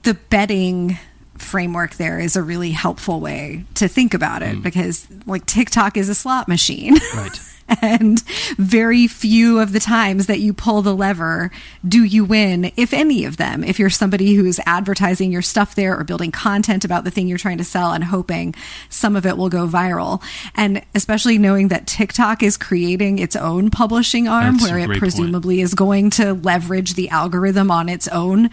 the 0.04 0.14
betting 0.14 0.98
framework 1.40 1.94
there 1.94 2.18
is 2.18 2.36
a 2.36 2.42
really 2.42 2.70
helpful 2.70 3.20
way 3.20 3.64
to 3.74 3.88
think 3.88 4.14
about 4.14 4.42
it 4.42 4.56
mm. 4.56 4.62
because 4.62 5.06
like 5.26 5.46
TikTok 5.46 5.96
is 5.96 6.08
a 6.08 6.14
slot 6.14 6.48
machine. 6.48 6.94
Right. 7.14 7.40
and 7.82 8.20
very 8.56 9.06
few 9.06 9.58
of 9.58 9.72
the 9.72 9.80
times 9.80 10.26
that 10.26 10.40
you 10.40 10.52
pull 10.52 10.82
the 10.82 10.94
lever 10.94 11.50
do 11.86 12.04
you 12.04 12.24
win, 12.24 12.72
if 12.76 12.92
any 12.92 13.24
of 13.24 13.36
them. 13.36 13.62
If 13.64 13.78
you're 13.78 13.90
somebody 13.90 14.34
who's 14.34 14.60
advertising 14.66 15.32
your 15.32 15.42
stuff 15.42 15.74
there 15.74 15.98
or 15.98 16.04
building 16.04 16.32
content 16.32 16.84
about 16.84 17.04
the 17.04 17.10
thing 17.10 17.28
you're 17.28 17.38
trying 17.38 17.58
to 17.58 17.64
sell 17.64 17.92
and 17.92 18.04
hoping 18.04 18.54
some 18.88 19.16
of 19.16 19.26
it 19.26 19.36
will 19.36 19.48
go 19.48 19.66
viral. 19.66 20.22
And 20.54 20.82
especially 20.94 21.38
knowing 21.38 21.68
that 21.68 21.86
TikTok 21.86 22.42
is 22.42 22.56
creating 22.56 23.18
its 23.18 23.36
own 23.36 23.70
publishing 23.70 24.28
arm 24.28 24.56
That's 24.56 24.70
where 24.70 24.78
it 24.78 24.86
great 24.86 25.00
point. 25.00 25.14
presumably 25.14 25.60
is 25.60 25.74
going 25.74 26.10
to 26.10 26.34
leverage 26.34 26.94
the 26.94 27.08
algorithm 27.10 27.70
on 27.70 27.88
its 27.88 28.08
own 28.08 28.50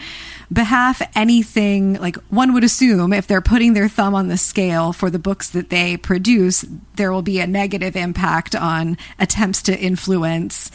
behalf. 0.51 1.01
Anything 1.15 1.93
like 1.95 2.15
one 2.29 2.53
would 2.53 2.63
assume 2.63 3.13
if 3.13 3.27
they're 3.27 3.41
putting 3.41 3.73
their 3.73 3.89
thumb 3.89 4.15
on 4.15 4.27
the 4.27 4.37
scale 4.37 4.93
for 4.93 5.09
the 5.09 5.19
books 5.19 5.49
that 5.49 5.69
they 5.69 5.97
produce, 5.97 6.65
there 6.95 7.11
will 7.11 7.21
be 7.21 7.39
a 7.39 7.47
negative 7.47 7.95
impact 7.95 8.55
on 8.55 8.97
attempts 9.19 9.61
to 9.63 9.77
influence 9.77 10.71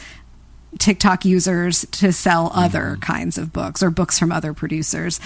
TikTok 0.79 1.25
users 1.25 1.85
to 1.91 2.11
sell 2.11 2.49
mm-hmm. 2.49 2.59
other 2.59 2.97
kinds 3.01 3.37
of 3.37 3.53
books 3.53 3.83
or 3.83 3.89
books 3.89 4.17
from 4.19 4.31
other 4.31 4.53
producers. 4.53 5.19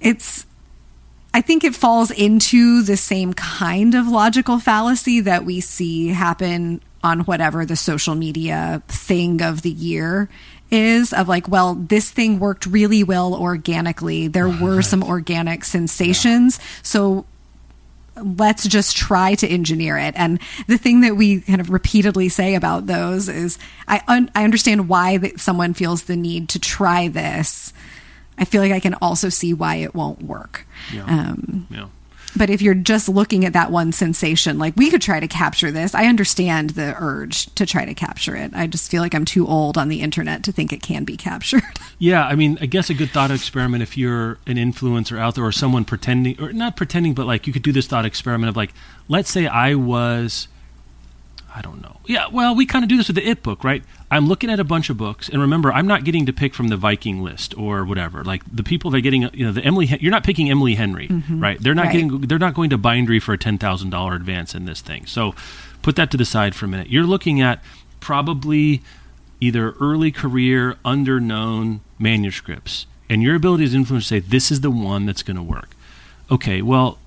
It's 0.00 0.46
I 1.34 1.40
think 1.40 1.64
it 1.64 1.74
falls 1.74 2.10
into 2.10 2.82
the 2.82 2.96
same 2.96 3.32
kind 3.32 3.94
of 3.94 4.06
logical 4.06 4.58
fallacy 4.58 5.20
that 5.20 5.44
we 5.46 5.60
see 5.60 6.08
happen 6.08 6.82
on 7.02 7.20
whatever 7.20 7.64
the 7.64 7.76
social 7.76 8.14
media 8.14 8.82
thing 8.86 9.40
of 9.40 9.62
the 9.62 9.70
year 9.70 10.28
is 10.70 11.12
of 11.12 11.28
like, 11.28 11.48
well, 11.48 11.74
this 11.74 12.10
thing 12.10 12.38
worked 12.38 12.66
really 12.66 13.02
well 13.02 13.34
organically. 13.34 14.28
There 14.28 14.48
were 14.48 14.82
some 14.82 15.02
organic 15.02 15.64
sensations. 15.64 16.60
So 16.82 17.26
let's 18.16 18.66
just 18.66 18.96
try 18.96 19.34
to 19.36 19.48
engineer 19.48 19.96
it. 19.98 20.14
And 20.16 20.38
the 20.66 20.78
thing 20.78 21.00
that 21.00 21.16
we 21.16 21.40
kind 21.40 21.60
of 21.60 21.70
repeatedly 21.70 22.28
say 22.28 22.54
about 22.54 22.86
those 22.86 23.28
is 23.28 23.58
I, 23.88 24.02
un- 24.08 24.30
I 24.34 24.44
understand 24.44 24.88
why 24.88 25.16
that 25.18 25.40
someone 25.40 25.74
feels 25.74 26.04
the 26.04 26.16
need 26.16 26.48
to 26.50 26.58
try 26.58 27.08
this. 27.08 27.72
I 28.38 28.44
feel 28.44 28.62
like 28.62 28.72
I 28.72 28.80
can 28.80 28.94
also 28.94 29.28
see 29.28 29.54
why 29.54 29.76
it 29.76 29.94
won't 29.94 30.22
work. 30.22 30.66
Yeah. 30.92 31.04
Um, 31.04 31.66
Yeah. 31.70 31.86
But 32.36 32.50
if 32.50 32.62
you're 32.62 32.74
just 32.74 33.08
looking 33.08 33.44
at 33.44 33.52
that 33.52 33.70
one 33.70 33.92
sensation, 33.92 34.58
like 34.58 34.74
we 34.76 34.90
could 34.90 35.02
try 35.02 35.20
to 35.20 35.28
capture 35.28 35.70
this, 35.70 35.94
I 35.94 36.06
understand 36.06 36.70
the 36.70 36.94
urge 36.98 37.46
to 37.54 37.66
try 37.66 37.84
to 37.84 37.94
capture 37.94 38.36
it. 38.36 38.52
I 38.54 38.66
just 38.66 38.90
feel 38.90 39.02
like 39.02 39.14
I'm 39.14 39.24
too 39.24 39.46
old 39.46 39.76
on 39.76 39.88
the 39.88 40.00
internet 40.00 40.42
to 40.44 40.52
think 40.52 40.72
it 40.72 40.82
can 40.82 41.04
be 41.04 41.16
captured. 41.16 41.62
Yeah, 41.98 42.26
I 42.26 42.34
mean, 42.34 42.58
I 42.60 42.66
guess 42.66 42.90
a 42.90 42.94
good 42.94 43.10
thought 43.10 43.30
experiment 43.30 43.80
if 43.80 43.96
you're 43.96 44.38
an 44.48 44.56
influencer 44.56 45.20
out 45.20 45.36
there 45.36 45.44
or 45.44 45.52
someone 45.52 45.84
pretending, 45.84 46.40
or 46.40 46.52
not 46.52 46.74
pretending, 46.74 47.14
but 47.14 47.26
like 47.26 47.46
you 47.46 47.52
could 47.52 47.62
do 47.62 47.70
this 47.70 47.86
thought 47.86 48.04
experiment 48.04 48.48
of 48.48 48.56
like, 48.56 48.72
let's 49.06 49.30
say 49.30 49.46
I 49.46 49.76
was, 49.76 50.48
I 51.54 51.60
don't 51.60 51.82
know. 51.82 51.96
Yeah, 52.06 52.26
well, 52.32 52.54
we 52.54 52.66
kind 52.66 52.82
of 52.84 52.88
do 52.88 52.96
this 52.96 53.08
with 53.08 53.16
the 53.16 53.28
It 53.28 53.42
book, 53.42 53.62
right? 53.62 53.82
I'm 54.10 54.26
looking 54.26 54.50
at 54.50 54.58
a 54.58 54.64
bunch 54.64 54.90
of 54.90 54.96
books, 54.96 55.28
and 55.28 55.40
remember, 55.40 55.72
I'm 55.72 55.86
not 55.86 56.04
getting 56.04 56.26
to 56.26 56.32
pick 56.32 56.54
from 56.54 56.68
the 56.68 56.76
Viking 56.76 57.22
list 57.22 57.56
or 57.56 57.84
whatever. 57.84 58.24
Like 58.24 58.42
the 58.50 58.62
people 58.62 58.90
that 58.90 58.98
are 58.98 59.00
getting, 59.00 59.22
you 59.34 59.44
know, 59.46 59.52
the 59.52 59.62
Emily, 59.62 59.86
you're 60.00 60.10
not 60.10 60.24
picking 60.24 60.50
Emily 60.50 60.74
Henry, 60.74 61.08
mm-hmm. 61.08 61.40
right? 61.40 61.58
They're 61.60 61.74
not 61.74 61.86
Right. 61.86 61.92
getting, 61.92 62.20
they're 62.22 62.38
not 62.38 62.54
going 62.54 62.70
to 62.70 62.78
Bindery 62.78 63.20
for 63.20 63.32
a 63.34 63.38
ten 63.38 63.58
thousand 63.58 63.90
dollar 63.90 64.14
advance 64.14 64.54
in 64.54 64.64
this 64.64 64.80
thing. 64.80 65.06
So, 65.06 65.34
put 65.82 65.96
that 65.96 66.10
to 66.12 66.16
the 66.16 66.24
side 66.24 66.54
for 66.54 66.64
a 66.64 66.68
minute. 66.68 66.88
You're 66.88 67.04
looking 67.04 67.40
at 67.40 67.62
probably 68.00 68.82
either 69.40 69.72
early 69.80 70.10
career, 70.12 70.76
underknown 70.84 71.80
manuscripts, 71.98 72.86
and 73.08 73.22
your 73.22 73.34
ability 73.34 73.64
as 73.64 73.74
an 73.74 73.84
influencer 73.84 73.98
to 73.98 74.02
say 74.02 74.18
this 74.20 74.50
is 74.50 74.60
the 74.60 74.70
one 74.70 75.06
that's 75.06 75.22
going 75.22 75.36
to 75.36 75.42
work. 75.42 75.70
Okay, 76.30 76.62
well, 76.62 76.98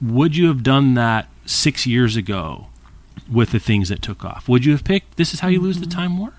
would 0.00 0.36
you 0.36 0.46
have 0.48 0.62
done 0.62 0.94
that 0.94 1.28
six 1.46 1.86
years 1.86 2.14
ago 2.16 2.66
with 3.30 3.50
the 3.50 3.58
things 3.58 3.88
that 3.88 4.02
took 4.02 4.24
off? 4.24 4.48
Would 4.48 4.64
you 4.64 4.72
have 4.72 4.84
picked 4.84 5.16
this 5.16 5.34
is 5.34 5.40
how 5.40 5.48
you 5.48 5.60
lose 5.60 5.80
the 5.80 5.86
time 5.86 6.18
war? 6.18 6.32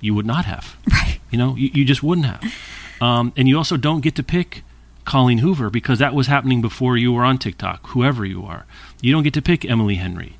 You 0.00 0.14
would 0.14 0.26
not 0.26 0.44
have. 0.44 0.76
Right. 0.90 1.18
You 1.30 1.38
know, 1.38 1.56
you, 1.56 1.70
you 1.72 1.84
just 1.84 2.02
wouldn't 2.02 2.26
have. 2.26 2.54
Um, 3.00 3.32
and 3.36 3.48
you 3.48 3.56
also 3.56 3.76
don't 3.76 4.02
get 4.02 4.14
to 4.16 4.22
pick 4.22 4.62
Colleen 5.04 5.38
Hoover 5.38 5.70
because 5.70 5.98
that 5.98 6.14
was 6.14 6.26
happening 6.26 6.62
before 6.62 6.96
you 6.96 7.12
were 7.12 7.24
on 7.24 7.38
TikTok, 7.38 7.88
whoever 7.88 8.24
you 8.24 8.44
are. 8.44 8.66
You 9.00 9.12
don't 9.12 9.22
get 9.22 9.34
to 9.34 9.42
pick 9.42 9.64
Emily 9.64 9.96
Henry. 9.96 10.36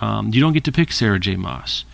Um, 0.00 0.30
you 0.32 0.40
don't 0.40 0.52
get 0.52 0.64
to 0.64 0.72
pick 0.72 0.92
Sarah 0.92 1.20
J. 1.20 1.36
Maas. 1.36 1.84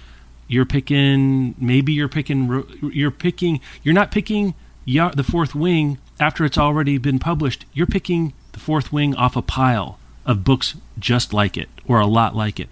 You're 0.47 0.65
picking, 0.65 1.55
maybe 1.59 1.93
you're 1.93 2.09
picking, 2.09 2.65
you're 2.81 3.11
picking, 3.11 3.61
you're 3.83 3.95
not 3.95 4.11
picking 4.11 4.55
the 4.87 5.27
fourth 5.29 5.55
wing 5.55 5.99
after 6.19 6.45
it's 6.45 6.57
already 6.57 6.97
been 6.97 7.19
published. 7.19 7.67
You're 7.75 7.87
picking 7.87 8.33
the 8.53 8.59
fourth 8.59 8.93
wing 8.93 9.15
off 9.15 9.37
a 9.37 9.43
pile 9.43 9.99
of 10.25 10.45
books 10.45 10.75
just 10.99 11.33
like 11.33 11.57
it 11.57 11.69
or 11.87 12.01
a 12.01 12.07
lot 12.07 12.35
like 12.35 12.59
it. 12.59 12.69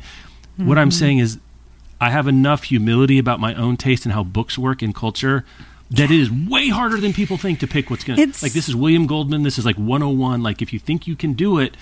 Mm-hmm. 0.58 0.68
What 0.68 0.78
I'm 0.78 0.90
mm-hmm. 0.90 0.98
saying 0.98 1.18
is, 1.18 1.38
I 2.00 2.10
have 2.10 2.28
enough 2.28 2.64
humility 2.64 3.18
about 3.18 3.40
my 3.40 3.54
own 3.54 3.76
taste 3.76 4.04
and 4.04 4.12
how 4.12 4.22
books 4.22 4.58
work 4.58 4.82
in 4.82 4.92
culture 4.92 5.44
that 5.90 6.10
it 6.10 6.20
is 6.20 6.30
way 6.30 6.68
harder 6.68 6.98
than 6.98 7.12
people 7.12 7.36
think 7.36 7.60
to 7.60 7.66
pick 7.66 7.90
what's 7.90 8.02
going 8.02 8.16
to 8.16 8.26
like 8.44 8.52
this 8.52 8.68
is 8.68 8.74
William 8.74 9.06
Goldman 9.06 9.44
this 9.44 9.56
is 9.56 9.64
like 9.64 9.76
101 9.76 10.42
like 10.42 10.60
if 10.60 10.72
you 10.72 10.80
think 10.80 11.06
you 11.06 11.14
can 11.14 11.32
do 11.34 11.58
it 11.58 11.76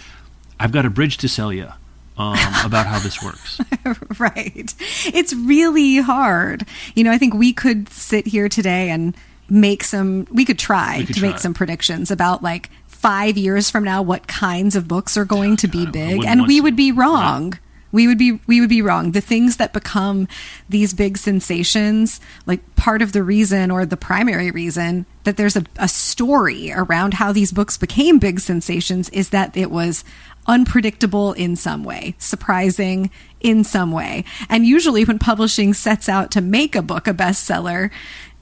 I've 0.61 0.72
got 0.72 0.85
a 0.85 0.91
bridge 0.91 1.16
to 1.18 1.29
sell 1.29 1.53
you 1.53 1.68
um, 2.16 2.39
about 2.64 2.87
how 2.87 2.99
this 2.99 3.22
works. 3.22 3.61
right. 4.18 4.75
It's 5.07 5.35
really 5.35 5.99
hard. 5.99 6.66
You 6.95 7.05
know, 7.05 7.12
I 7.12 7.18
think 7.18 7.35
we 7.35 7.53
could 7.53 7.89
sit 7.89 8.27
here 8.27 8.49
today 8.49 8.91
and 8.91 9.16
make 9.49 9.85
some, 9.85 10.27
we 10.31 10.45
could 10.45 10.59
try 10.59 10.99
we 10.99 11.07
could 11.07 11.14
to 11.14 11.20
try. 11.20 11.29
make 11.31 11.39
some 11.39 11.55
predictions 11.55 12.11
about 12.11 12.43
like 12.43 12.70
five 12.87 13.37
years 13.37 13.70
from 13.70 13.85
now 13.85 14.01
what 14.01 14.27
kinds 14.27 14.77
of 14.77 14.89
books 14.89 15.16
are 15.16 15.25
going 15.25 15.57
to 15.57 15.68
be 15.68 15.87
big. 15.87 16.25
And 16.25 16.47
we 16.47 16.61
would 16.61 16.77
be 16.77 16.93
wrong. 16.93 17.51
Right. 17.51 17.61
We 17.95 18.09
would 18.09 18.18
be 18.18 18.40
we 18.49 18.61
would 18.61 18.68
be 18.68 18.82
wrong. 18.82 19.12
The 19.12 19.20
things 19.20 19.57
that 19.59 19.72
become 19.72 20.26
these 20.68 20.92
big 20.92 21.16
sensations, 21.16 22.20
like 22.45 22.74
part 22.74 23.03
of 23.03 23.12
the 23.12 23.22
reason 23.22 23.70
or 23.70 23.86
the 23.86 23.97
primary 23.97 24.51
reason 24.51 25.07
that 25.22 25.36
there's 25.36 25.55
a, 25.55 25.64
a 25.78 25.86
story 25.86 26.72
around 26.72 27.14
how 27.14 27.30
these 27.30 27.53
books 27.53 27.78
became 27.78 28.18
big 28.18 28.40
sensations 28.40 29.09
is 29.11 29.30
that 29.30 29.57
it 29.57 29.70
was 29.70 30.03
unpredictable 30.49 31.34
in 31.34 31.55
some 31.55 31.84
way, 31.84 32.16
surprising 32.18 33.12
in 33.40 33.62
some 33.62 33.92
way. 33.92 34.24
And 34.49 34.66
usually, 34.66 35.05
when 35.05 35.20
publishing 35.20 35.72
sets 35.72 36.09
out 36.09 36.32
to 36.32 36.40
make 36.40 36.74
a 36.74 36.82
book 36.82 37.07
a 37.07 37.14
bestseller, 37.14 37.92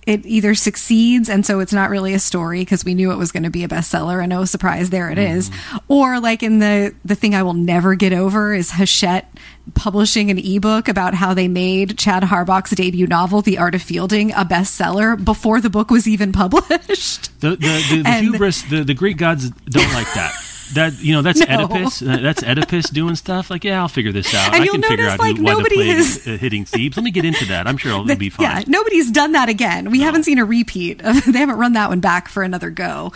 it 0.07 0.25
either 0.27 0.55
succeeds 0.55 1.29
and 1.29 1.47
so 1.47 1.61
it's 1.61 1.73
not 1.73 1.91
really 1.91 2.13
a 2.13 2.19
story 2.19 2.61
because 2.61 2.85
we 2.85 2.95
knew 2.95 3.13
it 3.13 3.17
was 3.17 3.31
going 3.31 3.45
to 3.45 3.51
be 3.51 3.63
a 3.63 3.69
bestseller 3.69 4.21
and 4.21 4.31
no 4.31 4.45
surprise 4.45 4.91
there 4.91 5.11
it 5.11 5.19
is. 5.19 5.51
Mm. 5.51 5.81
or 5.89 6.21
like 6.21 6.43
in 6.43 6.59
the 6.59 6.95
the 7.05 7.15
thing 7.15 7.35
i 7.35 7.43
will 7.43 7.55
never 7.55 7.95
get 7.95 8.13
over 8.13 8.53
is 8.53 8.73
hachette 8.73 9.33
publishing 9.75 10.31
an 10.31 10.39
ebook 10.39 10.89
about 10.89 11.15
how 11.15 11.35
they 11.35 11.47
made 11.49 11.97
chad 11.99 12.25
harbach's 12.25 12.71
debut 12.71 13.07
novel 13.07 13.43
the 13.43 13.59
art 13.59 13.75
of 13.75 13.83
fielding 13.83 14.33
a 14.33 14.45
bestseller 14.45 15.23
before 15.23 15.61
the 15.61 15.71
book 15.71 15.91
was 15.91 16.09
even 16.09 16.33
published. 16.43 17.41
The, 17.41 17.51
the, 17.51 17.57
the, 17.57 18.03
the 18.03 18.13
hubris 18.21 18.63
the, 18.63 18.85
the 18.85 18.95
greek 18.95 19.19
gods 19.19 19.51
don't 19.51 19.93
like 19.93 20.13
that 20.15 20.33
that 20.75 21.01
you 21.01 21.13
know 21.15 21.23
that's 21.23 21.41
no. 21.47 21.65
Oedipus. 21.65 22.03
Uh, 22.03 22.19
that's 22.21 22.43
Oedipus 22.43 22.91
doing 22.91 23.15
stuff. 23.15 23.51
Like, 23.51 23.65
yeah, 23.65 23.81
I'll 23.81 23.89
figure 23.89 24.13
this 24.13 24.35
out. 24.35 24.55
And 24.55 24.63
I 24.63 24.67
can 24.67 24.83
figure 24.83 25.07
out 25.07 25.19
like, 25.19 25.37
who, 25.37 25.43
nobody 25.43 25.77
why 25.77 25.85
is 25.85 26.25
hitting 26.25 26.65
Thebes. 26.65 26.97
Let 26.97 27.05
me 27.05 27.11
get 27.11 27.25
into 27.25 27.47
that. 27.47 27.67
I'm 27.67 27.77
sure 27.77 27.93
it'll 27.93 28.17
be 28.17 28.31
fine. 28.31 28.47
Yeah, 28.47 28.63
nobody's 28.67 29.11
done 29.11 29.33
that 29.33 29.49
again. 29.49 29.91
We 29.91 29.99
no. 29.99 30.05
haven't 30.05 30.25
seen 30.25 30.39
a 30.39 30.45
repeat. 30.45 30.99
they 31.27 31.39
haven't 31.39 31.57
run 31.57 31.75
that 31.75 31.89
one 31.89 32.01
back 32.01 32.29
for 32.29 32.43
another 32.43 32.71
go 32.71 33.13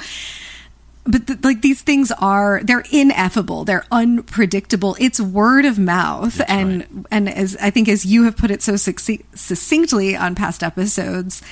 but 1.07 1.27
the, 1.27 1.39
like 1.43 1.63
these 1.63 1.83
things 1.83 2.13
are 2.13 2.61
they're 2.65 2.85
ineffable. 2.91 3.65
They're 3.65 3.87
unpredictable. 3.91 4.97
It's 4.99 5.21
word 5.21 5.65
of 5.65 5.79
mouth. 5.79 6.35
That's 6.35 6.51
and 6.51 6.79
right. 6.79 7.07
and 7.11 7.29
as 7.29 7.57
i 7.61 7.71
think 7.71 7.89
as 7.89 8.05
you 8.05 8.25
have 8.25 8.37
put 8.37 8.51
it 8.51 8.63
so 8.63 8.77
succinctly 8.77 10.17
on 10.17 10.35
past 10.35 10.63
episodes 10.63 11.43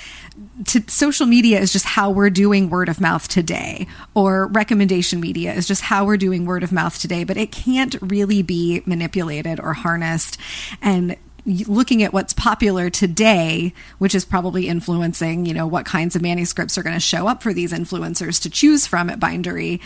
to 0.67 0.83
social 0.89 1.27
media 1.27 1.61
is 1.61 1.73
just 1.73 1.85
how 1.85 2.11
we're 2.11 2.31
doing 2.31 2.71
word 2.71 2.89
of 2.89 3.01
mouth 3.01 3.29
today. 3.29 3.87
Or 4.15 4.47
recommendation 4.49 5.21
media 5.21 5.53
is 5.53 5.67
just 5.67 5.83
how 5.83 6.05
we're 6.05 6.17
doing 6.17 6.45
word 6.45 6.63
of 6.63 6.73
mouth 6.73 6.99
today. 6.99 7.25
But 7.25 7.37
it 7.37 7.53
can't 7.53 7.97
really 8.01 8.43
be 8.43 8.83
manipulated 8.87 9.61
or 9.61 9.75
harnessed. 9.75 10.39
And 10.83 11.17
looking 11.47 12.03
at 12.03 12.13
what's 12.13 12.33
popular 12.33 12.91
today, 12.91 13.73
which 13.99 14.15
is 14.15 14.25
probably 14.25 14.69
influencing, 14.69 15.47
you 15.47 15.55
know, 15.55 15.67
what 15.67 15.85
kinds 15.85 16.17
of 16.17 16.23
manuscripts 16.23 16.79
are 16.79 16.83
going 16.83 16.97
to 16.97 17.01
show 17.01 17.27
up 17.27 17.43
for 17.43 17.53
these 17.53 17.73
influencers 17.73 18.41
to 18.43 18.51
choose 18.51 18.87
from 18.87 19.11
at 19.11 19.21
Bindery 19.21 19.81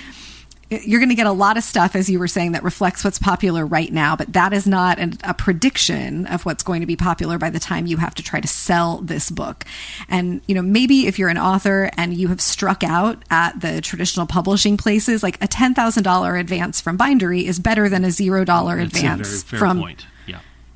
you're 0.70 1.00
going 1.00 1.08
to 1.08 1.14
get 1.14 1.26
a 1.26 1.32
lot 1.32 1.56
of 1.56 1.64
stuff, 1.64 1.96
as 1.96 2.10
you 2.10 2.18
were 2.18 2.28
saying, 2.28 2.52
that 2.52 2.62
reflects 2.62 3.02
what's 3.02 3.18
popular 3.18 3.64
right 3.64 3.90
now, 3.90 4.16
but 4.16 4.32
that 4.34 4.52
is 4.52 4.66
not 4.66 4.98
an, 4.98 5.14
a 5.24 5.32
prediction 5.32 6.26
of 6.26 6.44
what's 6.44 6.62
going 6.62 6.80
to 6.80 6.86
be 6.86 6.96
popular 6.96 7.38
by 7.38 7.48
the 7.48 7.58
time 7.58 7.86
you 7.86 7.96
have 7.96 8.14
to 8.16 8.22
try 8.22 8.40
to 8.40 8.48
sell 8.48 8.98
this 8.98 9.30
book. 9.30 9.64
And, 10.08 10.42
you 10.46 10.54
know, 10.54 10.62
maybe 10.62 11.06
if 11.06 11.18
you're 11.18 11.30
an 11.30 11.38
author 11.38 11.90
and 11.96 12.12
you 12.12 12.28
have 12.28 12.40
struck 12.40 12.84
out 12.84 13.22
at 13.30 13.60
the 13.60 13.80
traditional 13.80 14.26
publishing 14.26 14.76
places, 14.76 15.22
like 15.22 15.42
a 15.42 15.48
$10,000 15.48 16.40
advance 16.40 16.80
from 16.80 16.98
Bindery 16.98 17.46
is 17.46 17.58
better 17.58 17.88
than 17.88 18.04
a 18.04 18.08
$0 18.08 18.82
advance 18.82 19.42
from. 19.44 19.80
Point 19.80 20.06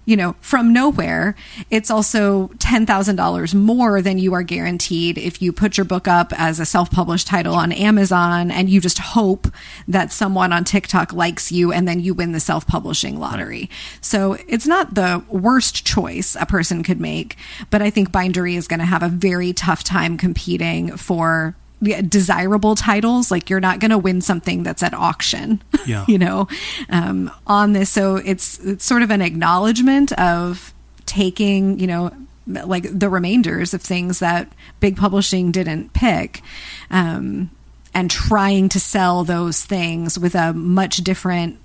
you 0.04 0.16
know, 0.16 0.34
from 0.40 0.72
nowhere. 0.72 1.34
It's 1.70 1.90
also 1.90 2.48
$10,000 2.58 3.54
more 3.54 4.02
than 4.02 4.18
you 4.18 4.34
are 4.34 4.42
guaranteed 4.42 5.16
if 5.16 5.40
you 5.40 5.52
put 5.52 5.76
your 5.76 5.84
book 5.84 6.08
up 6.08 6.32
as 6.36 6.58
a 6.58 6.66
self 6.66 6.90
published 6.90 7.26
title 7.26 7.54
on 7.54 7.72
Amazon 7.72 8.50
and 8.50 8.68
you 8.68 8.80
just 8.80 8.98
hope 8.98 9.46
that 9.86 10.12
someone 10.12 10.52
on 10.52 10.64
TikTok 10.64 11.12
likes 11.12 11.52
you 11.52 11.72
and 11.72 11.86
then 11.86 12.00
you 12.00 12.14
win 12.14 12.32
the 12.32 12.40
self 12.40 12.66
publishing 12.66 13.20
lottery. 13.20 13.60
Right. 13.60 13.70
So 14.00 14.36
it's 14.48 14.66
not 14.66 14.94
the 14.94 15.22
worst 15.28 15.86
choice 15.86 16.36
a 16.40 16.46
person 16.46 16.82
could 16.82 17.00
make, 17.00 17.36
but 17.70 17.82
I 17.82 17.90
think 17.90 18.10
Bindery 18.10 18.56
is 18.56 18.68
going 18.68 18.80
to 18.80 18.86
have 18.86 19.02
a 19.02 19.08
very 19.08 19.52
tough 19.52 19.84
time 19.84 20.16
competing 20.16 20.96
for 20.96 21.54
desirable 21.82 22.74
titles 22.74 23.30
like 23.30 23.50
you're 23.50 23.60
not 23.60 23.80
going 23.80 23.90
to 23.90 23.98
win 23.98 24.20
something 24.20 24.62
that's 24.62 24.82
at 24.82 24.94
auction 24.94 25.62
yeah. 25.86 26.04
you 26.06 26.18
know? 26.18 26.48
Um, 26.88 27.30
on 27.46 27.72
this 27.72 27.90
so 27.90 28.16
it's 28.16 28.58
it's 28.60 28.84
sort 28.84 29.02
of 29.02 29.10
an 29.10 29.20
acknowledgement 29.20 30.12
of 30.12 30.72
taking 31.06 31.78
you 31.78 31.86
know 31.86 32.12
like 32.46 32.86
the 32.90 33.08
remainders 33.08 33.74
of 33.74 33.82
things 33.82 34.18
that 34.18 34.52
big 34.80 34.96
publishing 34.96 35.52
didn't 35.52 35.92
pick 35.92 36.42
um, 36.90 37.50
and 37.94 38.10
trying 38.10 38.68
to 38.68 38.80
sell 38.80 39.24
those 39.24 39.64
things 39.64 40.18
with 40.18 40.34
a 40.34 40.52
much 40.52 40.98
different 40.98 41.58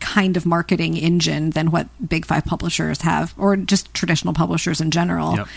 kind 0.00 0.36
of 0.36 0.46
marketing 0.46 0.96
engine 0.96 1.50
than 1.50 1.70
what 1.70 1.88
big 2.08 2.24
five 2.24 2.44
publishers 2.44 3.02
have 3.02 3.34
or 3.36 3.56
just 3.56 3.92
traditional 3.94 4.32
publishers 4.32 4.80
in 4.80 4.90
general. 4.90 5.36
Yep 5.36 5.48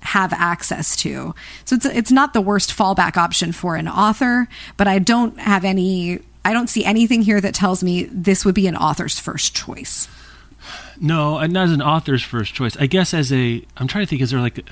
have 0.00 0.32
access 0.32 0.96
to. 0.96 1.34
So 1.64 1.76
it's 1.76 1.86
it's 1.86 2.12
not 2.12 2.32
the 2.32 2.40
worst 2.40 2.70
fallback 2.70 3.16
option 3.16 3.52
for 3.52 3.76
an 3.76 3.88
author, 3.88 4.48
but 4.76 4.88
I 4.88 4.98
don't 4.98 5.38
have 5.38 5.64
any 5.64 6.20
I 6.44 6.52
don't 6.52 6.68
see 6.68 6.84
anything 6.84 7.22
here 7.22 7.40
that 7.40 7.54
tells 7.54 7.82
me 7.82 8.04
this 8.04 8.44
would 8.44 8.54
be 8.54 8.66
an 8.66 8.76
author's 8.76 9.18
first 9.18 9.54
choice. 9.54 10.08
No, 11.00 11.44
not 11.46 11.64
as 11.64 11.72
an 11.72 11.82
author's 11.82 12.22
first 12.22 12.54
choice. 12.54 12.76
I 12.76 12.86
guess 12.86 13.12
as 13.12 13.32
a 13.32 13.64
I'm 13.76 13.88
trying 13.88 14.04
to 14.04 14.08
think 14.08 14.22
is 14.22 14.30
there 14.30 14.40
like 14.40 14.64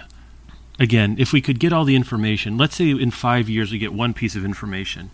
again, 0.79 1.17
if 1.19 1.33
we 1.33 1.41
could 1.41 1.59
get 1.59 1.73
all 1.73 1.85
the 1.85 1.97
information, 1.97 2.57
let's 2.57 2.77
say 2.77 2.91
in 2.91 3.11
5 3.11 3.49
years 3.49 3.73
we 3.73 3.79
get 3.79 3.93
one 3.93 4.15
piece 4.15 4.37
of 4.37 4.45
information. 4.45 5.11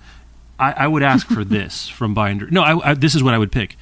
I, 0.59 0.73
I 0.73 0.87
would 0.87 1.03
ask 1.03 1.27
for 1.27 1.45
this 1.57 1.89
from 1.89 2.15
Binder. 2.15 2.51
No, 2.51 2.63
I, 2.63 2.91
I, 2.91 2.95
this 2.95 3.15
is 3.15 3.23
what 3.23 3.35
I 3.35 3.39
would 3.39 3.51
pick. 3.51 3.77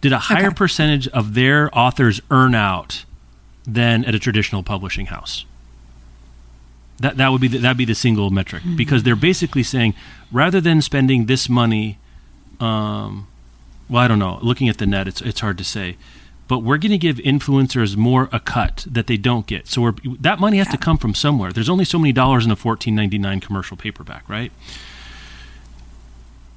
Did 0.00 0.12
a 0.12 0.18
higher 0.18 0.48
okay. 0.48 0.54
percentage 0.54 1.06
of 1.08 1.34
their 1.34 1.70
authors 1.78 2.20
earn 2.30 2.54
out 2.54 3.04
than 3.64 4.04
at 4.04 4.14
a 4.14 4.18
traditional 4.18 4.62
publishing 4.62 5.06
house? 5.06 5.44
That 7.02 7.16
that 7.16 7.28
would 7.32 7.40
be 7.40 7.48
the, 7.48 7.58
that'd 7.58 7.76
be 7.76 7.84
the 7.84 7.96
single 7.96 8.30
metric 8.30 8.62
mm-hmm. 8.62 8.76
because 8.76 9.02
they're 9.02 9.16
basically 9.16 9.64
saying 9.64 9.94
rather 10.30 10.60
than 10.60 10.80
spending 10.80 11.26
this 11.26 11.48
money, 11.48 11.98
um, 12.60 13.26
well, 13.88 14.04
I 14.04 14.08
don't 14.08 14.20
know. 14.20 14.38
Looking 14.40 14.68
at 14.68 14.78
the 14.78 14.86
net, 14.86 15.08
it's 15.08 15.20
it's 15.20 15.40
hard 15.40 15.58
to 15.58 15.64
say, 15.64 15.96
but 16.46 16.60
we're 16.60 16.78
going 16.78 16.92
to 16.92 16.98
give 16.98 17.16
influencers 17.16 17.96
more 17.96 18.28
a 18.30 18.38
cut 18.38 18.86
that 18.88 19.08
they 19.08 19.16
don't 19.16 19.48
get. 19.48 19.66
So 19.66 19.82
we're, 19.82 19.94
that 20.20 20.38
money 20.38 20.58
has 20.58 20.68
yeah. 20.68 20.72
to 20.72 20.78
come 20.78 20.96
from 20.96 21.12
somewhere. 21.14 21.50
There's 21.50 21.68
only 21.68 21.84
so 21.84 21.98
many 21.98 22.12
dollars 22.12 22.44
in 22.46 22.52
a 22.52 22.56
fourteen 22.56 22.94
ninety 22.94 23.18
nine 23.18 23.40
commercial 23.40 23.76
paperback, 23.76 24.28
right? 24.28 24.52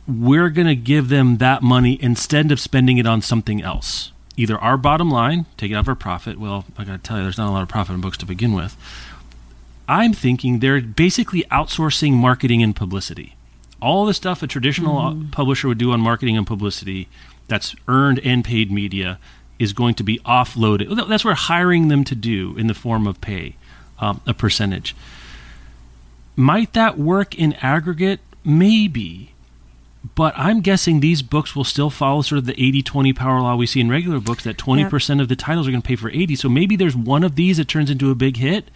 We're 0.07 0.51
going 0.51 0.67
to 0.67 0.75
give 0.75 1.09
them 1.09 1.37
that 1.37 1.63
money 1.63 1.97
instead 1.99 2.51
of 2.51 2.59
spending 2.59 2.99
it 2.99 3.07
on 3.07 3.23
something 3.23 3.63
else. 3.63 4.11
Either 4.37 4.59
our 4.59 4.77
bottom 4.77 5.09
line, 5.09 5.47
take 5.57 5.71
it 5.71 5.73
out 5.73 5.85
of 5.85 5.89
our 5.89 5.95
profit. 5.95 6.37
Well, 6.37 6.65
I 6.77 6.83
got 6.83 6.91
to 6.91 6.99
tell 6.99 7.17
you, 7.17 7.23
there's 7.23 7.39
not 7.39 7.49
a 7.49 7.55
lot 7.55 7.63
of 7.63 7.69
profit 7.69 7.95
in 7.95 8.01
books 8.01 8.17
to 8.19 8.25
begin 8.27 8.53
with 8.53 8.77
I'm 9.87 10.13
thinking 10.13 10.59
they're 10.59 10.81
basically 10.81 11.43
outsourcing 11.51 12.13
marketing 12.13 12.63
and 12.63 12.75
publicity. 12.75 13.35
All 13.81 14.05
the 14.05 14.13
stuff 14.13 14.41
a 14.41 14.47
traditional 14.47 14.95
mm. 14.95 15.31
publisher 15.31 15.67
would 15.67 15.77
do 15.77 15.91
on 15.91 15.99
marketing 15.99 16.37
and 16.37 16.47
publicity 16.47 17.07
that's 17.47 17.75
earned 17.87 18.19
and 18.19 18.43
paid 18.43 18.71
media 18.71 19.19
is 19.59 19.73
going 19.73 19.95
to 19.95 20.03
be 20.03 20.19
offloaded. 20.19 20.95
That's 21.07 21.23
what 21.23 21.31
we're 21.31 21.35
hiring 21.35 21.87
them 21.87 22.03
to 22.05 22.15
do 22.15 22.57
in 22.57 22.67
the 22.67 22.73
form 22.73 23.07
of 23.07 23.21
pay, 23.21 23.55
um, 23.99 24.21
a 24.25 24.33
percentage. 24.33 24.95
Might 26.35 26.73
that 26.73 26.97
work 26.97 27.35
in 27.35 27.53
aggregate? 27.53 28.19
Maybe. 28.43 29.31
But 30.13 30.33
I'm 30.37 30.61
guessing 30.61 30.99
these 30.99 31.21
books 31.21 31.55
will 31.55 31.63
still 31.63 31.89
follow 31.89 32.21
sort 32.21 32.39
of 32.39 32.45
the 32.45 32.61
80 32.61 32.83
20 32.83 33.13
power 33.13 33.41
law 33.41 33.55
we 33.55 33.65
see 33.65 33.79
in 33.79 33.89
regular 33.89 34.19
books 34.19 34.43
that 34.43 34.57
20% 34.57 35.21
of 35.21 35.29
the 35.29 35.35
titles 35.35 35.67
are 35.67 35.71
going 35.71 35.81
to 35.81 35.87
pay 35.87 35.95
for 35.95 36.09
80. 36.09 36.35
So 36.35 36.49
maybe 36.49 36.75
there's 36.75 36.95
one 36.95 37.23
of 37.23 37.35
these 37.35 37.57
that 37.57 37.67
turns 37.67 37.89
into 37.89 38.11
a 38.11 38.15
big 38.15 38.37
hit 38.37 38.69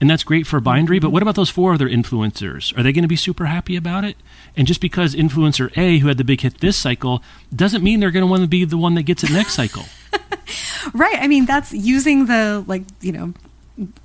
and 0.00 0.10
that's 0.10 0.24
great 0.24 0.46
for 0.46 0.60
Bindery. 0.60 1.00
But 1.00 1.10
what 1.10 1.22
about 1.22 1.34
those 1.34 1.50
four 1.50 1.74
other 1.74 1.88
influencers? 1.88 2.76
Are 2.76 2.82
they 2.82 2.92
going 2.92 3.02
to 3.02 3.08
be 3.08 3.16
super 3.16 3.46
happy 3.46 3.76
about 3.76 4.04
it? 4.04 4.16
And 4.56 4.66
just 4.66 4.80
because 4.80 5.14
influencer 5.14 5.70
A, 5.76 5.98
who 5.98 6.08
had 6.08 6.18
the 6.18 6.24
big 6.24 6.40
hit 6.40 6.58
this 6.60 6.76
cycle, 6.76 7.22
doesn't 7.54 7.82
mean 7.82 8.00
they're 8.00 8.10
going 8.10 8.22
to 8.24 8.30
want 8.30 8.42
to 8.42 8.48
be 8.48 8.64
the 8.64 8.76
one 8.78 8.94
that 8.94 9.02
gets 9.04 9.22
it 9.24 9.30
next 9.30 9.54
cycle. 9.54 9.84
right. 10.94 11.16
I 11.18 11.28
mean, 11.28 11.46
that's 11.46 11.72
using 11.72 12.26
the 12.26 12.64
like 12.66 12.82
you 13.00 13.12
know 13.12 13.32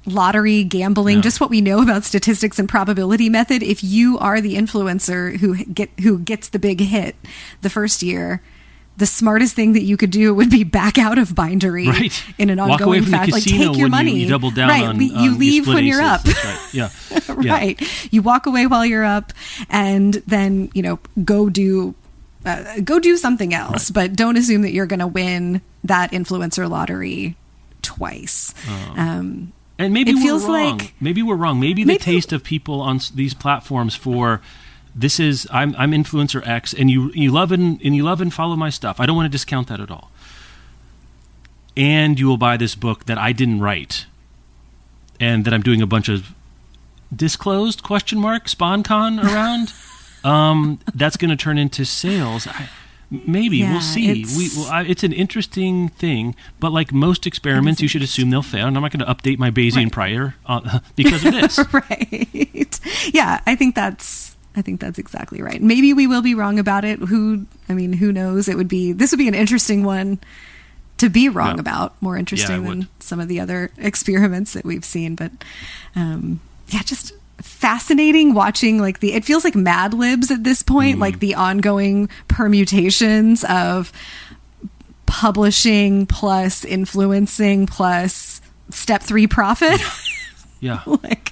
lottery 0.05 0.63
gambling 0.63 1.17
Yeah. 1.17 1.21
just 1.21 1.39
what 1.39 1.51
we 1.51 1.61
know 1.61 1.81
about 1.83 2.03
statistics 2.03 2.57
and 2.57 2.67
probability 2.67 3.29
method 3.29 3.61
if 3.61 3.83
you 3.83 4.17
are 4.17 4.41
the 4.41 4.55
influencer 4.55 5.37
who 5.37 5.63
get 5.65 5.91
who 6.01 6.17
gets 6.17 6.49
the 6.49 6.57
big 6.57 6.79
hit 6.81 7.15
the 7.61 7.69
first 7.69 8.01
year 8.01 8.41
the 8.99 9.05
smartest 9.07 9.55
thing 9.55 9.73
that 9.73 9.81
you 9.83 9.97
could 9.97 10.11
do 10.11 10.33
would 10.33 10.49
be 10.51 10.63
back 10.63 10.97
out 10.97 11.17
of 11.17 11.33
bindery 11.33 11.87
Right. 11.87 12.23
in 12.37 12.49
an 12.51 12.59
Walk 12.59 12.81
ongoing 12.81 13.03
fashion 13.05 13.31
like 13.33 13.43
take 13.43 13.75
your 13.77 13.89
money 13.89 14.13
You, 14.13 14.19
you 14.23 14.27
double 14.29 14.51
down 14.51 14.69
right 14.69 14.83
on, 14.85 15.01
you 15.01 15.35
leave 15.35 15.67
when 15.67 15.85
you're 15.85 16.01
up 16.01 16.23
right. 16.25 16.69
Yeah. 16.73 16.89
Yeah. 17.41 17.53
right 17.53 18.11
you 18.13 18.21
walk 18.21 18.45
away 18.45 18.67
while 18.67 18.85
you're 18.85 19.03
up 19.05 19.33
and 19.69 20.13
then 20.27 20.69
you 20.73 20.81
know 20.83 20.99
go 21.23 21.49
do 21.49 21.95
uh, 22.45 22.79
go 22.83 22.99
do 22.99 23.17
something 23.17 23.53
else 23.53 23.89
but 23.91 24.13
don't 24.15 24.37
assume 24.37 24.61
that 24.61 24.71
you're 24.71 24.85
going 24.85 24.99
to 25.01 25.07
win 25.07 25.61
that 25.83 26.11
influencer 26.11 26.69
lottery 26.69 27.35
twice 27.81 28.53
um, 28.95 29.51
And 29.77 29.93
maybe 29.93 30.11
It 30.11 30.15
we're 30.15 30.21
feels 30.21 30.43
wrong. 30.45 30.77
like- 30.77 30.93
maybe 30.99 31.23
we're 31.23 31.35
wrong. 31.37 31.57
Maybe 31.59 31.83
the 31.83 31.87
Maybe- 31.93 32.03
taste 32.03 32.33
of 32.33 32.43
people 32.43 32.81
on 32.81 32.99
these 33.15 33.33
platforms 33.33 33.95
for 33.95 34.41
this 34.99 35.19
is 35.19 35.47
I'm 35.51 35.73
I'm 35.77 35.91
influencer 35.91 36.45
X, 36.45 36.73
and 36.73 36.89
you 36.91 37.11
you 37.13 37.31
love 37.31 37.51
and 37.51 37.79
and 37.83 37.95
you 37.95 38.03
love 38.03 38.21
and 38.21 38.33
follow 38.33 38.55
my 38.55 38.69
stuff. 38.69 38.99
I 38.99 39.05
don't 39.05 39.15
want 39.15 39.25
to 39.25 39.35
discount 39.37 39.67
that 39.67 39.79
at 39.79 39.89
all. 39.91 40.11
And 41.77 42.19
you 42.19 42.27
will 42.27 42.37
buy 42.37 42.57
this 42.57 42.75
book 42.75 43.05
that 43.05 43.17
I 43.17 43.31
didn't 43.31 43.61
write, 43.61 44.05
and 45.19 45.45
that 45.45 45.53
I'm 45.53 45.61
doing 45.61 45.81
a 45.81 45.87
bunch 45.87 46.09
of 46.09 46.33
disclosed 47.15 47.83
question 47.83 48.19
mark 48.19 48.47
sponcon 48.47 49.23
around. 49.23 49.71
um, 50.23 50.79
that's 50.93 51.15
going 51.15 51.29
to 51.29 51.37
turn 51.37 51.57
into 51.57 51.85
sales. 51.85 52.47
I, 52.47 52.69
maybe 53.09 53.57
Yeah, 53.59 53.71
we'll 53.71 53.81
see. 53.81 54.09
it's- 54.11 54.37
We 54.37 54.49
well, 54.57 54.69
I, 54.71 54.81
it's 54.83 55.03
an 55.03 55.13
interesting 55.13 55.87
thing, 55.89 56.35
but 56.59 56.71
like 56.73 56.91
most 56.91 57.25
experiments, 57.25 57.81
you 57.81 57.87
should 57.87 58.01
assume 58.03 58.29
they'll 58.29 58.41
fail. 58.43 58.67
And 58.67 58.75
I'm 58.75 58.83
not 58.83 58.91
going 58.91 59.05
to 59.05 59.11
update 59.13 59.39
my 59.39 59.49
Bayesian 59.49 59.85
Right. 59.85 59.91
prior 59.91 60.35
uh, 60.45 60.79
because 60.97 61.23
of 61.25 61.33
this. 61.33 61.59
right 61.73 62.79
yeah 63.13 63.41
i 63.45 63.55
think 63.55 63.75
that's 63.75 64.28
i 64.59 64.61
think 64.61 64.79
that's 64.79 64.99
exactly 64.99 65.41
right 65.41 65.61
maybe 65.61 65.93
we 65.93 66.05
will 66.05 66.21
be 66.21 66.35
wrong 66.35 66.59
about 66.59 66.83
it 66.85 66.99
who 66.99 67.45
i 67.69 67.73
mean 67.73 67.93
who 67.93 68.11
knows 68.11 68.47
it 68.47 68.55
would 68.57 68.67
be 68.67 68.91
this 68.91 69.11
would 69.11 69.17
be 69.17 69.27
an 69.27 69.33
interesting 69.35 69.83
one 69.83 70.19
to 70.97 71.09
be 71.09 71.29
wrong 71.29 71.55
Yeah. 71.55 71.61
about 71.61 71.99
more 72.01 72.17
interesting 72.17 72.61
Yeah, 72.63 72.69
than 72.69 72.79
would. 72.79 72.87
some 72.99 73.19
of 73.19 73.27
the 73.29 73.39
other 73.39 73.71
experiments 73.77 74.53
that 74.53 74.65
we've 74.65 74.85
seen 74.85 75.15
but 75.15 75.31
um 75.95 76.39
yeah 76.67 76.83
just 76.83 77.13
fascinating 77.41 78.33
watching 78.33 78.79
like 78.79 78.99
the 78.99 79.13
it 79.13 79.23
feels 79.23 79.45
like 79.45 79.55
mad 79.55 79.93
libs 79.93 80.29
at 80.29 80.43
this 80.43 80.61
point 80.61 80.97
Mm. 80.97 81.01
like 81.01 81.19
the 81.19 81.35
ongoing 81.35 82.09
permutations 82.27 83.45
of 83.45 83.93
publishing 85.05 86.05
plus 86.05 86.63
influencing 86.65 87.65
plus 87.65 88.41
step 88.69 89.01
three 89.01 89.25
profit 89.25 89.79
Yeah. 90.59 90.81
like 91.03 91.31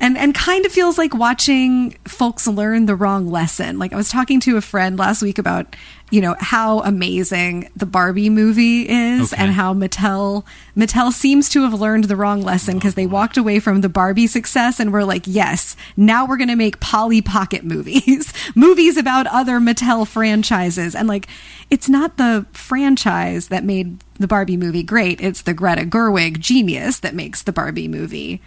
and 0.00 0.16
and 0.16 0.34
kind 0.34 0.66
of 0.66 0.72
feels 0.72 0.98
like 0.98 1.14
watching 1.14 1.96
folks 2.04 2.46
learn 2.46 2.86
the 2.86 2.96
wrong 2.96 3.30
lesson 3.30 3.78
like 3.78 3.92
i 3.92 3.96
was 3.96 4.08
talking 4.08 4.40
to 4.40 4.56
a 4.56 4.60
friend 4.60 4.98
last 4.98 5.22
week 5.22 5.38
about 5.38 5.76
you 6.10 6.20
know 6.20 6.36
how 6.38 6.80
amazing 6.82 7.68
the 7.74 7.84
barbie 7.86 8.30
movie 8.30 8.88
is 8.88 9.32
Okay. 9.32 9.42
and 9.42 9.52
how 9.52 9.74
mattel 9.74 10.44
mattel 10.76 11.12
seems 11.12 11.48
to 11.48 11.62
have 11.62 11.74
learned 11.74 12.04
the 12.04 12.14
wrong 12.14 12.42
lesson 12.42 12.74
because 12.74 12.94
they 12.94 13.06
walked 13.06 13.36
away 13.36 13.58
from 13.58 13.80
the 13.80 13.88
barbie 13.88 14.28
success 14.28 14.78
and 14.78 14.92
were 14.92 15.04
like 15.04 15.24
yes 15.26 15.74
now 15.96 16.24
we're 16.24 16.36
going 16.36 16.48
to 16.48 16.54
make 16.56 16.78
polly 16.78 17.20
pocket 17.20 17.64
movies 17.64 18.32
movies 18.54 18.96
about 18.96 19.26
other 19.26 19.58
mattel 19.58 20.06
franchises 20.06 20.94
and 20.94 21.08
like 21.08 21.26
it's 21.70 21.88
not 21.88 22.16
the 22.18 22.46
franchise 22.52 23.48
that 23.48 23.64
made 23.64 23.98
the 24.20 24.28
Barbie 24.28 24.56
movie 24.56 24.84
great. 24.84 25.20
It's 25.20 25.42
the 25.42 25.52
Greta 25.52 25.82
Gerwig 25.84 26.38
genius 26.38 27.00
that 27.00 27.12
makes 27.12 27.42
the 27.42 27.50
Barbie 27.52 27.88
movie 27.88 28.40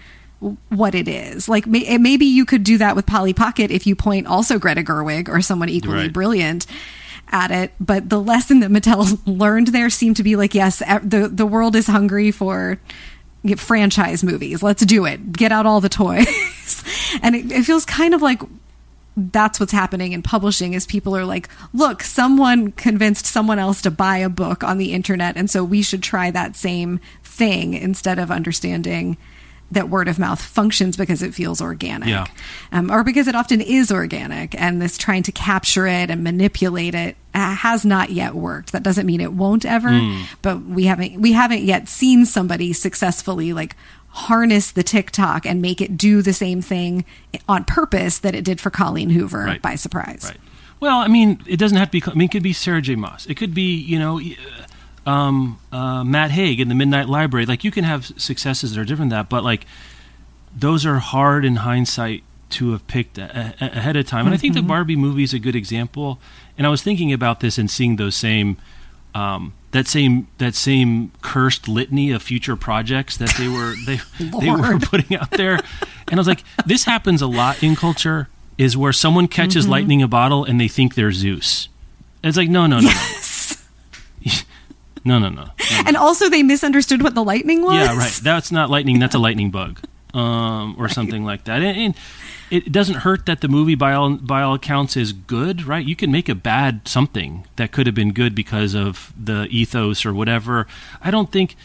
what 0.69 0.95
it 0.95 1.09
is. 1.09 1.49
Like 1.49 1.67
may, 1.67 1.97
maybe 1.97 2.25
you 2.25 2.45
could 2.45 2.63
do 2.63 2.77
that 2.77 2.95
with 2.95 3.05
Polly 3.05 3.33
Pocket 3.33 3.71
if 3.71 3.85
you 3.85 3.93
point 3.93 4.25
also 4.25 4.57
Greta 4.57 4.83
Gerwig 4.83 5.27
or 5.27 5.41
someone 5.41 5.67
equally 5.67 6.03
Right. 6.03 6.13
brilliant 6.13 6.65
at 7.31 7.51
it. 7.51 7.71
But 7.79 8.09
the 8.09 8.19
lesson 8.19 8.59
that 8.61 8.71
Mattel 8.71 9.19
learned 9.25 9.67
there 9.67 9.89
seemed 9.89 10.17
to 10.17 10.23
be 10.23 10.35
like, 10.35 10.53
yes, 10.55 10.79
the 10.79 11.29
the 11.31 11.45
world 11.45 11.75
is 11.75 11.87
hungry 11.87 12.31
for 12.31 12.79
franchise 13.57 14.23
movies. 14.23 14.61
Let's 14.61 14.85
do 14.85 15.05
it. 15.05 15.31
Get 15.31 15.51
out 15.51 15.65
all 15.65 15.81
the 15.81 15.89
toys. 15.89 16.83
and 17.21 17.35
it, 17.35 17.51
it 17.51 17.63
feels 17.63 17.85
kind 17.85 18.13
of 18.13 18.21
like 18.21 18.41
that's 19.15 19.59
what's 19.59 19.71
happening 19.71 20.13
in 20.13 20.21
publishing 20.21 20.73
is 20.73 20.85
people 20.85 21.15
are 21.15 21.25
like 21.25 21.49
look 21.73 22.01
someone 22.01 22.71
convinced 22.71 23.25
someone 23.25 23.59
else 23.59 23.81
to 23.81 23.91
buy 23.91 24.17
a 24.17 24.29
book 24.29 24.63
on 24.63 24.77
the 24.77 24.93
internet 24.93 25.35
and 25.35 25.49
so 25.49 25.61
we 25.61 25.81
should 25.81 26.01
try 26.01 26.31
that 26.31 26.55
same 26.55 27.01
thing 27.21 27.73
instead 27.73 28.17
of 28.17 28.31
understanding 28.31 29.17
that 29.71 29.89
word 29.89 30.07
of 30.07 30.17
mouth 30.17 30.41
functions 30.41 30.97
because 30.97 31.21
it 31.21 31.33
feels 31.33 31.61
organic 31.61 32.09
Yeah. 32.09 32.25
um, 32.71 32.89
or 32.91 33.03
because 33.03 33.27
it 33.27 33.35
often 33.35 33.61
is 33.61 33.91
organic 33.91 34.59
and 34.59 34.81
this 34.81 34.97
trying 34.97 35.23
to 35.23 35.31
capture 35.31 35.85
it 35.85 36.09
and 36.09 36.23
manipulate 36.23 36.95
it 36.95 37.15
uh, 37.35 37.53
has 37.55 37.85
not 37.85 38.09
yet 38.09 38.33
worked 38.35 38.71
that 38.71 38.81
doesn't 38.83 39.05
mean 39.05 39.21
it 39.21 39.33
won't 39.33 39.65
ever 39.65 39.89
Hmm. 39.99 40.21
but 40.41 40.63
we 40.65 40.85
haven't 40.85 41.21
we 41.21 41.33
haven't 41.33 41.61
yet 41.61 41.87
seen 41.87 42.25
somebody 42.25 42.73
successfully 42.73 43.53
like 43.53 43.75
harness 44.09 44.71
the 44.71 44.81
TikTok 44.83 45.45
and 45.45 45.61
make 45.61 45.81
it 45.81 45.95
do 45.97 46.21
the 46.23 46.33
same 46.33 46.61
thing 46.61 47.05
on 47.47 47.63
purpose 47.63 48.17
that 48.19 48.33
it 48.33 48.43
did 48.43 48.59
for 48.59 48.71
Colleen 48.71 49.11
Hoover 49.11 49.43
Right. 49.43 49.61
by 49.61 49.75
surprise. 49.75 50.23
Right. 50.25 50.37
Well, 50.79 50.97
I 50.97 51.07
mean, 51.07 51.41
it 51.45 51.57
doesn't 51.57 51.77
have 51.77 51.91
to 51.91 51.99
be. 52.01 52.03
I 52.09 52.13
mean, 52.15 52.23
it 52.27 52.31
could 52.31 52.41
be 52.41 52.53
Sarah 52.53 52.81
J. 52.81 52.95
Maas. 52.95 53.25
It 53.27 53.35
could 53.35 53.53
be, 53.53 53.75
you 53.75 53.99
know, 53.99 54.19
uh, 54.19 54.23
um, 55.05 55.59
uh, 55.71 56.03
Matt 56.03 56.31
Haig 56.31 56.59
in 56.59 56.67
the 56.69 56.75
Midnight 56.75 57.07
Library. 57.09 57.45
Like, 57.45 57.63
you 57.63 57.71
can 57.71 57.83
have 57.83 58.05
successes 58.17 58.73
that 58.73 58.81
are 58.81 58.85
different 58.85 59.09
than 59.11 59.19
that, 59.19 59.29
but 59.29 59.43
like, 59.43 59.65
those 60.57 60.85
are 60.85 60.99
hard 60.99 61.45
in 61.45 61.57
hindsight 61.57 62.23
to 62.51 62.71
have 62.71 62.85
picked 62.87 63.17
a- 63.17 63.53
a- 63.61 63.77
ahead 63.77 63.95
of 63.95 64.07
time. 64.07 64.25
And 64.25 64.33
I 64.33 64.37
think 64.37 64.53
the 64.55 64.61
Barbie 64.63 64.95
movie 64.95 65.23
is 65.23 65.33
a 65.33 65.39
good 65.39 65.55
example. 65.55 66.19
And 66.57 66.65
I 66.65 66.69
was 66.69 66.81
thinking 66.81 67.13
about 67.13 67.39
this 67.39 67.57
and 67.57 67.69
seeing 67.69 67.95
those 67.97 68.15
same. 68.15 68.57
Um, 69.15 69.53
that 69.71 69.87
same 69.87 70.27
that 70.39 70.53
same 70.55 71.11
cursed 71.21 71.67
litany 71.67 72.11
of 72.11 72.21
future 72.23 72.55
projects 72.55 73.17
that 73.17 73.33
they 73.39 73.47
were 73.47 73.73
they 73.85 73.99
they 74.39 74.49
were 74.51 74.77
putting 74.79 75.17
out 75.17 75.31
there, 75.31 75.55
and 76.07 76.13
I 76.13 76.15
was 76.17 76.27
like, 76.27 76.43
this 76.65 76.83
happens 76.85 77.21
a 77.21 77.27
lot 77.27 77.61
in 77.63 77.75
culture. 77.75 78.29
Is 78.57 78.75
where 78.77 78.91
someone 78.93 79.27
catches 79.27 79.63
Mm-hmm. 79.65 79.71
lightning 79.71 79.99
in 80.01 80.05
a 80.05 80.07
bottle 80.07 80.43
and 80.43 80.59
they 80.61 80.67
think 80.67 80.93
they're 80.95 81.11
Zeus. 81.11 81.69
It's 82.23 82.35
like 82.37 82.49
no 82.49 82.67
no 82.67 82.79
no 82.79 82.89
no 82.89 82.91
no 85.09 85.19
no 85.19 85.29
no. 85.29 85.43
no 85.45 85.51
And 85.85 85.97
also, 85.97 86.29
they 86.29 86.43
misunderstood 86.43 87.01
what 87.01 87.15
the 87.15 87.23
lightning 87.23 87.63
was. 87.63 87.75
Yeah, 87.75 87.97
right. 87.97 88.19
That's 88.23 88.51
not 88.51 88.69
lightning. 88.69 88.99
That's 88.99 89.15
a 89.15 89.19
lightning 89.19 89.49
bug, 89.51 89.81
um, 90.13 90.75
or 90.77 90.87
something 90.87 91.25
like 91.25 91.45
that. 91.45 91.61
And, 91.61 91.77
and 91.77 91.95
it 92.51 92.71
doesn't 92.71 92.97
hurt 92.97 93.25
that 93.25 93.41
the 93.41 93.47
movie, 93.47 93.75
by 93.75 93.93
all 93.93 94.15
by 94.15 94.41
all 94.41 94.53
accounts, 94.53 94.95
is 94.95 95.11
good. 95.13 95.65
Right? 95.65 95.85
You 95.85 95.95
can 95.95 96.11
make 96.11 96.29
a 96.29 96.35
bad 96.35 96.87
something 96.87 97.45
that 97.55 97.71
could 97.71 97.87
have 97.87 97.95
been 97.95 98.13
good 98.13 98.35
because 98.35 98.75
of 98.75 99.13
the 99.17 99.47
ethos 99.49 100.05
or 100.05 100.13
whatever. 100.13 100.67
I 101.01 101.11
don't 101.11 101.31
think 101.31 101.55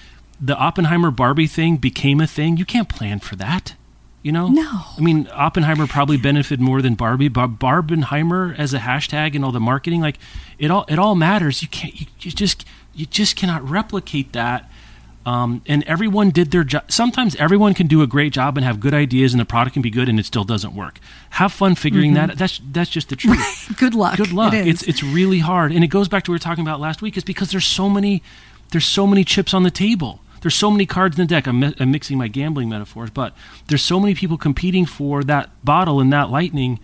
the 0.40 0.56
Oppenheimer 0.56 1.10
Barbie 1.10 1.46
thing 1.46 1.76
became 1.76 2.20
a 2.20 2.26
thing. 2.26 2.56
You 2.56 2.64
can't 2.64 2.88
plan 2.88 3.20
for 3.20 3.36
that. 3.36 3.74
You 4.22 4.32
know? 4.32 4.48
No. 4.48 4.80
I 4.96 5.00
mean, 5.00 5.28
Oppenheimer 5.34 5.86
probably 5.86 6.16
benefited 6.16 6.58
more 6.58 6.80
than 6.80 6.94
Barbie. 6.94 7.28
But 7.28 7.58
Barbenheimer 7.58 8.58
as 8.58 8.72
a 8.72 8.78
hashtag 8.78 9.34
and 9.34 9.44
all 9.44 9.52
the 9.52 9.60
marketing, 9.60 10.00
like 10.00 10.18
it 10.58 10.70
all 10.70 10.86
it 10.88 10.98
all 10.98 11.14
matters. 11.14 11.60
You 11.60 11.68
can't. 11.68 12.00
You, 12.00 12.06
you 12.20 12.30
just 12.30 12.64
you 12.94 13.06
just 13.06 13.36
cannot 13.36 13.68
replicate 13.68 14.32
that. 14.32 14.70
Um, 15.26 15.62
and 15.66 15.82
everyone 15.84 16.30
did 16.30 16.50
their 16.50 16.64
job. 16.64 16.92
Sometimes 16.92 17.34
everyone 17.36 17.72
can 17.72 17.86
do 17.86 18.02
a 18.02 18.06
great 18.06 18.32
job 18.34 18.58
and 18.58 18.64
have 18.64 18.78
good 18.78 18.92
ideas, 18.92 19.32
and 19.32 19.40
the 19.40 19.46
product 19.46 19.72
can 19.72 19.80
be 19.80 19.88
good, 19.88 20.06
and 20.06 20.20
it 20.20 20.26
still 20.26 20.44
doesn't 20.44 20.74
work. 20.74 21.00
Have 21.30 21.50
fun 21.50 21.76
figuring 21.76 22.12
that. 22.12 22.36
That's 22.36 22.60
that's 22.72 22.90
just 22.90 23.08
the 23.08 23.16
truth. 23.16 23.74
Good 23.78 23.94
luck. 23.94 24.18
Good 24.18 24.32
luck. 24.32 24.52
It. 24.52 24.66
It's 24.66 24.82
it's 24.82 25.02
really 25.02 25.38
hard, 25.38 25.72
and 25.72 25.82
it 25.82 25.86
goes 25.86 26.08
back 26.08 26.24
to 26.24 26.30
what 26.30 26.34
we 26.34 26.36
were 26.36 26.40
talking 26.40 26.62
about 26.62 26.78
last 26.78 27.00
week. 27.00 27.16
Is 27.16 27.24
because 27.24 27.50
there's 27.50 27.64
so 27.64 27.88
many 27.88 28.22
there's 28.72 28.84
so 28.84 29.06
many 29.06 29.24
chips 29.24 29.54
on 29.54 29.62
the 29.62 29.70
table. 29.70 30.20
There's 30.42 30.54
so 30.54 30.70
many 30.70 30.84
cards 30.84 31.18
in 31.18 31.26
the 31.26 31.34
deck. 31.34 31.46
I'm, 31.46 31.58
mi- 31.58 31.74
I'm 31.80 31.90
mixing 31.90 32.18
my 32.18 32.28
gambling 32.28 32.68
metaphors, 32.68 33.08
but 33.08 33.34
there's 33.68 33.80
so 33.80 33.98
many 33.98 34.14
people 34.14 34.36
competing 34.36 34.84
for 34.84 35.24
that 35.24 35.48
bottle 35.64 36.00
and 36.00 36.12
that 36.12 36.28
lightning. 36.28 36.80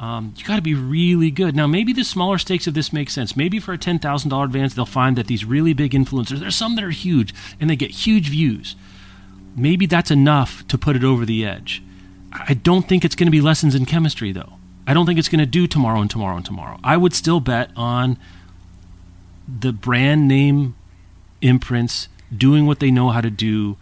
Um, 0.00 0.32
you 0.36 0.44
got 0.44 0.56
to 0.56 0.62
be 0.62 0.74
really 0.74 1.30
good. 1.30 1.56
Now, 1.56 1.66
maybe 1.66 1.92
the 1.92 2.04
smaller 2.04 2.38
stakes 2.38 2.66
of 2.68 2.74
this 2.74 2.92
make 2.92 3.10
sense. 3.10 3.36
Maybe 3.36 3.58
for 3.58 3.72
a 3.72 3.78
ten 3.78 3.98
thousand 3.98 4.30
dollar 4.30 4.44
advance, 4.44 4.74
they'll 4.74 4.86
find 4.86 5.16
that 5.16 5.26
these 5.26 5.44
really 5.44 5.72
big 5.72 5.92
influencers. 5.92 6.38
There's 6.38 6.54
some 6.56 6.76
that 6.76 6.84
are 6.84 6.90
huge, 6.90 7.34
and 7.60 7.68
they 7.68 7.76
get 7.76 7.90
huge 7.90 8.28
views. 8.28 8.76
Maybe 9.56 9.86
that's 9.86 10.10
enough 10.12 10.66
to 10.68 10.78
put 10.78 10.94
it 10.94 11.02
over 11.02 11.26
the 11.26 11.44
edge. 11.44 11.82
I 12.32 12.54
don't 12.54 12.88
think 12.88 13.04
it's 13.04 13.16
going 13.16 13.26
to 13.26 13.32
be 13.32 13.40
lessons 13.40 13.74
in 13.74 13.86
chemistry, 13.86 14.30
though. 14.30 14.52
I 14.86 14.94
don't 14.94 15.04
think 15.04 15.18
it's 15.18 15.28
going 15.28 15.40
to 15.40 15.46
do 15.46 15.66
tomorrow 15.66 16.00
and 16.00 16.10
tomorrow 16.10 16.36
and 16.36 16.44
tomorrow. 16.46 16.78
I 16.84 16.96
would 16.96 17.12
still 17.12 17.40
bet 17.40 17.70
on 17.74 18.18
the 19.48 19.72
brand 19.72 20.28
name 20.28 20.76
imprints 21.42 22.08
doing 22.36 22.66
what 22.66 22.80
they 22.80 22.90
know 22.90 23.10
how 23.10 23.20
to 23.20 23.30
do, 23.30 23.76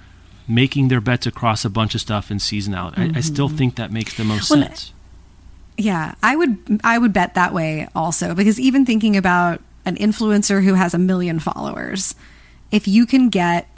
making 0.49 0.89
their 0.89 1.01
bets 1.01 1.27
across 1.27 1.64
a 1.64 1.71
bunch 1.71 1.95
of 1.95 2.01
stuff 2.01 2.31
and 2.31 2.41
seasonality. 2.41 3.14
I, 3.14 3.19
I 3.19 3.21
still 3.21 3.49
think 3.49 3.77
that 3.77 3.93
makes 3.93 4.17
the 4.17 4.25
most 4.25 4.49
Well, 4.51 4.62
sense. 4.62 4.93
Yeah, 5.79 6.14
I 6.22 6.37
would 6.37 6.81
I 6.85 6.99
would 6.99 7.12
bet 7.12 7.35
that 7.35 7.53
way 7.53 7.89
also 7.95 8.35
because 8.35 8.59
even 8.59 8.87
thinking 8.87 9.16
about 9.16 9.61
an 9.85 9.97
influencer 9.97 10.64
who 10.64 10.74
has 10.74 10.95
a 10.95 10.99
million 10.99 11.39
followers, 11.39 12.14
if 12.70 12.89
you 12.89 13.07
can 13.07 13.29
get 13.29 13.68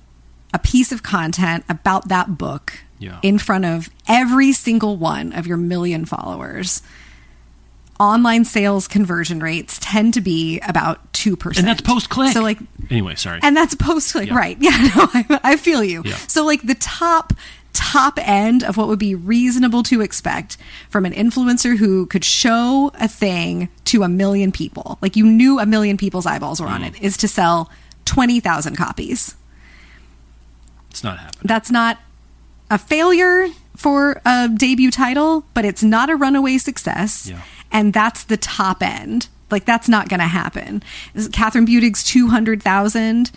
a 0.55 0.59
piece 0.59 0.93
of 0.93 1.03
content 1.03 1.65
about 1.69 2.09
that 2.09 2.39
book 2.39 2.73
Yeah. 2.99 3.19
in 3.23 3.39
front 3.39 3.65
of 3.65 3.91
every 4.07 4.53
single 4.53 4.97
one 4.97 5.33
of 5.33 5.47
your 5.47 5.57
million 5.59 6.05
followers, 6.07 6.83
online 8.01 8.45
sales 8.45 8.87
conversion 8.87 9.41
rates 9.41 9.79
tend 9.83 10.15
to 10.15 10.21
be 10.21 10.61
about 10.61 11.13
2%. 11.13 11.59
And 11.59 11.67
that's 11.67 11.81
post 11.81 12.09
click. 12.11 12.33
So, 12.33 12.43
like, 12.43 12.59
anyway, 12.91 13.17
sorry. 13.17 13.41
and 13.43 13.57
that's 13.57 13.75
post 13.75 14.13
click, 14.13 14.29
Yeah. 14.29 14.37
right? 14.37 14.57
Yeah, 14.61 14.71
no, 14.97 15.09
I, 15.13 15.41
I 15.43 15.57
feel 15.57 15.83
you. 15.83 16.03
Yeah. 16.05 16.15
So, 16.29 16.45
like 16.47 16.63
the 16.63 16.77
top 16.77 17.33
top 17.81 18.19
end 18.21 18.65
of 18.65 18.77
what 18.77 18.89
would 18.89 18.99
be 18.99 19.15
reasonable 19.15 19.83
to 19.85 20.01
expect 20.01 20.57
from 20.91 21.07
an 21.07 21.13
influencer 21.13 21.77
who 21.77 22.07
could 22.07 22.25
show 22.25 22.91
a 23.01 23.07
thing 23.07 23.69
to 23.85 24.03
a 24.03 24.09
million 24.09 24.51
people, 24.53 24.99
like 25.01 25.15
you 25.15 25.25
knew 25.25 25.61
a 25.61 25.65
million 25.67 25.97
people's 25.97 26.27
eyeballs 26.27 26.61
were 26.61 26.67
on 26.67 26.83
Mm. 26.83 26.89
it, 26.89 27.01
is 27.03 27.17
to 27.19 27.29
sell 27.29 27.71
twenty 28.05 28.41
thousand 28.41 28.77
copies. 28.77 29.37
it's 30.91 31.05
not 31.05 31.19
happening. 31.19 31.43
That's 31.45 31.71
not 31.71 31.99
a 32.71 32.79
failure 32.79 33.49
for 33.77 34.21
a 34.27 34.49
debut 34.49 34.91
title, 34.91 35.45
but 35.55 35.65
it's 35.65 35.83
not 35.83 36.11
a 36.11 36.17
runaway 36.17 36.59
success. 36.59 37.29
Yeah. 37.31 37.41
And 37.71 37.93
that's 37.93 38.25
the 38.25 38.37
top 38.37 38.83
end. 38.83 39.29
Like 39.51 39.65
that's 39.65 39.89
not 39.89 40.09
going 40.09 40.21
to 40.21 40.27
happen. 40.27 40.83
Kathryn 41.15 41.67
Budig's 41.67 42.03
200,000 42.05 43.31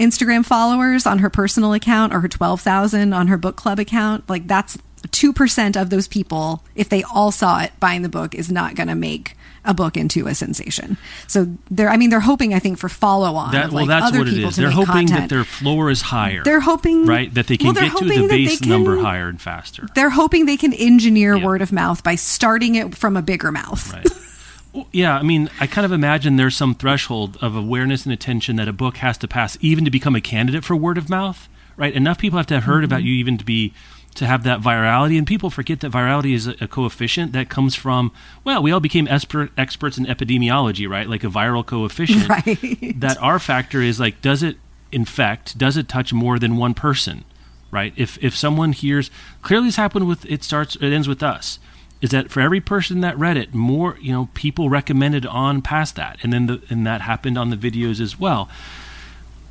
Instagram 0.00 0.44
followers 0.44 1.06
on 1.06 1.18
her 1.20 1.30
personal 1.30 1.72
account 1.74 2.12
or 2.14 2.20
her 2.20 2.28
12,000 2.28 3.12
on 3.12 3.26
her 3.28 3.36
book 3.36 3.56
club 3.56 3.78
account. 3.78 4.28
Like 4.28 4.46
that's 4.48 4.76
2% 5.08 5.80
of 5.80 5.90
those 5.90 6.08
people, 6.08 6.64
if 6.74 6.88
they 6.88 7.02
all 7.04 7.30
saw 7.30 7.60
it 7.60 7.72
buying 7.80 8.02
the 8.02 8.08
book, 8.08 8.34
is 8.34 8.50
not 8.50 8.74
going 8.74 8.88
to 8.88 8.94
make 8.94 9.36
a 9.62 9.74
book 9.74 9.96
into 9.98 10.26
a 10.26 10.34
sensation. 10.34 10.96
So 11.26 11.46
they're, 11.70 11.90
I 11.90 11.98
mean, 11.98 12.08
they're 12.08 12.18
hoping, 12.20 12.54
I 12.54 12.58
think, 12.60 12.78
for 12.78 12.88
follow 12.88 13.34
on. 13.34 13.52
That, 13.52 13.66
well, 13.72 13.86
like, 13.86 13.88
that's 13.88 14.06
other 14.06 14.20
what 14.20 14.28
it 14.28 14.38
is. 14.38 14.56
They're 14.56 14.70
hoping 14.70 15.06
that 15.08 15.28
their 15.28 15.44
floor 15.44 15.90
is 15.90 16.00
higher. 16.00 16.42
They're 16.42 16.60
hoping- 16.60 17.04
right 17.04 17.32
that 17.34 17.46
they 17.46 17.58
can 17.58 17.66
well, 17.66 17.74
get 17.74 17.94
to 17.98 18.04
the 18.06 18.26
base 18.26 18.60
can- 18.60 18.70
number 18.70 18.98
higher 19.00 19.28
and 19.28 19.40
faster. 19.40 19.86
they're 19.94 20.08
hoping 20.10 20.46
they 20.46 20.56
can 20.56 20.72
engineer 20.72 21.36
Yeah. 21.36 21.44
word 21.44 21.60
of 21.60 21.72
mouth 21.72 22.02
by 22.02 22.14
starting 22.14 22.74
it 22.76 22.94
from 22.96 23.18
a 23.18 23.22
bigger 23.22 23.52
mouth. 23.52 23.92
Right. 23.92 24.06
Yeah, 24.92 25.16
I 25.16 25.22
mean, 25.22 25.50
I 25.58 25.66
kind 25.66 25.84
of 25.84 25.92
imagine 25.92 26.36
there's 26.36 26.56
some 26.56 26.74
threshold 26.74 27.36
of 27.40 27.56
awareness 27.56 28.04
and 28.04 28.12
attention 28.12 28.56
that 28.56 28.68
a 28.68 28.72
book 28.72 28.98
has 28.98 29.18
to 29.18 29.28
pass 29.28 29.58
even 29.60 29.84
to 29.84 29.90
become 29.90 30.14
a 30.14 30.20
candidate 30.20 30.64
for 30.64 30.76
word 30.76 30.96
of 30.96 31.08
mouth, 31.08 31.48
right? 31.76 31.92
Enough 31.92 32.18
people 32.18 32.36
have 32.36 32.46
to 32.46 32.54
have 32.54 32.64
heard 32.64 32.84
about 32.84 33.00
mm-hmm. 33.00 33.06
you 33.06 33.14
even 33.14 33.38
to 33.38 33.44
be 33.44 33.74
to 34.16 34.26
have 34.26 34.42
that 34.42 34.60
virality, 34.60 35.16
and 35.16 35.26
people 35.26 35.50
forget 35.50 35.80
that 35.80 35.92
virality 35.92 36.34
is 36.34 36.48
a, 36.48 36.56
a 36.60 36.68
coefficient 36.68 37.32
that 37.32 37.48
comes 37.48 37.74
from 37.74 38.12
well, 38.44 38.62
we 38.62 38.72
all 38.72 38.80
became 38.80 39.06
expert, 39.08 39.50
experts 39.56 39.98
in 39.98 40.06
epidemiology, 40.06 40.88
right? 40.88 41.08
Like 41.08 41.24
a 41.24 41.28
viral 41.28 41.64
coefficient. 41.64 42.28
Right. 42.28 43.00
That 43.00 43.18
our 43.20 43.38
factor 43.38 43.80
is 43.82 43.98
like, 43.98 44.20
does 44.20 44.42
it 44.42 44.56
infect? 44.92 45.58
Does 45.58 45.76
it 45.76 45.88
touch 45.88 46.12
more 46.12 46.38
than 46.38 46.56
one 46.56 46.74
person? 46.74 47.24
Right? 47.70 47.92
If 47.96 48.22
if 48.22 48.36
someone 48.36 48.72
hears 48.72 49.10
clearly, 49.42 49.68
this 49.68 49.76
happened 49.76 50.08
with 50.08 50.26
it 50.26 50.42
starts 50.42 50.76
it 50.76 50.92
ends 50.92 51.08
with 51.08 51.22
us 51.22 51.58
is 52.00 52.10
that 52.10 52.30
for 52.30 52.40
every 52.40 52.60
person 52.60 53.00
that 53.00 53.18
read 53.18 53.36
it, 53.36 53.54
more 53.54 53.96
you 54.00 54.12
know 54.12 54.28
people 54.34 54.68
recommended 54.70 55.26
on 55.26 55.62
past 55.62 55.96
that, 55.96 56.18
and 56.22 56.32
then 56.32 56.46
the, 56.46 56.62
and 56.70 56.86
that 56.86 57.02
happened 57.02 57.36
on 57.36 57.50
the 57.50 57.56
videos 57.56 58.00
as 58.00 58.18
well. 58.18 58.48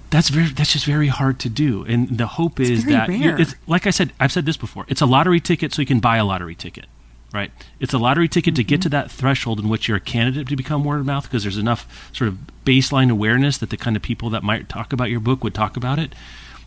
That's 0.10 0.30
very 0.30 0.48
that's 0.50 0.74
just 0.74 0.86
very 0.86 1.08
hard 1.08 1.40
to 1.40 1.50
do, 1.50 1.84
and 1.86 2.18
the 2.18 2.26
hope 2.26 2.60
is 2.60 2.84
very 2.84 2.96
that 2.96 3.10
it's 3.40 3.56
like 3.68 3.86
I 3.86 3.92
said, 3.92 4.12
I've 4.20 4.32
said 4.32 4.46
this 4.46 4.58
before. 4.58 4.86
It's 4.88 5.02
a 5.02 5.06
lottery 5.06 5.40
ticket, 5.40 5.74
so 5.74 5.82
you 5.82 5.86
can 5.86 6.00
buy 6.00 6.18
a 6.18 6.26
lottery 6.26 6.56
ticket, 6.56 6.86
right? 7.32 7.52
It's 7.80 7.94
a 7.94 8.00
lottery 8.00 8.28
ticket 8.28 8.56
to 8.56 8.64
Mm-hmm. 8.64 8.68
get 8.70 8.82
to 8.82 8.90
that 8.90 9.12
threshold 9.12 9.60
in 9.60 9.70
which 9.70 9.88
you're 9.88 9.98
a 9.98 10.02
candidate 10.02 10.48
to 10.48 10.56
become 10.56 10.84
word 10.84 11.02
of 11.02 11.06
mouth 11.06 11.26
because 11.26 11.44
there's 11.44 11.60
enough 11.60 12.10
sort 12.12 12.30
of 12.30 12.40
baseline 12.66 13.12
awareness 13.12 13.60
that 13.60 13.70
the 13.70 13.78
kind 13.78 13.96
of 13.96 14.02
people 14.02 14.32
that 14.32 14.42
might 14.42 14.68
talk 14.68 14.92
about 14.92 15.12
your 15.12 15.20
book 15.20 15.44
would 15.44 15.54
talk 15.54 15.78
about 15.78 16.00
it 16.00 16.14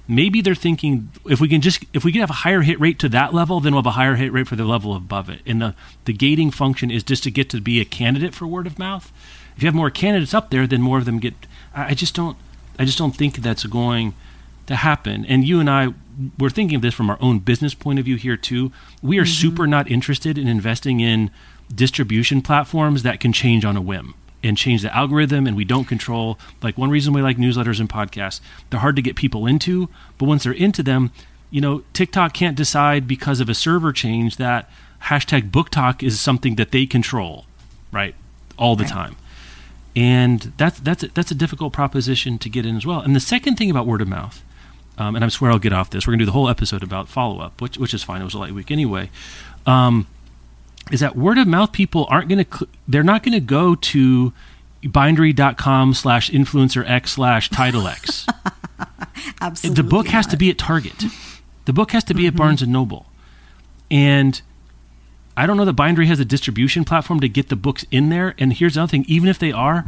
maybe 0.09 0.41
they're 0.41 0.55
thinking 0.55 1.11
if 1.27 1.41
we 1.41 1.49
can 1.49 1.61
just 1.61 1.85
if 1.93 2.05
we 2.05 2.13
can 2.13 2.21
have 2.21 2.31
a 2.31 2.45
higher 2.45 2.63
hit 2.63 2.79
rate 2.81 2.99
to 2.99 3.09
that 3.09 3.33
level 3.33 3.61
then 3.61 3.73
we'll 3.73 3.83
have 3.83 3.87
a 3.87 3.93
higher 3.93 4.17
hit 4.17 4.33
rate 4.33 4.49
for 4.49 4.57
the 4.57 4.65
level 4.65 4.95
above 4.95 5.29
it. 5.29 5.41
And 5.47 5.61
the 5.61 5.75
the 6.05 6.13
gating 6.13 6.51
function 6.51 6.91
is 6.91 7.03
just 7.03 7.23
to 7.25 7.31
get 7.31 7.49
to 7.51 7.61
be 7.61 7.81
a 7.81 7.85
candidate 7.85 8.35
for 8.35 8.47
word 8.47 8.67
of 8.67 8.79
mouth. 8.79 9.13
If 9.57 9.63
you 9.63 9.67
have 9.67 9.75
more 9.75 9.91
candidates 9.91 10.35
up 10.35 10.51
there 10.51 10.67
then 10.67 10.83
more 10.83 10.99
of 10.99 11.05
them 11.05 11.19
get 11.19 11.35
i 11.75 11.89
I 11.89 11.95
just 11.95 12.15
don't 12.15 12.37
i 12.79 12.85
just 12.85 12.99
don't 12.99 13.17
think 13.17 13.37
that's 13.37 13.65
going 13.65 14.15
to 14.67 14.77
happen. 14.77 15.25
And 15.27 15.47
you 15.47 15.61
and 15.61 15.71
i 15.71 15.95
we're 16.39 16.51
thinking 16.51 16.77
of 16.77 16.83
this 16.83 16.95
from 16.95 17.09
our 17.09 17.19
own 17.21 17.39
business 17.39 17.75
point 17.75 17.99
of 17.99 18.05
view 18.05 18.17
here 18.17 18.37
too. 18.37 18.71
We 19.03 19.19
are 19.19 19.23
mm-hmm. 19.23 19.33
super 19.33 19.67
not 19.67 19.91
interested 19.91 20.37
in 20.37 20.47
investing 20.47 21.01
in 21.01 21.31
distribution 21.75 22.43
platforms 22.43 23.03
that 23.03 23.19
can 23.19 23.33
change 23.33 23.65
on 23.65 23.77
a 23.77 23.81
whim 23.81 24.15
and 24.43 24.57
change 24.57 24.83
the 24.83 24.95
algorithm 24.97 25.47
and 25.47 25.57
we 25.57 25.65
don't 25.65 25.85
control. 25.87 26.39
Like 26.63 26.77
one 26.79 26.91
reason 26.91 27.13
we 27.13 27.23
like 27.23 27.37
newsletters 27.37 27.81
and 27.81 27.89
podcasts 27.89 28.41
they're 28.71 28.81
hard 28.81 28.97
to 28.97 29.03
get 29.03 29.17
people 29.17 29.47
into 29.47 29.89
but 30.19 30.27
once 30.27 30.45
they're 30.45 30.53
into 30.53 30.83
them 30.83 31.11
you 31.51 31.61
know 31.61 31.83
tiktok 31.93 32.33
can't 32.33 32.57
decide 32.57 33.07
because 33.07 33.41
of 33.41 33.49
a 33.49 33.55
server 33.55 33.93
change 33.93 34.37
that 34.37 34.69
hashtag 35.05 35.51
BookTok 35.51 36.03
is 36.03 36.21
something 36.21 36.55
that 36.57 36.71
they 36.71 36.87
control 36.87 37.45
right 37.93 38.15
all 38.59 38.77
the 38.77 38.85
Right. 38.85 38.93
time. 38.93 39.17
And 39.95 40.53
that's 40.57 40.81
that's 40.81 41.03
a, 41.03 41.09
that's 41.09 41.31
a 41.31 41.35
difficult 41.35 41.73
proposition 41.73 42.39
to 42.39 42.49
get 42.49 42.65
in 42.65 42.77
as 42.77 42.87
well. 42.87 43.01
And 43.01 43.15
the 43.15 43.21
second 43.21 43.57
thing 43.57 43.71
about 43.71 43.87
word 43.87 44.01
of 44.01 44.09
mouth 44.09 44.43
um, 44.99 45.17
and 45.17 45.25
i 45.25 45.29
swear 45.29 45.51
i'll 45.51 45.59
get 45.59 45.73
off 45.73 45.89
this 45.91 46.07
we're 46.07 46.13
going 46.13 46.19
to 46.19 46.25
do 46.25 46.27
the 46.27 46.33
whole 46.33 46.49
episode 46.51 46.83
about 46.83 47.09
follow-up 47.09 47.61
which, 47.63 47.79
which 47.79 47.95
is 47.95 48.03
fine 48.03 48.21
it 48.21 48.25
was 48.25 48.35
a 48.35 48.39
light 48.39 48.53
week 48.53 48.71
anyway 48.71 49.09
um, 49.67 50.07
is 50.91 51.01
that 51.01 51.17
word 51.17 51.39
of 51.39 51.47
mouth 51.47 51.73
people 51.73 52.07
aren't 52.11 52.29
going 52.29 52.45
to 52.45 52.69
they're 52.89 53.03
not 53.03 53.23
going 53.23 53.33
to 53.33 53.41
go 53.41 53.75
to 53.75 54.33
bindery.com 54.83 55.95
slash 55.95 56.31
influencer 56.31 56.89
x 56.89 57.13
slash 57.13 57.49
title 57.51 57.87
x. 57.87 58.27
Absolutely. 59.41 59.83
the 59.83 59.89
book 59.89 60.09
has 60.09 60.27
to 60.27 60.37
be 60.37 60.51
at 60.51 60.59
target. 60.59 61.05
The 61.67 61.73
book 61.73 61.93
has 61.93 62.03
to 62.05 62.15
be 62.15 62.27
at 62.27 62.31
mm-hmm. 62.31 62.39
barnes 62.39 62.63
and 62.63 62.73
noble. 62.73 63.07
And 63.91 64.41
i 65.35 65.47
don't 65.47 65.57
know 65.57 65.65
that 65.65 65.73
bindery 65.73 66.07
has 66.07 66.21
a 66.21 66.27
distribution 66.27 66.85
platform 66.85 67.19
to 67.21 67.29
get 67.29 67.49
the 67.49 67.57
books 67.57 67.85
in 67.91 68.09
there. 68.09 68.35
And 68.39 68.53
here's 68.53 68.77
another 68.77 68.91
thing 68.91 69.05
even 69.09 69.29
if 69.29 69.39
they 69.39 69.53
are 69.53 69.85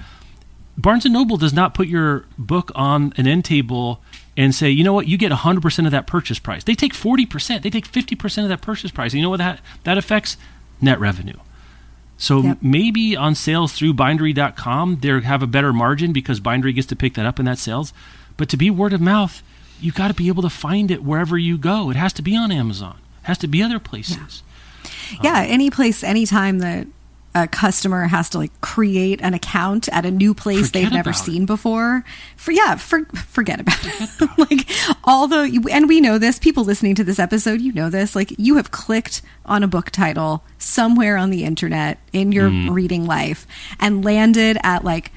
barnes 0.76 1.04
and 1.04 1.14
noble 1.14 1.36
does 1.36 1.52
not 1.52 1.74
put 1.74 1.88
your 1.88 2.26
book 2.38 2.70
on 2.74 3.12
an 3.16 3.26
end 3.26 3.44
table 3.44 4.00
and 4.36 4.54
say 4.54 4.70
you 4.70 4.84
know 4.84 4.92
what? 4.92 5.08
You 5.08 5.18
get 5.18 5.32
100% 5.32 5.86
of 5.86 5.92
that 5.92 6.06
purchase 6.06 6.38
price. 6.38 6.64
They 6.64 6.74
take 6.74 6.92
40% 6.92 7.62
they 7.62 7.70
take 7.70 7.90
50% 7.90 8.42
of 8.42 8.48
that 8.48 8.60
purchase 8.60 8.90
price. 8.90 9.12
And 9.12 9.18
you 9.18 9.22
know 9.22 9.30
what 9.30 9.38
that 9.38 9.60
that 9.82 9.98
affects 9.98 10.36
net 10.80 10.98
revenue 11.00 11.38
so 12.16 12.42
Yep. 12.42 12.58
maybe 12.62 13.16
on 13.16 13.34
sales 13.34 13.72
through 13.72 13.94
bindery.com, 13.94 14.98
they 15.00 15.20
have 15.20 15.42
a 15.42 15.46
better 15.46 15.72
margin 15.72 16.12
because 16.12 16.40
Bindery 16.40 16.72
gets 16.74 16.86
to 16.88 16.96
pick 16.96 17.14
that 17.14 17.26
up 17.26 17.38
in 17.38 17.44
that 17.46 17.58
sales. 17.58 17.92
But 18.36 18.48
to 18.50 18.56
be 18.56 18.70
word 18.70 18.92
of 18.92 19.00
mouth, 19.00 19.42
you 19.80 19.92
got 19.92 20.08
to 20.08 20.14
be 20.14 20.28
able 20.28 20.42
to 20.42 20.50
find 20.50 20.90
it 20.90 21.02
wherever 21.04 21.36
you 21.36 21.58
go. 21.58 21.90
It 21.90 21.96
has 21.96 22.12
to 22.14 22.22
be 22.22 22.36
on 22.36 22.52
Amazon. 22.52 22.96
It 23.22 23.26
has 23.26 23.38
to 23.38 23.48
be 23.48 23.62
other 23.62 23.78
places. 23.78 24.42
yeah 25.22 25.42
any 25.42 25.70
place 25.70 26.04
anytime 26.04 26.58
that 26.58 26.86
a 27.36 27.48
customer 27.48 28.06
has 28.06 28.28
to 28.30 28.38
like 28.38 28.60
create 28.60 29.20
an 29.22 29.34
account 29.34 29.88
at 29.88 30.06
a 30.06 30.10
new 30.10 30.32
place 30.34 30.66
Forget 30.68 30.72
they've 30.72 30.92
never 30.92 31.10
about 31.10 31.20
it. 31.20 31.24
seen 31.24 31.46
before 31.46 32.04
for 32.36 32.52
yeah 32.52 32.76
for, 32.76 33.04
forget 33.26 33.60
about 33.60 33.78
it 33.82 34.30
like 34.38 34.68
although 35.04 35.42
you, 35.42 35.62
and 35.70 35.88
we 35.88 36.00
know 36.00 36.16
this 36.18 36.38
people 36.38 36.62
listening 36.64 36.94
to 36.94 37.02
this 37.04 37.18
episode, 37.18 37.60
you 37.60 37.72
know 37.72 37.90
this 37.90 38.14
like 38.14 38.32
you 38.38 38.54
have 38.56 38.70
clicked 38.70 39.20
on 39.46 39.62
a 39.64 39.68
book 39.68 39.90
title 39.90 40.44
somewhere 40.58 41.16
on 41.16 41.30
the 41.30 41.44
internet 41.44 41.98
in 42.12 42.30
your 42.32 42.50
Mm. 42.50 42.70
reading 42.72 43.04
life 43.06 43.46
and 43.80 44.04
landed 44.04 44.58
at 44.62 44.84
like 44.84 45.10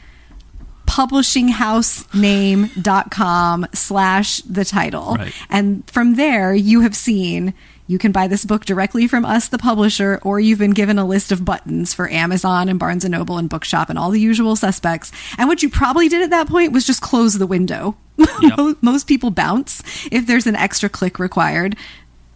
publishinghousename.com 0.86 3.66
slash 3.74 4.38
the 4.42 4.66
title 4.66 5.16
Right. 5.16 5.34
and 5.50 5.90
from 5.90 6.16
there 6.16 6.54
you 6.54 6.82
have 6.82 6.96
seen 6.96 7.54
you 7.88 7.98
can 7.98 8.12
buy 8.12 8.28
this 8.28 8.46
book 8.46 8.66
directly 8.66 9.08
from 9.08 9.26
us 9.26 9.48
the 9.48 9.58
publisher 9.58 10.20
or 10.24 10.40
you've 10.40 10.60
been 10.60 10.72
given 10.72 11.00
a 11.00 11.06
list 11.06 11.32
of 11.32 11.44
buttons 11.44 11.94
for 11.94 12.10
amazon 12.12 12.70
and 12.70 12.80
barnes 12.80 13.06
and 13.06 13.14
noble 13.14 13.38
and 13.38 13.50
bookshop 13.50 13.90
and 13.90 13.98
all 13.98 14.12
the 14.12 14.20
usual 14.20 14.56
suspects. 14.56 15.12
And 15.38 15.48
what 15.48 15.64
you 15.64 15.70
probably 15.70 16.10
did 16.10 16.22
at 16.22 16.30
that 16.32 16.48
point 16.48 16.74
was 16.74 16.86
just 16.86 17.02
close 17.02 17.38
the 17.38 17.48
window. 17.48 17.96
Yep. 18.18 18.78
most 18.82 19.08
people 19.08 19.32
bounce 19.32 19.82
if 20.12 20.28
there's 20.28 20.48
an 20.48 20.56
extra 20.56 20.90
click 20.90 21.20
required. 21.20 21.76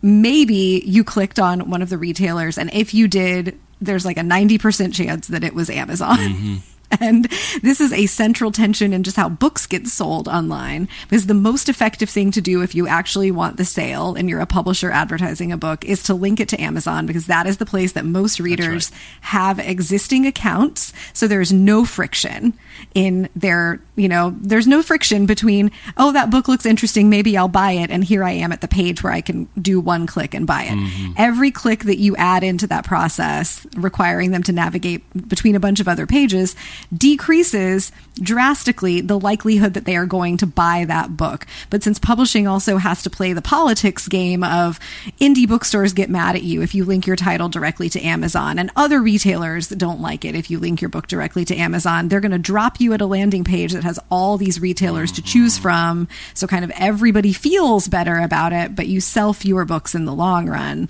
Maybe 0.01 0.81
you 0.85 1.03
clicked 1.03 1.39
on 1.39 1.69
one 1.69 1.81
of 1.81 1.89
the 1.89 1.97
retailers 1.97 2.57
and 2.57 2.73
if 2.73 2.93
you 2.93 3.07
did 3.07 3.59
there's 3.83 4.05
like 4.05 4.17
a 4.17 4.21
90% 4.21 4.93
chance 4.93 5.27
that 5.27 5.43
it 5.43 5.55
was 5.55 5.69
amazon 5.69 6.17
mm-hmm. 6.17 6.55
And 7.01 7.25
this 7.63 7.81
is 7.81 7.91
a 7.93 8.05
central 8.05 8.51
tension 8.51 8.93
in 8.93 9.03
just 9.03 9.17
how 9.17 9.27
books 9.27 9.65
get 9.65 9.87
sold 9.87 10.27
online. 10.27 10.87
Because 11.09 11.25
the 11.25 11.33
most 11.33 11.67
effective 11.67 12.09
thing 12.09 12.31
to 12.31 12.41
do 12.41 12.61
if 12.61 12.75
you 12.75 12.87
actually 12.87 13.31
want 13.31 13.57
the 13.57 13.65
sale 13.65 14.13
and 14.15 14.29
you're 14.29 14.39
a 14.39 14.45
publisher 14.45 14.91
advertising 14.91 15.51
a 15.51 15.57
book 15.57 15.83
is 15.85 16.03
to 16.03 16.13
link 16.13 16.39
it 16.39 16.49
to 16.49 16.61
Amazon 16.61 17.05
because 17.05 17.27
that 17.27 17.47
is 17.47 17.57
the 17.57 17.65
place 17.65 17.93
that 17.93 18.05
most 18.05 18.39
readers 18.39 18.91
right. 18.91 18.99
have 19.21 19.59
existing 19.59 20.27
accounts. 20.27 20.93
So 21.13 21.27
there's 21.27 21.51
no 21.51 21.85
friction 21.85 22.53
in 22.93 23.29
their, 23.35 23.79
you 23.95 24.07
know, 24.07 24.35
there's 24.39 24.67
no 24.67 24.81
friction 24.83 25.25
between, 25.25 25.71
oh, 25.97 26.11
that 26.11 26.29
book 26.29 26.47
looks 26.47 26.65
interesting. 26.65 27.09
Maybe 27.09 27.37
I'll 27.37 27.47
buy 27.47 27.71
it. 27.71 27.89
And 27.89 28.03
here 28.03 28.23
I 28.23 28.31
am 28.31 28.51
at 28.51 28.61
the 28.61 28.67
page 28.67 29.03
where 29.03 29.13
I 29.13 29.21
can 29.21 29.47
do 29.59 29.79
one 29.79 30.05
click 30.07 30.33
and 30.33 30.45
buy 30.45 30.63
it. 30.63 30.77
Mm-hmm. 30.77 31.13
Every 31.17 31.51
click 31.51 31.85
that 31.85 31.97
you 31.97 32.15
add 32.17 32.43
into 32.43 32.67
that 32.67 32.85
process, 32.85 33.65
requiring 33.75 34.31
them 34.31 34.43
to 34.43 34.51
navigate 34.51 35.03
between 35.27 35.55
a 35.55 35.59
bunch 35.59 35.79
of 35.79 35.87
other 35.87 36.05
pages, 36.05 36.55
decreases 36.95 37.91
drastically 38.15 39.01
the 39.01 39.19
likelihood 39.19 39.73
that 39.73 39.85
they 39.85 39.95
are 39.95 40.05
going 40.05 40.37
to 40.37 40.45
buy 40.45 40.85
that 40.85 41.15
book. 41.15 41.47
But 41.69 41.83
since 41.83 41.99
publishing 41.99 42.47
also 42.47 42.77
has 42.77 43.03
to 43.03 43.09
play 43.09 43.33
the 43.33 43.41
politics 43.41 44.07
game 44.07 44.43
of 44.43 44.79
indie 45.19 45.47
bookstores 45.47 45.93
get 45.93 46.09
mad 46.09 46.35
at 46.35 46.43
you 46.43 46.61
if 46.61 46.75
you 46.75 46.85
link 46.85 47.07
your 47.07 47.15
title 47.15 47.49
directly 47.49 47.89
to 47.89 48.01
Amazon, 48.01 48.59
and 48.59 48.71
other 48.75 49.01
retailers 49.01 49.69
don't 49.69 50.01
like 50.01 50.25
it 50.25 50.35
if 50.35 50.49
you 50.49 50.59
link 50.59 50.81
your 50.81 50.89
book 50.89 51.07
directly 51.07 51.45
to 51.45 51.55
Amazon, 51.55 52.07
they're 52.07 52.19
going 52.19 52.31
to 52.31 52.37
drop 52.39 52.79
you 52.79 52.93
at 52.93 53.01
a 53.01 53.05
landing 53.05 53.43
page 53.43 53.73
that 53.73 53.83
has 53.83 53.99
all 54.09 54.37
these 54.37 54.59
retailers 54.59 55.11
to 55.13 55.21
choose 55.21 55.57
from. 55.57 56.07
So 56.33 56.47
kind 56.47 56.65
of 56.65 56.71
everybody 56.75 57.33
feels 57.33 57.87
better 57.87 58.19
about 58.19 58.53
it, 58.53 58.75
but 58.75 58.87
you 58.87 59.01
sell 59.01 59.33
fewer 59.33 59.65
books 59.65 59.95
in 59.95 60.05
the 60.05 60.13
long 60.13 60.49
run 60.49 60.89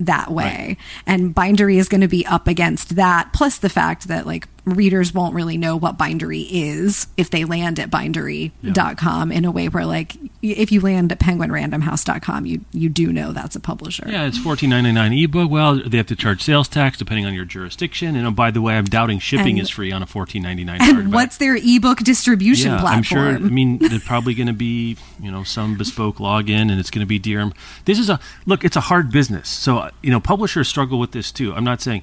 that 0.00 0.30
way. 0.30 0.44
Right. 0.44 0.76
And 1.06 1.34
Bindery 1.34 1.78
is 1.78 1.88
going 1.88 2.02
to 2.02 2.08
be 2.08 2.26
up 2.26 2.48
against 2.48 2.96
that, 2.96 3.32
plus 3.32 3.58
the 3.58 3.68
fact 3.68 4.08
that 4.08 4.26
like 4.26 4.46
readers 4.66 5.14
won't 5.14 5.32
really 5.32 5.56
know 5.56 5.76
what 5.76 5.96
Bindery 5.96 6.46
is 6.50 7.06
if 7.16 7.30
they 7.30 7.44
land 7.44 7.78
at 7.78 7.88
bindery.com 7.88 9.30
yeah. 9.30 9.38
in 9.38 9.44
a 9.44 9.50
way 9.50 9.68
where 9.68 9.86
like 9.86 10.16
if 10.42 10.72
you 10.72 10.80
land 10.80 11.12
at 11.12 11.20
penguinrandomhouse.com 11.20 12.46
you 12.46 12.64
you 12.72 12.88
do 12.88 13.12
know 13.12 13.32
that's 13.32 13.54
a 13.54 13.60
publisher. 13.60 14.04
Yeah, 14.08 14.26
it's 14.26 14.38
fourteen 14.38 14.70
ninety 14.70 14.90
nine 14.92 15.12
ebook. 15.12 15.50
Well, 15.50 15.76
they 15.76 15.96
have 15.96 16.06
to 16.06 16.16
charge 16.16 16.42
sales 16.42 16.68
tax 16.68 16.98
depending 16.98 17.26
on 17.26 17.32
your 17.32 17.44
jurisdiction. 17.44 18.16
And 18.16 18.26
oh, 18.26 18.32
by 18.32 18.50
the 18.50 18.60
way, 18.60 18.76
I'm 18.76 18.84
doubting 18.84 19.20
shipping 19.20 19.58
and, 19.58 19.60
is 19.60 19.70
free 19.70 19.92
on 19.92 20.02
a 20.02 20.06
fourteen 20.06 20.42
ninety 20.42 20.64
nine. 20.64 20.80
And 20.82 21.12
what's 21.12 21.36
their 21.36 21.56
ebook 21.56 21.98
distribution 21.98 22.72
yeah, 22.72 22.80
platform? 22.80 22.98
I'm 22.98 23.38
sure. 23.38 23.46
I 23.46 23.50
mean, 23.50 23.78
they're 23.78 24.00
probably 24.00 24.34
going 24.34 24.48
to 24.48 24.52
be 24.52 24.96
you 25.20 25.30
know 25.30 25.44
some 25.44 25.76
bespoke 25.78 26.16
login, 26.16 26.70
and 26.70 26.80
it's 26.80 26.90
going 26.90 27.06
to 27.06 27.06
be 27.06 27.20
DRM. 27.20 27.54
This 27.84 27.98
is 27.98 28.10
a 28.10 28.18
look. 28.46 28.64
It's 28.64 28.76
a 28.76 28.80
hard 28.80 29.12
business. 29.12 29.48
So 29.48 29.90
you 30.02 30.10
know, 30.10 30.20
publishers 30.20 30.66
struggle 30.66 30.98
with 30.98 31.12
this 31.12 31.30
too. 31.30 31.54
I'm 31.54 31.64
not 31.64 31.80
saying. 31.80 32.02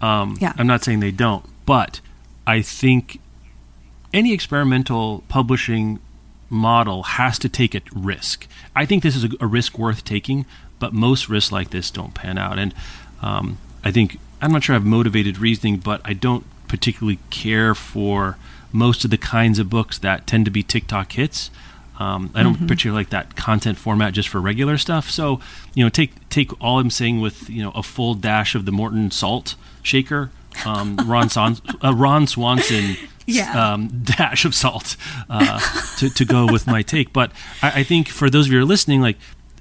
Um, 0.00 0.38
yeah. 0.40 0.54
I'm 0.56 0.66
not 0.66 0.82
saying 0.82 1.00
they 1.00 1.10
don't, 1.10 1.44
but 1.70 2.00
I 2.48 2.62
think 2.62 3.20
any 4.12 4.32
experimental 4.32 5.22
publishing 5.28 6.00
model 6.48 7.04
has 7.04 7.38
to 7.38 7.48
take 7.48 7.76
a 7.76 7.82
risk. 7.94 8.48
I 8.74 8.84
think 8.84 9.04
this 9.04 9.14
is 9.14 9.22
a, 9.22 9.28
a 9.38 9.46
risk 9.46 9.78
worth 9.78 10.04
taking, 10.04 10.46
but 10.80 10.92
most 10.92 11.28
risks 11.28 11.52
like 11.52 11.70
this 11.70 11.92
don't 11.92 12.12
pan 12.12 12.38
out. 12.38 12.58
And 12.58 12.74
um, 13.22 13.58
I 13.84 13.92
think 13.92 14.18
I'm 14.42 14.50
not 14.50 14.64
sure 14.64 14.74
I 14.74 14.78
have 14.80 14.84
motivated 14.84 15.38
reasoning, 15.38 15.76
but 15.76 16.00
I 16.04 16.12
don't 16.12 16.44
particularly 16.66 17.20
care 17.30 17.72
for 17.72 18.36
most 18.72 19.04
of 19.04 19.12
the 19.12 19.16
kinds 19.16 19.60
of 19.60 19.70
books 19.70 19.96
that 19.98 20.26
tend 20.26 20.46
to 20.46 20.50
be 20.50 20.64
TikTok 20.64 21.12
hits. 21.12 21.52
Um, 22.00 22.32
I 22.34 22.42
don't 22.42 22.54
mm-hmm. 22.54 22.66
particularly 22.66 23.02
like 23.02 23.10
that 23.10 23.36
content 23.36 23.78
format 23.78 24.12
just 24.12 24.28
for 24.28 24.40
regular 24.40 24.76
stuff. 24.76 25.08
So, 25.08 25.38
you 25.74 25.84
know, 25.84 25.88
take 25.88 26.28
take 26.30 26.50
all 26.60 26.80
I'm 26.80 26.90
saying 26.90 27.20
with 27.20 27.48
you 27.48 27.62
know 27.62 27.70
a 27.76 27.84
full 27.84 28.14
dash 28.14 28.56
of 28.56 28.64
the 28.64 28.72
Morton 28.72 29.12
salt 29.12 29.54
shaker 29.84 30.32
um, 30.64 30.96
Ron, 31.06 31.28
Son- 31.28 31.58
uh, 31.82 31.94
Ron 31.94 32.26
Swanson 32.26 32.96
yeah. 33.26 33.72
um, 33.72 33.88
dash 33.88 34.44
of 34.44 34.54
salt 34.54 34.96
uh, 35.28 35.60
to, 35.98 36.10
to 36.10 36.24
go 36.24 36.46
with 36.50 36.66
my 36.66 36.82
take. 36.82 37.12
But 37.12 37.32
I, 37.62 37.80
I, 37.80 37.82
think 37.82 38.08
for 38.08 38.30
those 38.30 38.46
of 38.46 38.52
you 38.52 38.58
who 38.58 38.64
are 38.64 38.68
listening, 38.68 39.00
like 39.00 39.16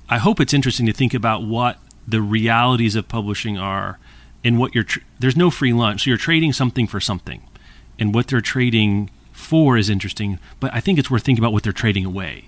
I 0.10 0.18
hope 0.18 0.40
it's 0.40 0.54
interesting 0.54 0.86
to 0.88 0.94
think 0.94 1.14
about 1.14 1.44
what 1.44 1.78
the 2.08 2.22
realities 2.22 2.96
of 2.96 3.08
publishing 3.08 3.58
are 3.58 4.00
and 4.44 4.58
what 4.58 4.74
you're. 4.74 4.84
Tr- 4.84 5.00
there's 5.20 5.38
no 5.38 5.50
free 5.50 5.74
lunch, 5.74 6.04
so 6.04 6.10
you're 6.10 6.18
trading 6.18 6.54
something 6.54 6.88
for 6.88 7.00
something, 7.00 7.42
and 7.98 8.14
what 8.14 8.28
they're 8.28 8.42
trading 8.42 9.10
for 9.32 9.78
is 9.78 9.90
interesting. 9.90 10.40
But 10.60 10.74
I 10.74 10.80
think 10.80 11.00
it's 11.00 11.12
worth 11.12 11.24
thinking 11.24 11.44
about 11.44 11.54
what 11.54 11.64
they're 11.64 11.74
trading 11.74 12.06
away. 12.06 12.46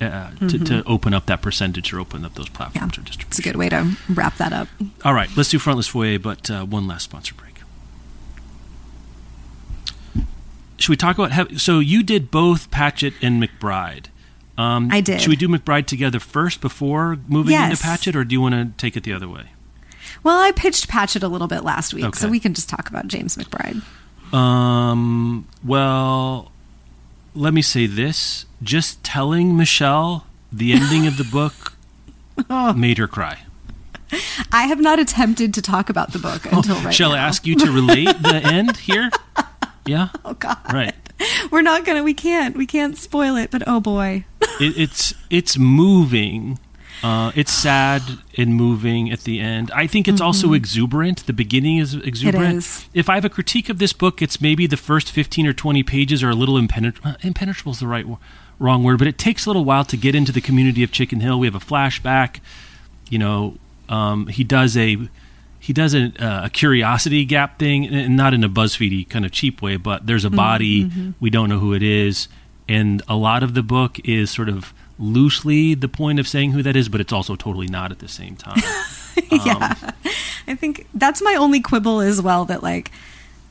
Uh, 0.00 0.30
mm-hmm. 0.30 0.46
to, 0.46 0.58
to, 0.60 0.84
open 0.84 1.12
up 1.12 1.26
that 1.26 1.42
percentage 1.42 1.92
or 1.92 1.98
open 1.98 2.24
up 2.24 2.32
those 2.34 2.48
platforms 2.48 2.96
yeah, 2.96 3.02
or 3.02 3.04
distribution. 3.04 3.30
It's 3.30 3.38
a 3.40 3.42
good 3.42 3.56
way 3.56 3.68
to 3.68 3.96
wrap 4.08 4.36
that 4.36 4.52
up. 4.52 4.68
All 5.04 5.12
right, 5.12 5.28
let's 5.36 5.50
do 5.50 5.58
Frontlist 5.58 5.90
Foyer, 5.90 6.20
but 6.20 6.48
uh, 6.48 6.64
one 6.64 6.86
last 6.86 7.02
sponsor 7.02 7.34
break. 7.34 7.47
Should 10.78 10.90
we 10.90 10.96
talk 10.96 11.18
about? 11.18 11.60
so 11.60 11.78
you 11.78 12.02
did 12.02 12.30
both 12.30 12.70
Patchett 12.70 13.14
and 13.20 13.42
McBride. 13.42 14.06
Um, 14.56 14.88
I 14.90 15.00
did. 15.00 15.20
Should 15.20 15.30
we 15.30 15.36
do 15.36 15.48
McBride 15.48 15.86
together 15.86 16.18
first 16.18 16.60
before 16.60 17.18
moving 17.28 17.52
yes. 17.52 17.70
into 17.70 17.82
Patchett, 17.82 18.16
or 18.16 18.24
do 18.24 18.32
you 18.32 18.40
want 18.40 18.54
to 18.54 18.72
take 18.76 18.96
it 18.96 19.04
the 19.04 19.12
other 19.12 19.28
way? 19.28 19.50
Well, 20.24 20.40
I 20.40 20.50
pitched 20.50 20.88
Patchett 20.88 21.22
a 21.22 21.28
little 21.28 21.46
bit 21.46 21.62
last 21.62 21.94
week, 21.94 22.06
okay. 22.06 22.18
so 22.18 22.28
we 22.28 22.40
can 22.40 22.54
just 22.54 22.68
talk 22.68 22.88
about 22.88 23.06
James 23.06 23.36
McBride. 23.36 23.82
Um. 24.34 25.46
Well, 25.64 26.50
let 27.34 27.54
me 27.54 27.62
say 27.62 27.86
this: 27.86 28.46
just 28.62 29.02
telling 29.04 29.56
Michelle 29.56 30.26
the 30.50 30.72
ending 30.72 31.06
of 31.06 31.18
the 31.18 31.24
book 31.24 31.74
oh. 32.50 32.72
made 32.72 32.98
her 32.98 33.06
cry. 33.06 33.40
I 34.52 34.66
have 34.66 34.80
not 34.80 34.98
attempted 34.98 35.52
to 35.54 35.62
talk 35.62 35.90
about 35.90 36.12
the 36.12 36.18
book 36.18 36.44
until 36.52 36.76
right 36.76 36.92
Shall 36.94 37.10
now. 37.10 37.14
Shall 37.16 37.24
I 37.24 37.28
ask 37.28 37.46
you 37.46 37.56
to 37.56 37.70
relate 37.70 38.22
the 38.22 38.34
end 38.44 38.76
here? 38.78 39.10
Yeah. 39.88 40.08
Oh 40.24 40.34
God. 40.34 40.58
Right. 40.72 40.94
We're 41.50 41.62
not 41.62 41.84
gonna. 41.84 42.02
We 42.02 42.14
can't. 42.14 42.56
We 42.56 42.66
can't 42.66 42.96
spoil 42.96 43.36
it. 43.36 43.50
But 43.50 43.62
oh 43.66 43.80
boy. 43.80 44.26
it, 44.60 44.78
it's 44.78 45.14
it's 45.30 45.56
moving. 45.56 46.58
Uh, 47.02 47.30
it's 47.36 47.52
sad 47.52 48.02
and 48.36 48.54
moving 48.54 49.10
at 49.10 49.20
the 49.20 49.38
end. 49.38 49.70
I 49.70 49.86
think 49.86 50.08
it's 50.08 50.16
mm-hmm. 50.16 50.26
also 50.26 50.52
exuberant. 50.52 51.26
The 51.26 51.32
beginning 51.32 51.78
is 51.78 51.94
exuberant. 51.94 52.54
It 52.54 52.56
is. 52.58 52.86
If 52.92 53.08
I 53.08 53.14
have 53.14 53.24
a 53.24 53.30
critique 53.30 53.68
of 53.68 53.78
this 53.78 53.92
book, 53.92 54.20
it's 54.20 54.40
maybe 54.40 54.66
the 54.66 54.76
first 54.76 55.10
fifteen 55.10 55.46
or 55.46 55.52
twenty 55.52 55.82
pages 55.82 56.22
are 56.22 56.30
a 56.30 56.34
little 56.34 56.58
impenetrable. 56.58 57.14
Impenetrable 57.22 57.72
is 57.72 57.80
the 57.80 57.86
right 57.86 58.04
wrong 58.58 58.82
word, 58.82 58.98
but 58.98 59.06
it 59.06 59.16
takes 59.16 59.46
a 59.46 59.48
little 59.48 59.64
while 59.64 59.84
to 59.84 59.96
get 59.96 60.14
into 60.14 60.32
the 60.32 60.40
community 60.40 60.82
of 60.82 60.90
Chicken 60.90 61.20
Hill. 61.20 61.38
We 61.38 61.46
have 61.46 61.54
a 61.54 61.60
flashback. 61.60 62.40
You 63.08 63.18
know, 63.18 63.56
um, 63.88 64.26
he 64.26 64.44
does 64.44 64.76
a 64.76 65.08
he 65.58 65.72
does 65.72 65.94
a, 65.94 66.12
uh, 66.18 66.46
a, 66.46 66.50
curiosity 66.50 67.24
gap 67.24 67.58
thing, 67.58 67.86
and 67.86 68.16
not 68.16 68.34
in 68.34 68.44
a 68.44 68.48
BuzzFeedy 68.48 69.08
kind 69.08 69.24
of 69.24 69.32
cheap 69.32 69.60
way, 69.60 69.76
but 69.76 70.06
there's 70.06 70.24
a 70.24 70.30
body 70.30 70.84
mm-hmm. 70.84 71.10
we 71.20 71.30
don't 71.30 71.48
know 71.48 71.58
who 71.58 71.74
it 71.74 71.82
is, 71.82 72.28
and 72.68 73.02
a 73.08 73.16
lot 73.16 73.42
of 73.42 73.54
the 73.54 73.62
book 73.62 73.98
is 74.04 74.30
sort 74.30 74.48
of 74.48 74.72
loosely 74.98 75.74
the 75.74 75.88
point 75.88 76.18
of 76.18 76.26
saying 76.26 76.52
who 76.52 76.62
that 76.62 76.76
is, 76.76 76.88
but 76.88 77.00
it's 77.00 77.12
also 77.12 77.36
totally 77.36 77.66
not 77.66 77.90
at 77.90 77.98
the 77.98 78.08
same 78.08 78.36
time. 78.36 78.62
yeah, 79.30 79.76
um, 79.82 79.92
I 80.46 80.54
think 80.54 80.86
that's 80.94 81.20
my 81.22 81.34
only 81.34 81.60
quibble 81.60 82.00
as 82.00 82.22
well. 82.22 82.44
That 82.44 82.62
like 82.62 82.90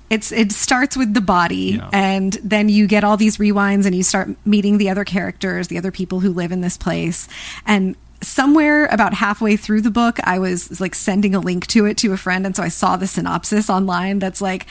it's 0.09 0.31
it 0.31 0.51
starts 0.51 0.95
with 0.95 1.13
the 1.13 1.21
body 1.21 1.77
yeah. 1.77 1.89
and 1.91 2.33
then 2.43 2.69
you 2.69 2.87
get 2.87 3.03
all 3.03 3.17
these 3.17 3.37
rewinds 3.37 3.85
and 3.85 3.93
you 3.93 4.03
start 4.03 4.29
meeting 4.45 4.77
the 4.77 4.89
other 4.89 5.03
characters 5.03 5.67
the 5.67 5.77
other 5.77 5.91
people 5.91 6.21
who 6.21 6.31
live 6.31 6.51
in 6.51 6.61
this 6.61 6.77
place 6.77 7.27
and 7.65 7.95
somewhere 8.21 8.85
about 8.87 9.13
halfway 9.13 9.57
through 9.57 9.81
the 9.81 9.91
book, 9.91 10.19
I 10.23 10.39
was 10.39 10.79
like 10.79 10.95
sending 10.95 11.35
a 11.35 11.39
link 11.39 11.67
to 11.67 11.85
it 11.85 11.97
to 11.97 12.13
a 12.13 12.17
friend. 12.17 12.45
And 12.45 12.55
so 12.55 12.63
I 12.63 12.69
saw 12.69 12.97
the 12.97 13.07
synopsis 13.07 13.69
online 13.69 14.19
that's 14.19 14.41
like, 14.41 14.65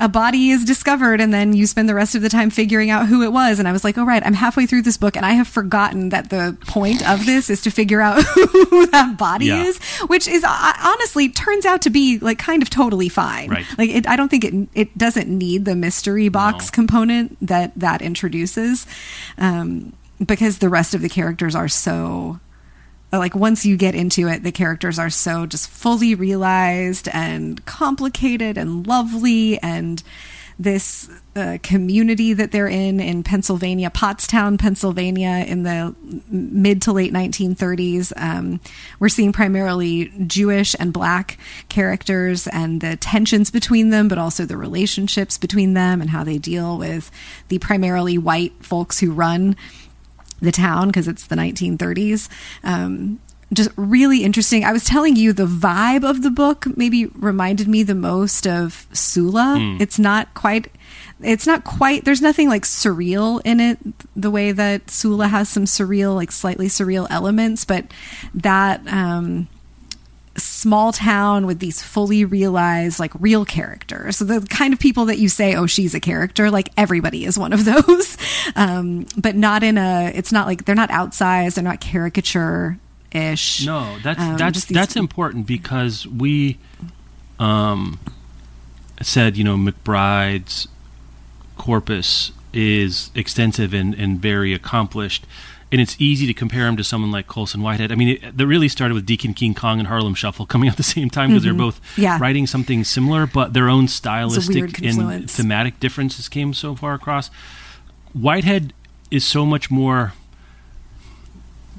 a 0.00 0.08
body 0.08 0.50
is 0.50 0.64
discovered 0.64 1.20
and 1.20 1.32
then 1.32 1.52
you 1.52 1.66
spend 1.66 1.88
the 1.88 1.94
rest 1.94 2.14
of 2.14 2.22
the 2.22 2.28
time 2.30 2.48
figuring 2.48 2.90
out 2.90 3.06
who 3.06 3.22
it 3.22 3.32
was 3.32 3.58
and 3.58 3.68
i 3.68 3.72
was 3.72 3.84
like 3.84 3.98
oh 3.98 4.04
right 4.04 4.24
i'm 4.24 4.32
halfway 4.32 4.66
through 4.66 4.80
this 4.80 4.96
book 4.96 5.14
and 5.14 5.26
i 5.26 5.32
have 5.32 5.46
forgotten 5.46 6.08
that 6.08 6.30
the 6.30 6.56
point 6.66 7.06
of 7.08 7.26
this 7.26 7.50
is 7.50 7.60
to 7.60 7.70
figure 7.70 8.00
out 8.00 8.22
who 8.34 8.86
that 8.86 9.16
body 9.18 9.46
yeah. 9.46 9.62
is 9.62 9.78
which 10.08 10.26
is 10.26 10.42
uh, 10.42 10.72
honestly 10.82 11.28
turns 11.28 11.66
out 11.66 11.82
to 11.82 11.90
be 11.90 12.18
like 12.18 12.38
kind 12.38 12.62
of 12.62 12.70
totally 12.70 13.08
fine 13.08 13.50
right. 13.50 13.66
like 13.76 13.90
it, 13.90 14.08
i 14.08 14.16
don't 14.16 14.30
think 14.30 14.44
it 14.44 14.68
it 14.74 14.98
doesn't 14.98 15.28
need 15.28 15.66
the 15.66 15.76
mystery 15.76 16.30
box 16.30 16.66
no. 16.66 16.74
component 16.74 17.36
that 17.46 17.72
that 17.76 18.00
introduces 18.00 18.86
um, 19.36 19.92
because 20.24 20.58
the 20.58 20.68
rest 20.68 20.94
of 20.94 21.02
the 21.02 21.08
characters 21.08 21.54
are 21.54 21.68
so 21.68 22.40
like 23.18 23.34
once 23.34 23.66
you 23.66 23.76
get 23.76 23.94
into 23.94 24.28
it 24.28 24.42
the 24.42 24.52
characters 24.52 24.98
are 24.98 25.10
so 25.10 25.46
just 25.46 25.68
fully 25.68 26.14
realized 26.14 27.08
and 27.12 27.64
complicated 27.66 28.56
and 28.56 28.86
lovely 28.86 29.58
and 29.62 30.02
this 30.60 31.08
uh, 31.36 31.56
community 31.62 32.34
that 32.34 32.52
they're 32.52 32.68
in 32.68 33.00
in 33.00 33.22
Pennsylvania, 33.22 33.88
Pottstown, 33.88 34.58
Pennsylvania, 34.58 35.42
in 35.48 35.62
the 35.62 35.94
mid 36.28 36.82
to 36.82 36.92
late 36.92 37.14
1930s. 37.14 38.12
Um, 38.14 38.60
we're 38.98 39.08
seeing 39.08 39.32
primarily 39.32 40.12
Jewish 40.26 40.76
and 40.78 40.92
black 40.92 41.38
characters 41.70 42.46
and 42.46 42.82
the 42.82 42.96
tensions 42.96 43.50
between 43.50 43.88
them, 43.88 44.06
but 44.06 44.18
also 44.18 44.44
the 44.44 44.58
relationships 44.58 45.38
between 45.38 45.72
them 45.72 46.02
and 46.02 46.10
how 46.10 46.24
they 46.24 46.36
deal 46.36 46.76
with 46.76 47.10
the 47.48 47.58
primarily 47.58 48.18
white 48.18 48.52
folks 48.60 49.00
who 49.00 49.12
run 49.12 49.56
the 50.40 50.52
town 50.52 50.88
because 50.88 51.08
it's 51.08 51.26
the 51.26 51.36
1930s. 51.36 52.28
Um, 52.64 53.20
just 53.52 53.70
really 53.76 54.22
interesting. 54.22 54.64
I 54.64 54.72
was 54.72 54.84
telling 54.84 55.16
you 55.16 55.32
the 55.32 55.46
vibe 55.46 56.08
of 56.08 56.22
the 56.22 56.30
book 56.30 56.66
maybe 56.76 57.06
reminded 57.06 57.66
me 57.66 57.82
the 57.82 57.94
most 57.94 58.46
of 58.46 58.86
Sula. 58.92 59.56
Mm. 59.58 59.80
It's 59.80 59.98
not 59.98 60.32
quite 60.34 60.70
it's 61.22 61.46
not 61.46 61.64
quite 61.64 62.04
there's 62.04 62.22
nothing 62.22 62.48
like 62.48 62.62
surreal 62.62 63.40
in 63.44 63.60
it 63.60 63.78
the 64.14 64.30
way 64.30 64.52
that 64.52 64.90
Sula 64.90 65.28
has 65.28 65.48
some 65.48 65.64
surreal 65.64 66.14
like 66.14 66.30
slightly 66.30 66.68
surreal 66.68 67.06
elements, 67.10 67.64
but 67.64 67.86
that 68.34 68.86
um 68.86 69.48
small 70.36 70.92
town 70.92 71.46
with 71.46 71.58
these 71.58 71.82
fully 71.82 72.24
realized 72.24 72.98
like 72.98 73.12
real 73.18 73.44
characters. 73.44 74.16
So 74.16 74.24
the 74.24 74.40
kind 74.46 74.72
of 74.72 74.78
people 74.78 75.06
that 75.06 75.18
you 75.18 75.28
say 75.28 75.54
oh 75.54 75.66
she's 75.66 75.94
a 75.94 76.00
character 76.00 76.50
like 76.50 76.70
everybody 76.76 77.24
is 77.24 77.38
one 77.38 77.52
of 77.52 77.64
those. 77.86 78.16
Um, 78.56 79.06
but 79.16 79.36
not 79.36 79.62
in 79.62 79.78
a 79.78 80.12
it's 80.14 80.32
not 80.32 80.46
like 80.46 80.64
they're 80.64 80.74
not 80.74 80.90
outsized 80.90 81.54
they're 81.54 81.64
not 81.64 81.80
caricature 81.80 82.78
ish 83.12 83.66
no 83.66 83.98
that's 84.04 84.20
um, 84.20 84.36
that's 84.36 84.64
that's 84.66 84.94
important 84.94 85.46
because 85.46 86.06
we 86.06 86.58
um, 87.40 87.98
said 89.02 89.36
you 89.36 89.42
know 89.42 89.56
mcbride's 89.56 90.68
corpus 91.56 92.32
is 92.52 93.10
extensive 93.14 93.74
and, 93.74 93.94
and 93.94 94.20
very 94.20 94.52
accomplished. 94.52 95.26
And 95.72 95.80
it's 95.80 95.94
easy 96.00 96.26
to 96.26 96.34
compare 96.34 96.66
him 96.66 96.76
to 96.78 96.82
someone 96.82 97.12
like 97.12 97.28
Colson 97.28 97.62
Whitehead. 97.62 97.92
I 97.92 97.94
mean, 97.94 98.18
it, 98.20 98.36
that 98.36 98.46
really 98.46 98.68
started 98.68 98.94
with 98.94 99.06
Deacon 99.06 99.34
King 99.34 99.54
Kong 99.54 99.78
and 99.78 99.86
Harlem 99.86 100.14
Shuffle 100.16 100.44
coming 100.44 100.68
out 100.68 100.72
at 100.72 100.76
the 100.78 100.82
same 100.82 101.10
time 101.10 101.30
because 101.30 101.42
Mhm. 101.42 101.44
they're 101.44 101.54
both 101.54 101.80
Yeah. 101.96 102.18
writing 102.20 102.48
something 102.48 102.82
similar, 102.82 103.24
but 103.26 103.52
their 103.52 103.68
own 103.68 103.86
stylistic 103.86 104.82
and 104.82 105.30
thematic 105.30 105.78
differences 105.78 106.28
came 106.28 106.54
so 106.54 106.74
far 106.74 106.94
across. 106.94 107.30
Whitehead 108.12 108.72
is 109.12 109.24
so 109.24 109.46
much 109.46 109.70
more. 109.70 110.12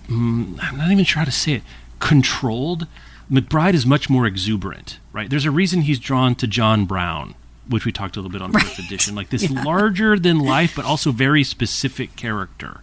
Mm, 0.09 0.57
I'm 0.61 0.77
not 0.77 0.91
even 0.91 1.03
sure 1.05 1.19
how 1.19 1.25
to 1.25 1.31
say 1.31 1.53
it. 1.53 1.63
Controlled. 1.99 2.87
McBride 3.31 3.73
is 3.73 3.85
much 3.85 4.09
more 4.09 4.25
exuberant, 4.25 4.99
right? 5.13 5.29
There's 5.29 5.45
a 5.45 5.51
reason 5.51 5.81
he's 5.81 5.99
drawn 5.99 6.35
to 6.35 6.47
John 6.47 6.85
Brown, 6.85 7.35
which 7.67 7.85
we 7.85 7.91
talked 7.91 8.17
a 8.17 8.19
little 8.19 8.31
bit 8.31 8.41
on 8.41 8.51
first 8.51 8.77
edition, 8.79 9.15
like 9.15 9.29
this 9.29 9.49
larger 9.65 10.19
than 10.19 10.39
life, 10.39 10.73
but 10.75 10.83
also 10.85 11.11
very 11.11 11.43
specific 11.43 12.15
character 12.15 12.81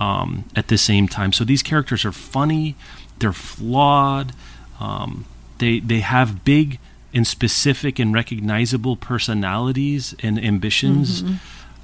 um, 0.00 0.44
at 0.56 0.68
the 0.68 0.78
same 0.78 1.08
time. 1.08 1.32
So 1.32 1.44
these 1.44 1.62
characters 1.62 2.04
are 2.04 2.12
funny, 2.12 2.74
they're 3.18 3.32
flawed, 3.32 4.32
um, 4.80 5.24
they 5.58 5.80
they 5.80 6.00
have 6.00 6.44
big 6.44 6.78
and 7.12 7.26
specific 7.26 7.98
and 7.98 8.12
recognizable 8.12 8.96
personalities 8.96 10.14
and 10.22 10.42
ambitions. 10.44 11.22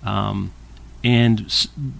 Um, 0.04 0.52
and 1.04 1.46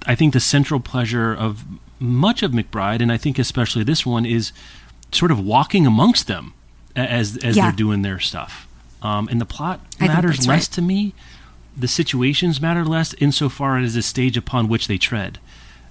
I 0.04 0.14
think 0.14 0.32
the 0.32 0.40
central 0.40 0.80
pleasure 0.80 1.32
of 1.32 1.64
much 2.00 2.42
of 2.42 2.52
McBride, 2.52 3.00
and 3.00 3.12
I 3.12 3.16
think 3.16 3.38
especially 3.38 3.84
this 3.84 4.04
one, 4.04 4.26
is 4.26 4.52
sort 5.12 5.30
of 5.30 5.38
walking 5.38 5.86
amongst 5.86 6.26
them 6.26 6.54
as 6.96 7.36
as 7.38 7.56
Yeah. 7.56 7.66
they're 7.66 7.76
doing 7.76 8.02
their 8.02 8.18
stuff. 8.18 8.66
Um, 9.02 9.28
and 9.28 9.40
the 9.40 9.46
plot 9.46 9.80
matters 9.98 10.46
less 10.46 10.68
right. 10.68 10.74
to 10.74 10.82
me. 10.82 11.14
The 11.76 11.88
situations 11.88 12.61
matter 12.61 12.84
less 12.84 13.14
insofar 13.14 13.78
as 13.78 13.94
the 13.94 14.02
stage 14.02 14.36
upon 14.36 14.68
which 14.68 14.88
they 14.88 14.98
tread. 14.98 15.38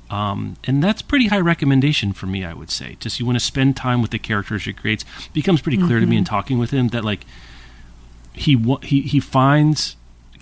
Um, 0.10 0.58
and 0.64 0.82
that's 0.84 1.02
pretty 1.04 1.28
high 1.28 1.40
recommendation 1.40 2.14
for 2.14 2.26
me, 2.26 2.44
I 2.44 2.54
would 2.54 2.72
say. 2.72 2.98
Just 3.00 3.20
you 3.20 3.26
want 3.28 3.36
to 3.38 3.44
spend 3.46 3.78
time 3.78 4.02
with 4.02 4.12
the 4.12 4.18
characters 4.20 4.66
he 4.66 4.74
creates. 4.74 5.06
It 5.26 5.34
becomes 5.34 5.62
pretty 5.62 5.78
clear 5.78 6.00
to 6.00 6.06
me 6.08 6.18
in 6.18 6.24
Mm-hmm. 6.24 6.30
talking 6.36 6.58
with 6.58 6.72
him 6.72 6.88
that 6.90 7.06
like 7.06 7.26
he 8.34 8.56
he 8.84 9.02
he 9.02 9.20
finds 9.20 9.96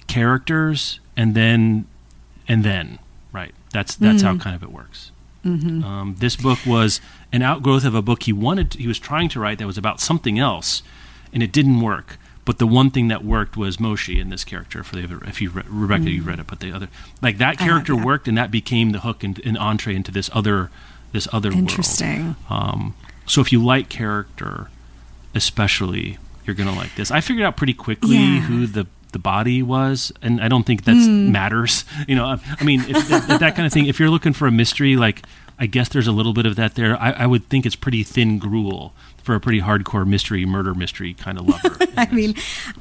characters 0.08 1.00
and 1.16 1.36
then 1.36 1.86
and 2.48 2.64
then 2.64 3.00
right. 3.32 3.54
That's 3.74 3.96
that's 3.96 4.24
Mm. 4.24 4.26
how 4.26 4.38
kind 4.38 4.56
of 4.56 4.64
it 4.64 4.72
works. 4.72 5.12
Mm-hmm. 5.46 5.84
Um, 5.84 6.16
this 6.20 6.36
book 6.36 6.60
was 6.66 7.00
an 7.32 7.42
outgrowth 7.42 7.86
of 7.86 7.94
a 7.96 8.02
book 8.02 8.24
he 8.24 8.34
wanted, 8.34 8.74
he 8.74 8.88
was 8.88 9.00
trying 9.00 9.30
to 9.30 9.40
write 9.40 9.60
that 9.60 9.68
was 9.68 9.78
about 9.78 10.00
something 10.02 10.38
else, 10.40 10.82
and 11.32 11.42
it 11.44 11.52
didn't 11.54 11.80
work. 11.82 12.18
But 12.48 12.58
the 12.60 12.66
one 12.66 12.90
thing 12.92 13.10
that 13.10 13.24
worked 13.26 13.58
was 13.58 13.76
Moshe 13.78 14.18
in 14.20 14.30
this 14.30 14.44
character. 14.46 14.82
For 14.84 14.96
the 14.96 15.04
other, 15.04 15.20
if 15.26 15.42
you 15.42 15.50
re- 15.52 15.64
Rebecca, 15.68 16.10
you 16.10 16.24
read 16.24 16.40
it, 16.40 16.48
but 16.48 16.62
the 16.62 16.72
other 16.72 16.88
like 17.22 17.38
that 17.40 17.58
Mm. 17.58 17.60
Character 17.60 17.94
yeah. 17.94 18.04
worked, 18.06 18.28
and 18.28 18.38
that 18.38 18.50
became 18.52 18.92
the 18.92 19.00
hook 19.02 19.24
and, 19.24 19.40
and 19.46 19.58
entree 19.58 19.94
into 19.96 20.12
this 20.12 20.30
other 20.34 20.70
this 21.12 21.28
other 21.34 21.50
world. 21.50 21.60
Interesting. 21.60 22.36
Um, 22.50 22.96
so 23.26 23.42
if 23.42 23.52
you 23.52 23.64
like 23.64 23.90
character, 23.90 24.70
especially, 25.36 26.18
you're 26.46 26.56
gonna 26.56 26.74
like 26.76 26.96
this. 26.96 27.12
I 27.12 27.22
figured 27.22 27.46
out 27.46 27.58
pretty 27.58 27.74
quickly 27.74 28.16
Yeah. 28.18 28.40
who 28.42 28.66
the 28.68 28.88
the 29.14 29.20
body 29.20 29.64
was, 29.64 30.12
and 30.22 30.42
I 30.42 30.48
don't 30.50 30.66
think 30.66 30.84
that 30.84 30.96
matters. 30.96 31.86
You 32.08 32.16
know, 32.16 32.26
I, 32.26 32.40
I 32.60 32.64
mean, 32.64 32.82
if, 32.82 33.10
if 33.12 33.28
that 33.40 33.56
kind 33.56 33.66
of 33.66 33.72
thing. 33.74 33.88
If 33.88 34.00
you're 34.00 34.10
looking 34.10 34.34
for 34.34 34.48
a 34.48 34.52
mystery, 34.52 34.96
like 34.96 35.24
I 35.60 35.66
guess 35.66 35.90
there's 35.90 36.08
a 36.08 36.12
little 36.12 36.34
bit 36.34 36.46
of 36.46 36.56
that 36.58 36.76
there. 36.76 36.96
I, 37.02 37.12
I 37.12 37.26
would 37.26 37.48
think 37.50 37.66
it's 37.66 37.76
pretty 37.76 38.04
thin 38.04 38.38
gruel 38.38 38.94
for 39.28 39.36
a 39.36 39.40
pretty 39.40 39.62
hardcore 39.62 40.08
mystery, 40.08 40.46
murder 40.46 40.74
mystery 40.74 41.14
kind 41.14 41.38
of 41.38 41.48
lover. 41.48 41.78
I 41.98 42.08
mean, 42.12 42.34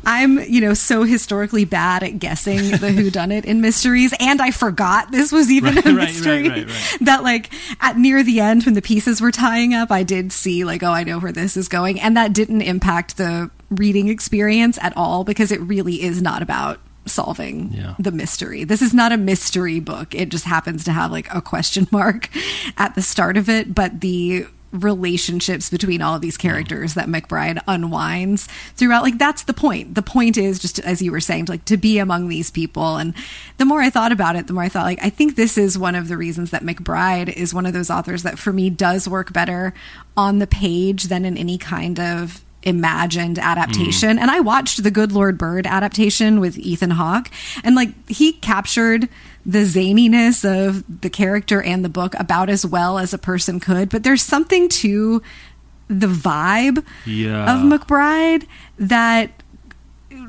I'm, 0.07 0.39
you 0.45 0.61
know, 0.63 0.73
so 0.75 1.03
historically 1.03 1.65
bad 1.67 2.03
at 2.03 2.19
guessing 2.19 2.57
the 2.71 2.89
whodunit 2.89 3.45
in 3.45 3.61
mysteries, 3.61 4.15
and 4.21 4.41
I 4.41 4.51
forgot 4.53 5.11
this 5.13 5.31
was 5.33 5.51
even 5.51 5.75
Right, 5.75 5.87
a 5.87 5.93
mystery. 5.93 6.49
right, 6.49 6.67
right. 6.67 6.97
That, 7.03 7.23
like, 7.23 7.51
at 7.83 7.99
near 7.99 8.23
the 8.23 8.41
end, 8.41 8.65
when 8.65 8.75
the 8.75 8.81
pieces 8.83 9.21
were 9.21 9.33
tying 9.33 9.75
up, 9.75 9.91
I 9.91 10.03
did 10.03 10.33
see, 10.33 10.65
like, 10.65 10.83
oh, 10.83 10.91
I 10.93 11.05
know 11.05 11.19
where 11.19 11.33
this 11.33 11.57
is 11.57 11.69
going. 11.69 12.01
And 12.01 12.17
that 12.17 12.33
didn't 12.33 12.63
impact 12.63 13.17
the 13.19 13.51
reading 13.71 14.09
experience 14.09 14.79
at 14.81 14.97
all 14.97 15.25
because 15.25 15.51
it 15.53 15.61
really 15.61 16.01
is 16.03 16.23
not 16.23 16.41
about 16.43 16.79
solving 17.07 17.73
Yeah. 17.73 17.95
the 17.99 18.11
mystery. 18.13 18.65
This 18.65 18.83
is 18.83 18.93
not 18.95 19.13
a 19.13 19.17
mystery 19.17 19.81
book. 19.81 20.15
It 20.15 20.29
just 20.29 20.45
happens 20.45 20.85
to 20.85 20.93
have 20.93 21.11
like 21.13 21.33
a 21.35 21.41
question 21.41 21.87
mark 21.93 22.29
at 22.77 22.95
the 22.95 23.03
start 23.03 23.37
of 23.37 23.49
it, 23.49 23.75
but 23.75 24.01
the 24.01 24.47
relationships 24.73 25.71
between 25.71 26.03
all 26.03 26.15
of 26.15 26.21
these 26.21 26.37
characters 26.37 26.95
that 26.95 27.09
McBride 27.09 27.63
unwinds 27.67 28.47
throughout 28.75 29.03
like 29.03 29.19
that's 29.19 29.45
the 29.45 29.55
point. 29.55 29.95
The 29.95 30.03
point 30.03 30.37
is 30.37 30.59
just 30.59 30.79
as 30.81 31.01
you 31.01 31.13
were 31.13 31.21
saying 31.21 31.47
to, 31.47 31.53
like 31.53 31.65
to 31.67 31.77
be 31.77 31.99
among 31.99 32.29
these 32.29 32.51
people 32.51 32.97
and 32.97 33.15
the 33.59 33.65
more 33.65 33.81
I 33.81 33.91
thought 33.91 34.13
about 34.13 34.37
it, 34.37 34.47
the 34.47 34.53
more 34.53 34.65
I 34.65 34.69
thought 34.69 34.85
like 34.85 35.03
I 35.03 35.11
think 35.11 35.37
this 35.37 35.57
is 35.57 35.79
one 35.79 35.95
of 35.95 36.09
the 36.09 36.17
reasons 36.17 36.51
that 36.51 36.63
McBride 36.63 37.33
is 37.33 37.55
one 37.55 37.67
of 37.67 37.73
those 37.73 37.91
authors 37.91 38.23
that 38.25 38.39
for 38.39 38.53
me 38.53 38.71
does 38.71 39.09
work 39.09 39.33
better 39.33 39.73
on 40.17 40.39
the 40.39 40.47
page 40.47 41.05
than 41.05 41.25
in 41.25 41.37
any 41.37 41.59
kind 41.59 42.01
of 42.01 42.45
imagined 42.67 43.39
adaptation. 43.39 44.17
Mm. 44.17 44.21
And 44.21 44.31
I 44.31 44.41
watched 44.41 44.83
the 44.83 44.91
Good 44.91 45.13
Lord 45.13 45.39
Bird 45.39 45.67
adaptation 45.67 46.41
with 46.41 46.59
Ethan 46.59 46.91
Hawke, 46.91 47.31
and 47.63 47.77
like 47.77 47.91
he 48.09 48.33
captured 48.33 49.09
the 49.49 49.61
zaniness 49.61 50.45
of 50.45 50.83
the 51.03 51.09
character 51.09 51.63
and 51.63 51.85
the 51.85 51.89
book 51.89 52.15
about 52.19 52.51
as 52.51 52.67
well 52.67 52.99
as 52.99 53.15
a 53.15 53.19
person 53.19 53.61
could. 53.61 53.89
But 53.89 54.03
there's 54.03 54.23
something 54.23 54.69
to 54.71 55.23
the 55.89 56.09
vibe 56.09 56.85
Yeah. 57.07 57.55
of 57.55 57.61
McBride 57.63 58.45
that 58.79 59.31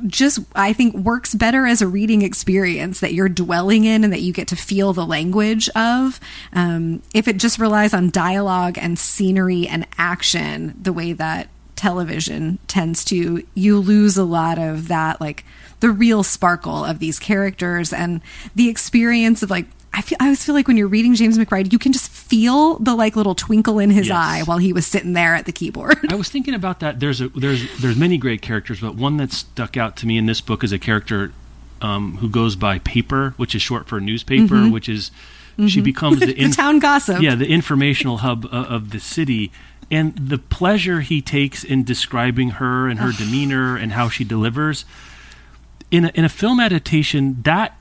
just 0.05 0.39
I 0.53 0.73
think 0.73 0.93
works 0.95 1.33
better 1.33 1.65
as 1.65 1.81
a 1.81 1.87
reading 1.87 2.21
experience 2.21 2.99
that 2.99 3.13
you're 3.13 3.29
dwelling 3.29 3.85
in 3.85 4.03
and 4.03 4.13
that 4.13 4.21
you 4.21 4.31
get 4.33 4.47
to 4.49 4.55
feel 4.55 4.93
the 4.93 5.05
language 5.05 5.67
of. 5.69 6.19
Um, 6.53 7.01
if 7.15 7.27
it 7.27 7.37
just 7.37 7.57
relies 7.57 7.93
on 7.95 8.11
dialogue 8.11 8.77
and 8.77 8.99
scenery 8.99 9.67
and 9.67 9.87
action, 9.97 10.75
the 10.79 10.93
way 10.93 11.13
that 11.13 11.47
television 11.75 12.59
tends 12.67 13.03
to, 13.05 13.43
you 13.55 13.79
lose 13.79 14.17
a 14.17 14.23
lot 14.23 14.59
of 14.59 14.87
that, 14.89 15.19
like 15.21 15.43
the 15.79 15.89
real 15.91 16.23
sparkle 16.23 16.83
of 16.85 16.99
these 16.99 17.19
characters 17.19 17.93
and 17.93 18.21
the 18.55 18.69
experience 18.69 19.43
of 19.43 19.49
like. 19.49 19.65
I 19.93 20.01
feel 20.01 20.17
I 20.19 20.25
always 20.25 20.43
feel 20.43 20.53
like 20.53 20.67
when 20.67 20.77
you're 20.77 20.87
reading 20.87 21.15
James 21.15 21.39
McBride, 21.39 21.71
you 21.71 21.79
can 21.79 21.91
just 21.91 22.11
feel 22.11 22.77
the 22.77 22.93
like 22.93 23.15
little 23.15 23.33
twinkle 23.33 23.79
in 23.79 23.89
his 23.89 24.09
Yes. 24.09 24.15
eye 24.15 24.41
while 24.45 24.59
he 24.59 24.71
was 24.71 24.85
sitting 24.85 25.13
there 25.13 25.33
at 25.33 25.45
the 25.45 25.51
keyboard. 25.51 25.97
I 26.11 26.13
was 26.15 26.29
thinking 26.29 26.53
about 26.53 26.81
that. 26.81 26.99
There's 26.99 27.19
a 27.19 27.29
there's 27.29 27.81
there's 27.81 27.95
many 27.97 28.17
great 28.19 28.43
characters, 28.43 28.79
but 28.81 28.93
one 28.93 29.17
that 29.17 29.31
stuck 29.31 29.75
out 29.75 29.95
to 29.97 30.05
me 30.05 30.17
in 30.19 30.27
this 30.27 30.39
book 30.39 30.63
is 30.63 30.71
a 30.71 30.77
character 30.77 31.31
um, 31.81 32.17
who 32.17 32.29
goes 32.29 32.55
by 32.55 32.77
Paper, 32.79 33.33
which 33.37 33.55
is 33.55 33.61
short 33.63 33.87
for 33.87 33.99
newspaper, 33.99 34.67
which 34.69 34.87
is 34.87 35.09
she 35.67 35.81
becomes 35.81 36.19
the, 36.19 36.27
Mm-hmm. 36.27 36.43
the 36.49 36.55
town 36.55 36.77
gossip. 36.79 37.19
yeah 37.21 37.33
the 37.33 37.47
informational 37.47 38.17
hub 38.17 38.45
of, 38.45 38.51
of 38.53 38.89
the 38.91 38.99
city, 38.99 39.51
and 39.89 40.15
the 40.15 40.37
pleasure 40.37 41.01
he 41.01 41.23
takes 41.23 41.63
in 41.63 41.83
describing 41.83 42.51
her 42.61 42.87
and 42.87 42.99
her 42.99 43.11
demeanor 43.11 43.75
and 43.75 43.93
how 43.93 44.09
she 44.09 44.23
delivers 44.23 44.85
in 45.91 46.05
a, 46.05 46.11
in 46.13 46.25
a 46.25 46.29
film 46.29 46.59
adaptation 46.59 47.41
that 47.43 47.77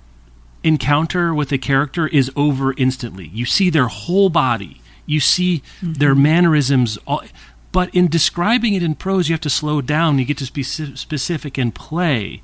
encounter 0.62 1.34
with 1.34 1.52
a 1.52 1.58
character 1.58 2.08
is 2.08 2.30
over 2.34 2.74
instantly. 2.76 3.28
You 3.28 3.46
see 3.46 3.70
their 3.70 3.88
whole 3.88 4.28
body. 4.28 4.80
You 5.06 5.20
see 5.20 5.62
mm-hmm. 5.80 5.94
their 5.94 6.14
mannerisms. 6.14 6.98
All, 7.06 7.22
but 7.72 7.94
in 7.94 8.08
describing 8.08 8.74
it 8.74 8.82
in 8.82 8.94
prose, 8.94 9.28
you 9.28 9.34
have 9.34 9.40
to 9.42 9.50
slow 9.50 9.80
down. 9.80 10.18
You 10.18 10.24
get 10.24 10.38
to 10.38 10.52
be 10.52 10.62
specific 10.62 11.58
and 11.58 11.74
play. 11.74 12.42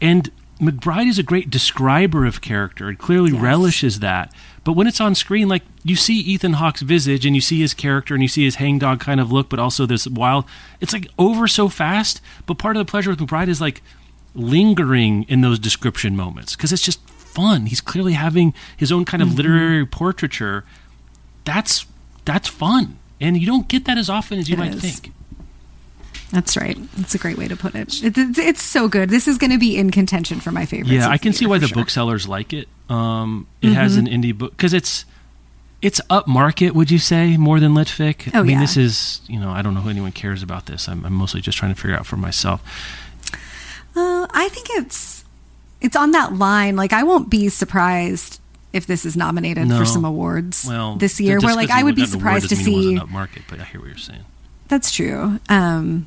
And 0.00 0.30
McBride 0.60 1.08
is 1.08 1.18
a 1.18 1.22
great 1.22 1.50
describer 1.50 2.24
of 2.24 2.40
character 2.40 2.88
and 2.88 2.98
clearly 2.98 3.32
Yes. 3.32 3.40
relishes 3.40 4.00
that. 4.00 4.32
But 4.62 4.72
when 4.72 4.86
it's 4.86 5.00
on 5.00 5.14
screen, 5.14 5.48
like 5.48 5.62
you 5.82 5.96
see 5.96 6.18
Ethan 6.18 6.54
Hawke's 6.54 6.80
visage 6.80 7.26
and 7.26 7.34
you 7.34 7.42
see 7.42 7.60
his 7.60 7.74
character 7.74 8.14
and 8.14 8.22
you 8.22 8.28
see 8.28 8.44
his 8.44 8.56
hangdog 8.56 9.00
kind 9.00 9.20
of 9.20 9.30
look, 9.30 9.48
but 9.48 9.58
also 9.58 9.84
this 9.84 10.06
wild. 10.06 10.44
It's 10.80 10.92
like 10.92 11.08
over 11.18 11.46
so 11.46 11.68
fast. 11.68 12.20
But 12.46 12.58
part 12.58 12.76
of 12.76 12.84
the 12.84 12.90
pleasure 12.90 13.10
with 13.10 13.18
McBride 13.18 13.48
is 13.48 13.60
like 13.60 13.82
lingering 14.34 15.24
in 15.24 15.40
those 15.40 15.58
description 15.58 16.16
moments 16.16 16.56
because 16.56 16.72
it's 16.72 16.82
just 16.82 17.00
fun. 17.08 17.66
He's 17.66 17.80
clearly 17.80 18.12
having 18.14 18.54
his 18.76 18.90
own 18.92 19.04
kind 19.04 19.22
of 19.22 19.28
Mm-hmm. 19.30 19.36
literary 19.36 19.86
portraiture. 19.86 20.64
That's 21.44 21.86
that's 22.24 22.48
fun, 22.48 22.98
and 23.20 23.36
you 23.36 23.46
don't 23.46 23.68
get 23.68 23.84
that 23.84 23.98
as 23.98 24.08
often 24.08 24.38
as 24.38 24.48
you 24.48 24.54
It 24.54 24.58
might 24.58 24.74
is. 24.74 24.80
think. 24.82 25.12
That's 26.32 26.56
right. 26.56 26.76
That's 26.96 27.14
a 27.14 27.18
great 27.18 27.36
way 27.38 27.46
to 27.48 27.56
put 27.56 27.74
it. 27.76 28.02
it 28.02 28.18
it's, 28.18 28.38
it's 28.38 28.62
so 28.62 28.88
good. 28.88 29.08
This 29.10 29.28
is 29.28 29.38
going 29.38 29.52
to 29.52 29.58
be 29.58 29.76
in 29.76 29.90
contention 29.90 30.40
for 30.40 30.50
my 30.50 30.64
favorite. 30.66 30.90
Yeah, 30.92 31.08
I 31.08 31.18
can 31.18 31.32
see 31.32 31.46
why 31.46 31.58
the 31.58 31.66
sure. 31.68 31.74
Mm-hmm. 31.74 31.80
booksellers 31.82 32.26
like 32.26 32.52
it. 32.52 32.66
Um, 32.88 33.46
it 33.62 33.72
has 33.72 33.96
an 33.96 34.06
indie 34.06 34.36
book 34.36 34.50
because 34.56 34.72
it's 34.72 35.04
it's 35.82 36.00
upmarket. 36.10 36.72
Would 36.72 36.90
you 36.90 36.98
say 36.98 37.36
more 37.36 37.60
than 37.60 37.72
Litfic? 37.74 38.30
Oh, 38.34 38.40
I 38.40 38.42
mean, 38.42 38.52
yeah. 38.52 38.60
this 38.60 38.76
is 38.76 39.20
you 39.28 39.38
know 39.38 39.50
I 39.50 39.62
don't 39.62 39.74
know 39.74 39.80
who 39.80 39.90
anyone 39.90 40.12
cares 40.12 40.42
about 40.42 40.66
this. 40.66 40.88
I'm, 40.88 41.04
I'm 41.04 41.12
mostly 41.12 41.40
just 41.40 41.58
trying 41.58 41.74
to 41.74 41.80
figure 41.80 41.96
out 41.96 42.06
for 42.06 42.16
myself. 42.16 42.62
I 44.34 44.48
think 44.48 44.66
it's 44.72 45.24
it's 45.80 45.96
on 45.96 46.10
that 46.12 46.34
line. 46.34 46.76
Like, 46.76 46.92
I 46.92 47.02
won't 47.02 47.30
be 47.30 47.48
surprised 47.48 48.40
if 48.72 48.86
this 48.86 49.04
is 49.04 49.16
nominated 49.16 49.68
No. 49.68 49.78
for 49.78 49.84
some 49.84 50.04
awards 50.04 50.66
Well, 50.68 50.96
this 50.96 51.20
year. 51.20 51.38
Where 51.40 51.54
like 51.54 51.70
I 51.70 51.82
would 51.82 51.94
be 51.94 52.02
got 52.02 52.08
an 52.14 52.14
award 52.20 52.42
surprised 52.42 52.48
to 52.50 52.56
see. 52.56 52.98
wasn't 52.98 53.46
but 53.48 53.60
I 53.60 53.64
hear 53.64 53.80
what 53.80 53.88
you're 53.88 53.98
saying. 53.98 54.24
That's 54.68 54.90
true. 54.90 55.38
Um, 55.48 56.06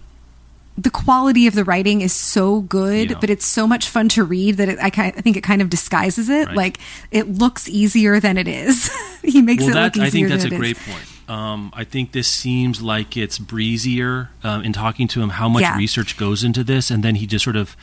the 0.78 0.90
quality 0.90 1.48
of 1.48 1.56
the 1.56 1.64
writing 1.64 2.02
is 2.02 2.12
so 2.14 2.62
good, 2.62 3.12
Yeah. 3.12 3.18
but 3.20 3.30
it's 3.30 3.46
so 3.46 3.68
much 3.68 3.88
fun 3.90 4.10
to 4.10 4.24
read 4.24 4.58
that 4.58 4.70
it, 4.70 4.80
I, 4.80 4.88
I 4.88 5.12
think 5.12 5.38
it 5.38 5.42
kind 5.44 5.62
of 5.62 5.70
disguises 5.70 6.30
it. 6.30 6.48
Right. 6.48 6.56
Like 6.58 6.80
it 7.12 7.28
looks 7.38 7.68
easier 7.70 8.20
than 8.20 8.38
it 8.38 8.48
is. 8.48 8.92
he 9.24 9.42
makes 9.42 9.64
well, 9.64 9.78
it 9.78 9.82
look 9.82 9.94
that, 9.94 10.08
easier 10.08 10.28
I 10.28 10.30
think 10.32 10.42
that's 10.42 10.54
a 10.54 10.58
great 10.58 10.78
is. 10.78 10.84
point. 10.84 11.06
Um, 11.30 11.72
I 11.74 11.84
think 11.84 12.12
this 12.14 12.28
seems 12.28 12.82
like 12.82 13.18
it's 13.18 13.38
breezier 13.40 14.30
um, 14.44 14.64
in 14.64 14.72
talking 14.72 15.08
to 15.10 15.22
him 15.22 15.30
how 15.30 15.50
much 15.50 15.62
Yeah. 15.62 15.78
research 15.78 16.16
goes 16.18 16.44
into 16.44 16.64
this, 16.64 16.90
and 16.92 17.04
then 17.04 17.16
he 17.16 17.26
just 17.28 17.44
sort 17.44 17.56
of, 17.58 17.76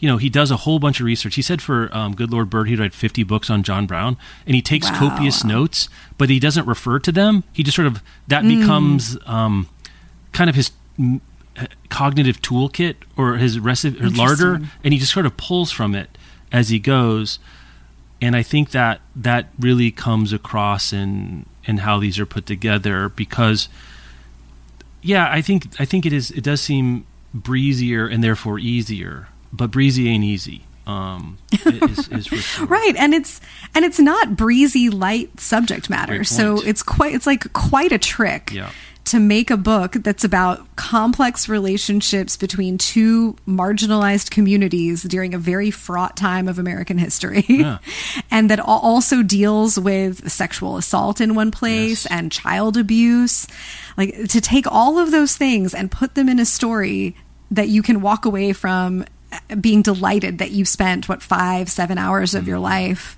you 0.00 0.08
know, 0.08 0.16
he 0.16 0.28
does 0.28 0.50
a 0.50 0.56
whole 0.56 0.78
bunch 0.80 0.98
of 0.98 1.06
research. 1.06 1.36
He 1.36 1.42
said 1.42 1.60
for 1.62 1.94
um, 1.96 2.14
Good 2.16 2.30
Lord 2.32 2.50
Bird, 2.50 2.68
he'd 2.68 2.78
read 2.80 2.92
50 2.94 3.22
books 3.22 3.48
on 3.50 3.62
John 3.62 3.86
Brown, 3.86 4.16
and 4.46 4.54
he 4.56 4.62
takes 4.62 4.90
Wow. 4.90 4.98
copious 4.98 5.44
notes, 5.44 5.88
but 6.18 6.28
he 6.30 6.40
doesn't 6.40 6.66
refer 6.66 6.98
to 6.98 7.12
them. 7.12 7.44
He 7.52 7.62
just 7.62 7.76
sort 7.76 7.86
of, 7.86 8.02
that 8.26 8.42
Mm. 8.42 8.60
becomes 8.60 9.16
um, 9.26 9.68
kind 10.32 10.50
of 10.50 10.56
his 10.56 10.72
uh, 10.98 11.66
cognitive 11.90 12.40
toolkit 12.42 12.94
or 13.16 13.36
his 13.36 13.58
recipe, 13.60 13.98
his 14.00 14.16
larder, 14.16 14.60
and 14.82 14.92
he 14.94 14.98
just 14.98 15.12
sort 15.12 15.26
of 15.26 15.36
pulls 15.36 15.70
from 15.70 15.94
it 15.94 16.16
as 16.50 16.70
he 16.70 16.78
goes 16.80 17.38
and 18.22 18.36
I 18.36 18.42
think 18.42 18.72
that 18.72 19.00
that 19.16 19.48
really 19.58 19.90
comes 19.90 20.32
across 20.34 20.92
in 20.92 21.46
in 21.64 21.78
how 21.78 21.98
these 21.98 22.18
are 22.18 22.26
put 22.26 22.44
together 22.44 23.08
because 23.08 23.70
yeah, 25.02 25.26
I 25.30 25.40
think 25.40 25.68
I 25.80 25.84
think 25.86 26.04
it 26.04 26.12
is 26.12 26.30
it 26.32 26.44
does 26.44 26.60
seem 26.60 27.06
breezier 27.32 28.06
and 28.06 28.22
therefore 28.22 28.58
easier, 28.58 29.28
but 29.52 29.70
breezy 29.70 30.08
ain't 30.08 30.24
easy. 30.24 30.64
Um, 30.86 31.38
is, 31.52 32.08
is. 32.08 32.58
Right, 32.60 32.94
and 32.96 33.14
it's 33.14 33.40
and 33.74 33.84
it's 33.84 34.00
not 34.00 34.36
breezy 34.36 34.90
light 34.90 35.38
subject 35.38 35.88
matter. 35.88 36.24
So 36.24 36.60
it's 36.62 36.82
quite 36.82 37.14
it's 37.14 37.26
like 37.26 37.52
quite 37.52 37.92
a 37.92 37.98
trick 37.98 38.50
Yeah. 38.52 38.70
to 39.04 39.20
make 39.20 39.50
a 39.52 39.56
book 39.56 39.92
that's 39.92 40.24
about 40.24 40.74
complex 40.76 41.48
relationships 41.48 42.36
between 42.36 42.76
two 42.76 43.36
marginalized 43.46 44.30
communities 44.30 45.02
during 45.04 45.32
a 45.32 45.38
very 45.38 45.70
fraught 45.70 46.16
time 46.16 46.48
of 46.48 46.58
American 46.58 46.98
history. 46.98 47.44
Yeah. 47.48 47.78
and 48.30 48.50
that 48.50 48.58
also 48.58 49.22
deals 49.22 49.78
with 49.78 50.28
sexual 50.32 50.76
assault 50.76 51.20
in 51.20 51.34
one 51.36 51.52
place 51.52 52.04
Yes. 52.04 52.06
and 52.06 52.32
child 52.32 52.76
abuse. 52.76 53.46
Like 53.96 54.28
to 54.30 54.40
take 54.40 54.66
all 54.66 54.98
of 54.98 55.12
those 55.12 55.36
things 55.36 55.72
and 55.72 55.88
put 55.88 56.16
them 56.16 56.28
in 56.28 56.40
a 56.40 56.46
story 56.46 57.14
that 57.52 57.68
you 57.68 57.82
can 57.82 58.00
walk 58.00 58.24
away 58.24 58.52
from 58.52 59.04
being 59.60 59.82
delighted 59.82 60.38
that 60.38 60.50
you 60.50 60.64
spent 60.64 61.08
what 61.08 61.22
five 61.22 61.70
seven 61.70 61.98
hours 61.98 62.34
of 62.34 62.46
your 62.48 62.56
Mm-hmm. 62.56 62.64
life 62.64 63.16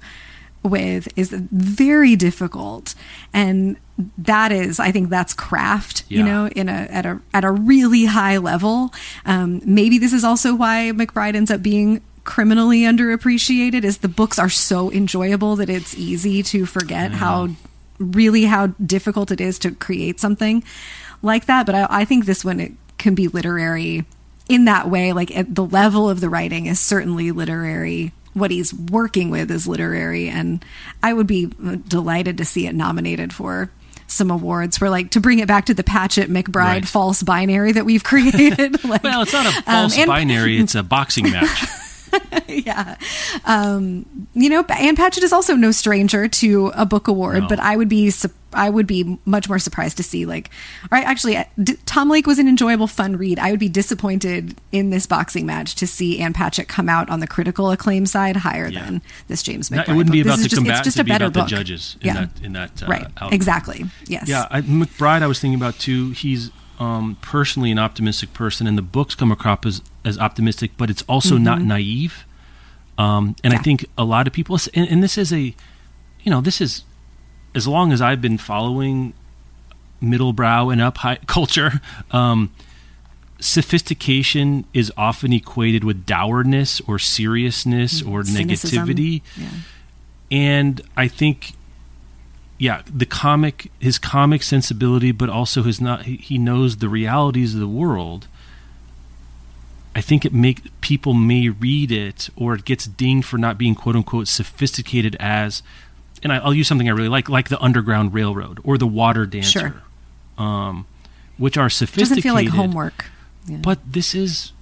with 0.62 1.08
is 1.16 1.30
very 1.32 2.14
difficult. 2.16 2.94
And 3.32 3.76
that 4.18 4.50
is 4.50 4.80
i 4.80 4.90
think 4.90 5.10
that's 5.10 5.32
craft 5.34 6.02
you 6.08 6.22
know 6.24 6.48
in 6.48 6.68
a 6.68 6.72
at 6.72 7.06
a 7.06 7.20
at 7.34 7.44
a 7.44 7.50
really 7.50 8.04
high 8.06 8.38
level. 8.38 8.92
Um, 9.26 9.60
maybe 9.64 9.98
this 9.98 10.12
is 10.12 10.24
also 10.24 10.54
why 10.54 10.90
mcbride 10.94 11.34
ends 11.36 11.50
up 11.50 11.62
being 11.62 12.00
criminally 12.24 12.80
underappreciated 12.82 13.84
is 13.84 13.98
the 13.98 14.08
books 14.08 14.38
are 14.38 14.48
so 14.48 14.90
enjoyable 14.92 15.56
that 15.56 15.68
it's 15.68 15.94
easy 15.96 16.42
to 16.44 16.66
forget 16.66 17.12
how 17.12 17.48
really 17.98 18.44
how 18.44 18.68
difficult 18.86 19.30
it 19.30 19.40
is 19.40 19.58
to 19.60 19.70
create 19.72 20.18
something 20.20 20.62
like 21.22 21.46
that. 21.46 21.66
But 21.66 21.74
i, 21.74 21.86
I 21.90 22.04
think 22.04 22.24
this 22.26 22.44
one 22.44 22.60
it 22.60 22.72
can 22.98 23.14
be 23.14 23.28
literary 23.28 24.04
in 24.49 24.64
that 24.66 24.88
way 24.90 25.12
like 25.12 25.34
at 25.36 25.55
the 25.55 25.64
level 25.64 26.09
of 26.11 26.20
the 26.20 26.28
writing 26.28 26.66
is 26.66 26.78
certainly 26.80 27.30
literary 27.32 28.12
what 28.34 28.51
he's 28.51 28.72
working 28.74 29.30
with 29.30 29.51
is 29.51 29.66
literary 29.68 30.28
and 30.28 30.64
i 31.03 31.12
would 31.12 31.26
be 31.26 31.51
uh, 31.64 31.76
delighted 31.88 32.38
to 32.38 32.45
see 32.45 32.66
it 32.66 32.74
nominated 32.74 33.32
for 33.32 33.70
some 34.07 34.30
awards 34.30 34.76
for 34.76 34.90
like 34.90 35.11
to 35.11 35.20
bring 35.20 35.38
it 35.38 35.49
back 35.49 35.64
to 35.66 35.74
the 35.74 35.84
patchett 35.84 36.28
mcbride 36.28 36.55
Right. 36.55 36.88
false 36.88 37.22
binary 37.22 37.72
that 37.72 37.84
we've 37.84 38.05
created 38.12 38.82
like, 38.84 39.03
Well, 39.03 39.22
it's 39.22 39.32
not 39.32 39.47
a 39.47 39.57
um, 39.59 39.62
false 39.64 39.97
and- 39.99 40.09
binary; 40.09 40.59
it's 40.59 40.74
a 40.74 40.82
boxing 40.97 41.30
match. 41.30 41.64
yeah. 42.47 42.97
Um, 43.47 44.05
you 44.34 44.51
know, 44.51 44.62
Ann 44.64 44.97
Patchett 44.97 45.22
is 45.24 45.32
also 45.32 45.55
no 45.55 45.70
stranger 45.70 46.28
to 46.28 46.70
a 46.74 46.84
book 46.84 47.09
award, 47.09 47.43
No. 47.45 47.49
but 47.49 47.59
I 47.59 47.74
would 47.76 47.88
be 47.88 48.11
su- 48.11 48.28
I 48.55 48.70
would 48.70 48.86
be 48.86 49.18
much 49.24 49.48
more 49.48 49.59
surprised 49.59 49.96
to 49.98 50.03
see 50.03 50.26
like, 50.26 50.50
or 50.90 50.98
actually, 50.98 51.36
uh, 51.36 51.44
D- 51.62 51.76
Tom 51.86 52.09
Lake 52.11 52.26
was 52.26 52.38
an 52.38 52.48
enjoyable, 52.48 52.86
fun 52.86 53.16
read. 53.16 53.38
I 53.38 53.50
would 53.50 53.61
be 53.61 53.68
disappointed 53.68 54.57
in 54.72 54.90
this 54.90 55.07
boxing 55.07 55.46
match 55.46 55.74
to 55.76 55.86
see 55.86 56.20
Ann 56.20 56.32
Patchett 56.32 56.68
come 56.68 56.88
out 56.88 57.09
on 57.11 57.20
the 57.20 57.26
critical 57.26 57.70
acclaim 57.70 58.07
side 58.07 58.36
higher 58.36 58.68
Yeah. 58.68 58.84
than 58.84 59.03
this 59.28 59.42
James 59.42 59.70
No, 59.70 59.78
McBride. 59.78 59.88
it 59.88 59.94
wouldn't 59.96 60.12
be 60.12 60.20
about 60.20 60.36
This 60.36 60.44
the 60.44 60.48
just, 60.50 60.57
combatants; 60.61 60.86
It's 60.86 60.96
just 60.96 61.00
a 61.00 61.05
better 61.11 61.24
about 61.26 61.40
book. 61.42 61.48
the 61.50 61.57
judges 61.57 61.96
in 62.00 62.07
yeah. 62.07 62.12
that 62.14 62.30
in 62.44 62.53
that 62.55 62.82
uh, 62.82 62.86
right. 62.86 63.03
outcome. 63.05 63.32
Exactly. 63.32 63.84
Yes. 64.07 64.28
Yeah, 64.28 64.46
I, 64.50 64.61
McBride, 64.62 65.22
I 65.22 65.26
was 65.26 65.40
thinking 65.40 65.59
about 65.59 65.78
too. 65.78 66.11
He's 66.11 66.50
um, 66.78 67.16
personally 67.22 67.70
an 67.70 67.78
optimistic 67.78 68.32
person, 68.34 68.66
and 68.66 68.76
the 68.76 68.82
books 68.82 69.14
come 69.14 69.30
across 69.30 69.61
as, 69.66 69.82
as 70.05 70.18
optimistic, 70.18 70.72
but 70.76 70.90
it's 70.90 71.03
also 71.03 71.38
not 71.38 71.61
naive. 71.62 72.24
Um, 72.98 73.36
and 73.42 73.53
I 73.53 73.57
Mm-hmm. 73.57 73.62
Think 73.64 73.86
a 73.96 74.05
lot 74.05 74.26
of 74.26 74.32
people, 74.32 74.59
and, 74.74 74.88
and 74.88 75.03
this 75.03 75.16
is 75.16 75.32
a, 75.32 75.55
you 76.22 76.30
know, 76.30 76.40
this 76.40 76.61
is 76.61 76.82
as 77.55 77.66
long 77.68 77.92
as 77.92 78.00
I've 78.00 78.20
been 78.20 78.38
following 78.38 79.12
middle 80.00 80.32
brow 80.32 80.68
and 80.70 80.80
up 80.80 80.98
high 80.98 81.16
culture. 81.26 81.80
Um, 82.11 82.53
sophistication 83.40 84.64
is 84.72 84.92
often 84.96 85.32
equated 85.32 85.84
with 85.84 86.07
dourness 86.07 86.80
or 86.86 86.98
seriousness 86.98 88.00
or 88.03 88.24
Cynicism. 88.24 88.86
negativity 88.86 89.22
Yeah. 89.36 89.48
and 90.30 90.80
I 90.96 91.09
think, 91.09 91.55
yeah, 92.59 92.82
the 92.86 93.07
comic, 93.07 93.70
his 93.80 93.98
comic 93.98 94.42
sensibility, 94.44 95.11
but 95.11 95.28
also 95.28 95.64
his 95.64 95.80
not, 95.80 96.05
he, 96.05 96.16
he 96.16 96.38
knows 96.38 96.76
the 96.76 96.88
realities 96.88 97.55
of 97.55 97.61
the 97.61 97.66
world. 97.68 98.28
I 99.94 100.00
think 100.00 100.24
it 100.24 100.32
make 100.32 100.80
people 100.80 101.12
may 101.12 101.48
read 101.48 101.90
it, 101.90 102.30
or 102.36 102.55
it 102.55 102.64
gets 102.64 102.86
dinged 102.86 103.26
for 103.26 103.38
not 103.38 103.59
being 103.59 103.74
quote 103.74 103.96
unquote 103.96 104.28
sophisticated 104.28 105.16
as, 105.20 105.62
and 106.22 106.32
I, 106.32 106.36
I'll 106.38 106.54
use 106.54 106.68
something 106.68 106.88
I 106.88 106.92
really 106.92 107.08
like, 107.08 107.28
like 107.28 107.48
the 107.48 107.60
Underground 107.60 108.14
Railroad 108.14 108.60
or 108.64 108.78
the 108.78 108.86
Water 108.86 109.26
Dancer, 109.26 109.74
Sure. 110.38 110.44
um, 110.44 110.86
which 111.38 111.56
are 111.56 111.66
It 111.66 111.70
sophisticated. 111.70 112.08
doesn't 112.08 112.22
feel 112.22 112.34
like 112.34 112.48
homework. 112.48 113.06
Yeah. 113.46 113.56
But 113.58 113.78
this 113.92 114.14
is 114.14 114.52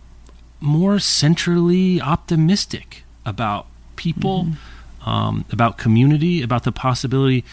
more 0.61 0.99
centrally 0.99 2.01
optimistic 2.01 3.05
about 3.27 3.67
people, 3.97 4.49
um, 5.05 5.45
about 5.51 5.77
community, 5.79 6.43
about 6.43 6.65
the 6.65 6.73
possibility. 6.73 7.45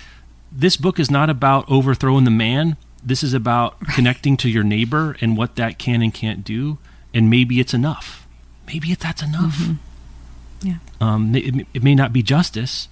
This 0.51 0.77
book 0.77 0.99
is 0.99 1.11
not 1.11 1.29
about 1.29 1.69
overthrowing 1.69 2.23
the 2.23 2.31
man. 2.31 2.77
This 3.03 3.23
is 3.23 3.33
about 3.33 3.79
connecting 3.93 4.37
to 4.37 4.49
your 4.49 4.63
neighbor 4.63 5.17
and 5.21 5.37
what 5.37 5.55
that 5.55 5.77
can 5.77 6.01
and 6.01 6.13
can't 6.13 6.43
do. 6.43 6.77
And 7.13 7.29
maybe 7.29 7.59
it's 7.59 7.73
enough. 7.73 8.25
Maybe 8.67 8.91
it, 8.91 8.99
that's 8.99 9.21
enough. 9.21 9.61
Yeah. 10.61 10.75
Um, 10.99 11.33
it, 11.35 11.67
it 11.73 11.83
may 11.83 11.95
not 11.95 12.11
be 12.11 12.21
justice, 12.23 12.87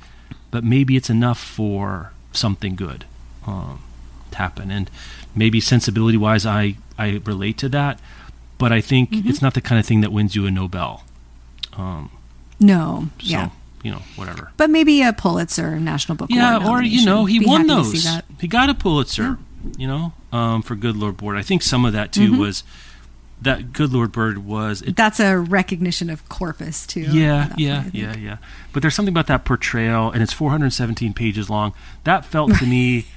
but 0.52 0.64
maybe 0.64 0.96
it's 0.96 1.10
enough 1.10 1.40
for 1.40 2.12
something 2.32 2.76
good 2.76 3.06
um, 3.48 3.82
to 4.32 4.38
happen. 4.38 4.72
And 4.72 4.90
maybe 5.36 5.60
sensibility 5.60 6.18
wise, 6.18 6.46
I, 6.46 6.76
I 6.98 7.22
relate 7.26 7.58
to 7.60 7.70
that. 7.70 8.00
But 8.58 8.72
I 8.72 8.80
think 8.82 9.10
it's 9.12 9.42
not 9.42 9.54
the 9.54 9.62
kind 9.62 9.80
of 9.80 9.86
thing 9.86 10.00
that 10.02 10.12
wins 10.14 10.34
you 10.36 10.46
a 10.46 10.52
Nobel. 10.52 11.04
Um, 11.74 12.10
No. 12.58 13.10
so, 13.20 13.26
yeah. 13.28 13.50
you 13.84 13.92
know, 13.92 14.02
whatever. 14.16 14.52
But 14.56 14.70
maybe 14.70 15.02
a 15.02 15.12
Pulitzer 15.12 15.78
National 15.80 16.16
Book 16.16 16.30
Yeah, 16.32 16.58
Award. 16.58 16.82
or, 16.82 16.84
you 16.84 17.06
know, 17.06 17.26
he 17.26 17.40
Be 17.40 17.46
won 17.46 17.68
happy 17.68 17.82
to 17.92 17.98
see 17.98 18.08
those. 18.10 18.22
He 18.40 18.48
got 18.48 18.70
a 18.70 18.74
Pulitzer, 18.74 19.40
you 19.78 19.88
know, 19.88 20.14
um, 20.32 20.62
for 20.62 20.76
Good 20.76 20.96
Lord 20.96 21.18
Bird. 21.18 21.36
I 21.36 21.42
think 21.42 21.64
some 21.64 21.84
of 21.84 21.92
that, 21.92 22.14
too, 22.14 22.38
was 22.38 22.64
that 23.46 23.74
Good 23.74 23.92
Lord 23.94 24.12
Bird 24.12 24.40
was. 24.46 24.82
It, 24.82 24.96
That's 24.96 25.20
a 25.20 25.38
recognition 25.38 26.10
of 26.10 26.28
corpus 26.30 26.86
too. 26.86 27.02
yeah, 27.02 27.54
yeah, 27.58 27.84
think. 27.84 27.96
yeah, 27.96 28.16
yeah. 28.18 28.38
But 28.74 28.82
there's 28.82 28.94
something 28.94 29.14
about 29.14 29.28
that 29.28 29.46
portrayal, 29.46 30.12
and 30.12 30.22
it's 30.22 30.34
417 30.34 31.14
pages 31.14 31.50
long. 31.50 31.74
That 32.04 32.26
felt 32.26 32.54
to 32.58 32.66
me. 32.66 33.06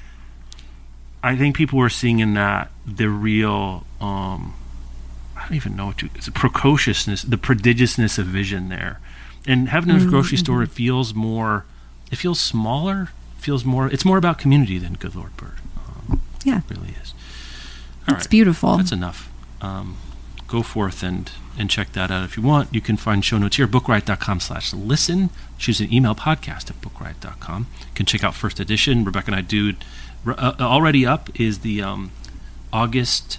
I 1.23 1.35
think 1.35 1.57
people 1.57 1.79
were 1.81 1.89
seeing 1.91 2.21
in 2.21 2.35
that 2.35 2.71
the 2.87 3.09
real. 3.09 3.85
Um, 4.01 4.55
I 5.37 5.43
don't 5.43 5.55
even 5.57 5.75
know 5.77 5.87
what 5.87 5.99
to. 5.99 6.09
It's 6.15 6.29
a 6.29 6.33
precociousness, 6.33 7.23
the 7.23 7.37
prodigiousness 7.37 8.19
of 8.19 8.27
vision 8.27 8.69
there. 8.69 9.01
And 9.47 9.69
Heaven 9.69 9.91
& 9.91 9.93
Earth 9.93 10.09
Grocery 10.09 10.37
Store, 10.39 10.63
it 10.63 10.69
feels 10.69 11.15
more. 11.15 11.65
It 12.13 12.17
feels 12.17 12.39
smaller. 12.39 13.09
Feels 13.39 13.65
more. 13.65 13.87
It's 13.89 14.05
more 14.05 14.19
about 14.19 14.39
community 14.39 14.79
than 14.79 14.95
Good 14.95 15.15
Lord 15.15 15.37
Bird. 15.37 15.59
Um, 16.11 16.21
Yeah, 16.45 16.59
it 16.59 16.65
really 16.71 16.95
is. 17.03 17.15
All 18.07 18.15
it's 18.15 18.25
right. 18.25 18.31
beautiful. 18.31 18.77
That's 18.77 18.93
enough. 18.93 19.31
Um, 19.61 19.97
go 20.49 20.63
forth 20.63 21.03
and 21.03 21.31
and 21.57 21.69
check 21.71 21.93
that 21.93 22.11
out 22.11 22.25
if 22.25 22.37
you 22.37 22.43
want. 22.43 22.73
You 22.73 22.81
can 22.81 22.97
find 22.97 23.25
show 23.25 23.37
notes 23.39 23.57
here, 23.57 23.67
bookriot.com 23.67 24.41
slash 24.41 24.73
listen. 24.73 25.31
Choose 25.59 25.81
an 25.81 25.93
email 25.93 26.15
podcast 26.15 26.71
at 26.71 26.81
bookriot.com. 26.81 27.67
You 27.81 27.87
can 27.95 28.07
check 28.07 28.23
out 28.23 28.35
first 28.35 28.61
edition. 28.61 29.05
Rebecca 29.05 29.27
and 29.27 29.37
I 29.37 29.41
do 29.41 29.75
uh, 30.27 30.55
uh, 30.59 30.63
already 30.63 31.05
up 31.05 31.29
is 31.39 31.61
the 31.61 31.83
um, 31.83 32.13
August 32.73 33.39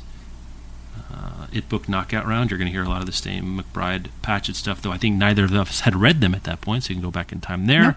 uh, 1.12 1.48
It 1.54 1.70
Book 1.70 1.88
Knockout 1.88 2.28
Round. 2.28 2.50
You're 2.52 2.58
going 2.58 2.68
to 2.68 2.74
hear 2.74 2.84
a 2.84 2.90
lot 2.90 3.00
of 3.00 3.06
the 3.06 3.14
same 3.14 3.62
McBride 3.62 4.08
Patchett 4.22 4.56
stuff, 4.56 4.82
though 4.82 4.92
I 4.92 4.98
think 4.98 5.16
neither 5.16 5.46
of 5.46 5.54
us 5.54 5.82
had 5.82 5.96
read 5.96 6.22
them 6.22 6.36
at 6.36 6.44
that 6.44 6.62
point, 6.62 6.84
so 6.84 6.90
you 6.90 6.96
can 6.96 7.04
go 7.04 7.12
back 7.12 7.32
in 7.32 7.40
time 7.40 7.66
there. 7.68 7.96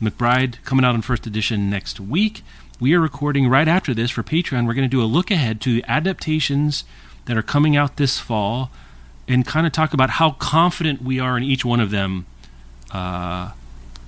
McBride 0.00 0.62
coming 0.64 0.84
out 0.84 0.94
in 0.94 1.02
first 1.02 1.26
edition 1.26 1.68
next 1.70 1.98
week. 1.98 2.42
We 2.78 2.94
are 2.94 3.00
recording 3.00 3.48
right 3.48 3.66
after 3.66 3.94
this 3.94 4.10
for 4.10 4.22
Patreon. 4.22 4.66
We're 4.66 4.74
going 4.74 4.88
to 4.88 4.96
do 4.96 5.02
a 5.02 5.04
look 5.04 5.30
ahead 5.30 5.60
to 5.62 5.82
adaptations 5.88 6.84
that 7.26 7.36
are 7.36 7.42
coming 7.42 7.76
out 7.76 7.96
this 7.96 8.18
fall 8.18 8.70
and 9.28 9.44
kind 9.46 9.66
of 9.66 9.72
talk 9.72 9.92
about 9.92 10.10
how 10.10 10.30
confident 10.32 11.02
we 11.02 11.18
are 11.20 11.36
in 11.36 11.42
each 11.42 11.64
one 11.64 11.80
of 11.80 11.90
them. 11.90 12.26
Uh, 12.92 13.50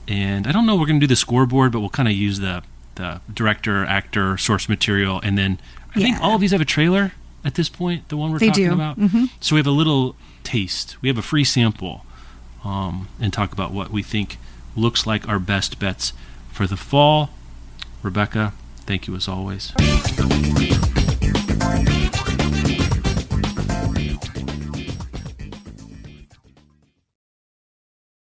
and 0.07 0.47
I 0.47 0.53
don't 0.53 0.65
know, 0.67 0.77
we're 0.77 0.87
going 0.87 1.01
to 1.01 1.07
do 1.07 1.09
the 1.09 1.17
scoreboard, 1.17 1.73
but 1.73 1.81
we'll 1.81 1.91
kind 1.91 2.09
of 2.09 2.15
use 2.15 2.39
the 2.41 2.63
the 2.95 3.21
director, 3.33 3.85
actor, 3.85 4.37
source 4.37 4.69
material, 4.69 5.21
and 5.23 5.39
then 5.39 5.61
I 5.95 6.01
think 6.01 6.21
all 6.21 6.35
of 6.35 6.41
these 6.41 6.51
have 6.51 6.61
a 6.61 6.65
trailer 6.65 7.13
at 7.45 7.55
this 7.55 7.69
point. 7.69 8.09
The 8.09 8.17
one 8.17 8.33
we're 8.33 8.41
They 8.41 8.49
talking 8.49 8.67
do. 8.69 8.73
about, 8.75 8.99
Mhm. 8.99 9.31
so 9.41 9.55
we 9.55 9.61
have 9.61 9.69
a 9.69 9.71
little 9.71 10.17
taste. 10.43 10.97
We 11.01 11.09
have 11.09 11.17
a 11.17 11.23
free 11.23 11.45
sample, 11.45 12.05
um, 12.65 13.07
and 13.21 13.33
talk 13.33 13.53
about 13.53 13.71
what 13.71 13.93
we 13.93 14.03
think 14.03 14.37
looks 14.75 15.07
like 15.07 15.29
our 15.29 15.39
best 15.39 15.79
bets 15.79 16.13
for 16.51 16.67
the 16.67 16.77
fall. 16.77 17.31
Rebecca, 18.03 18.53
thank 18.85 19.07
you 19.07 19.15
as 19.15 19.29
always. 19.29 19.73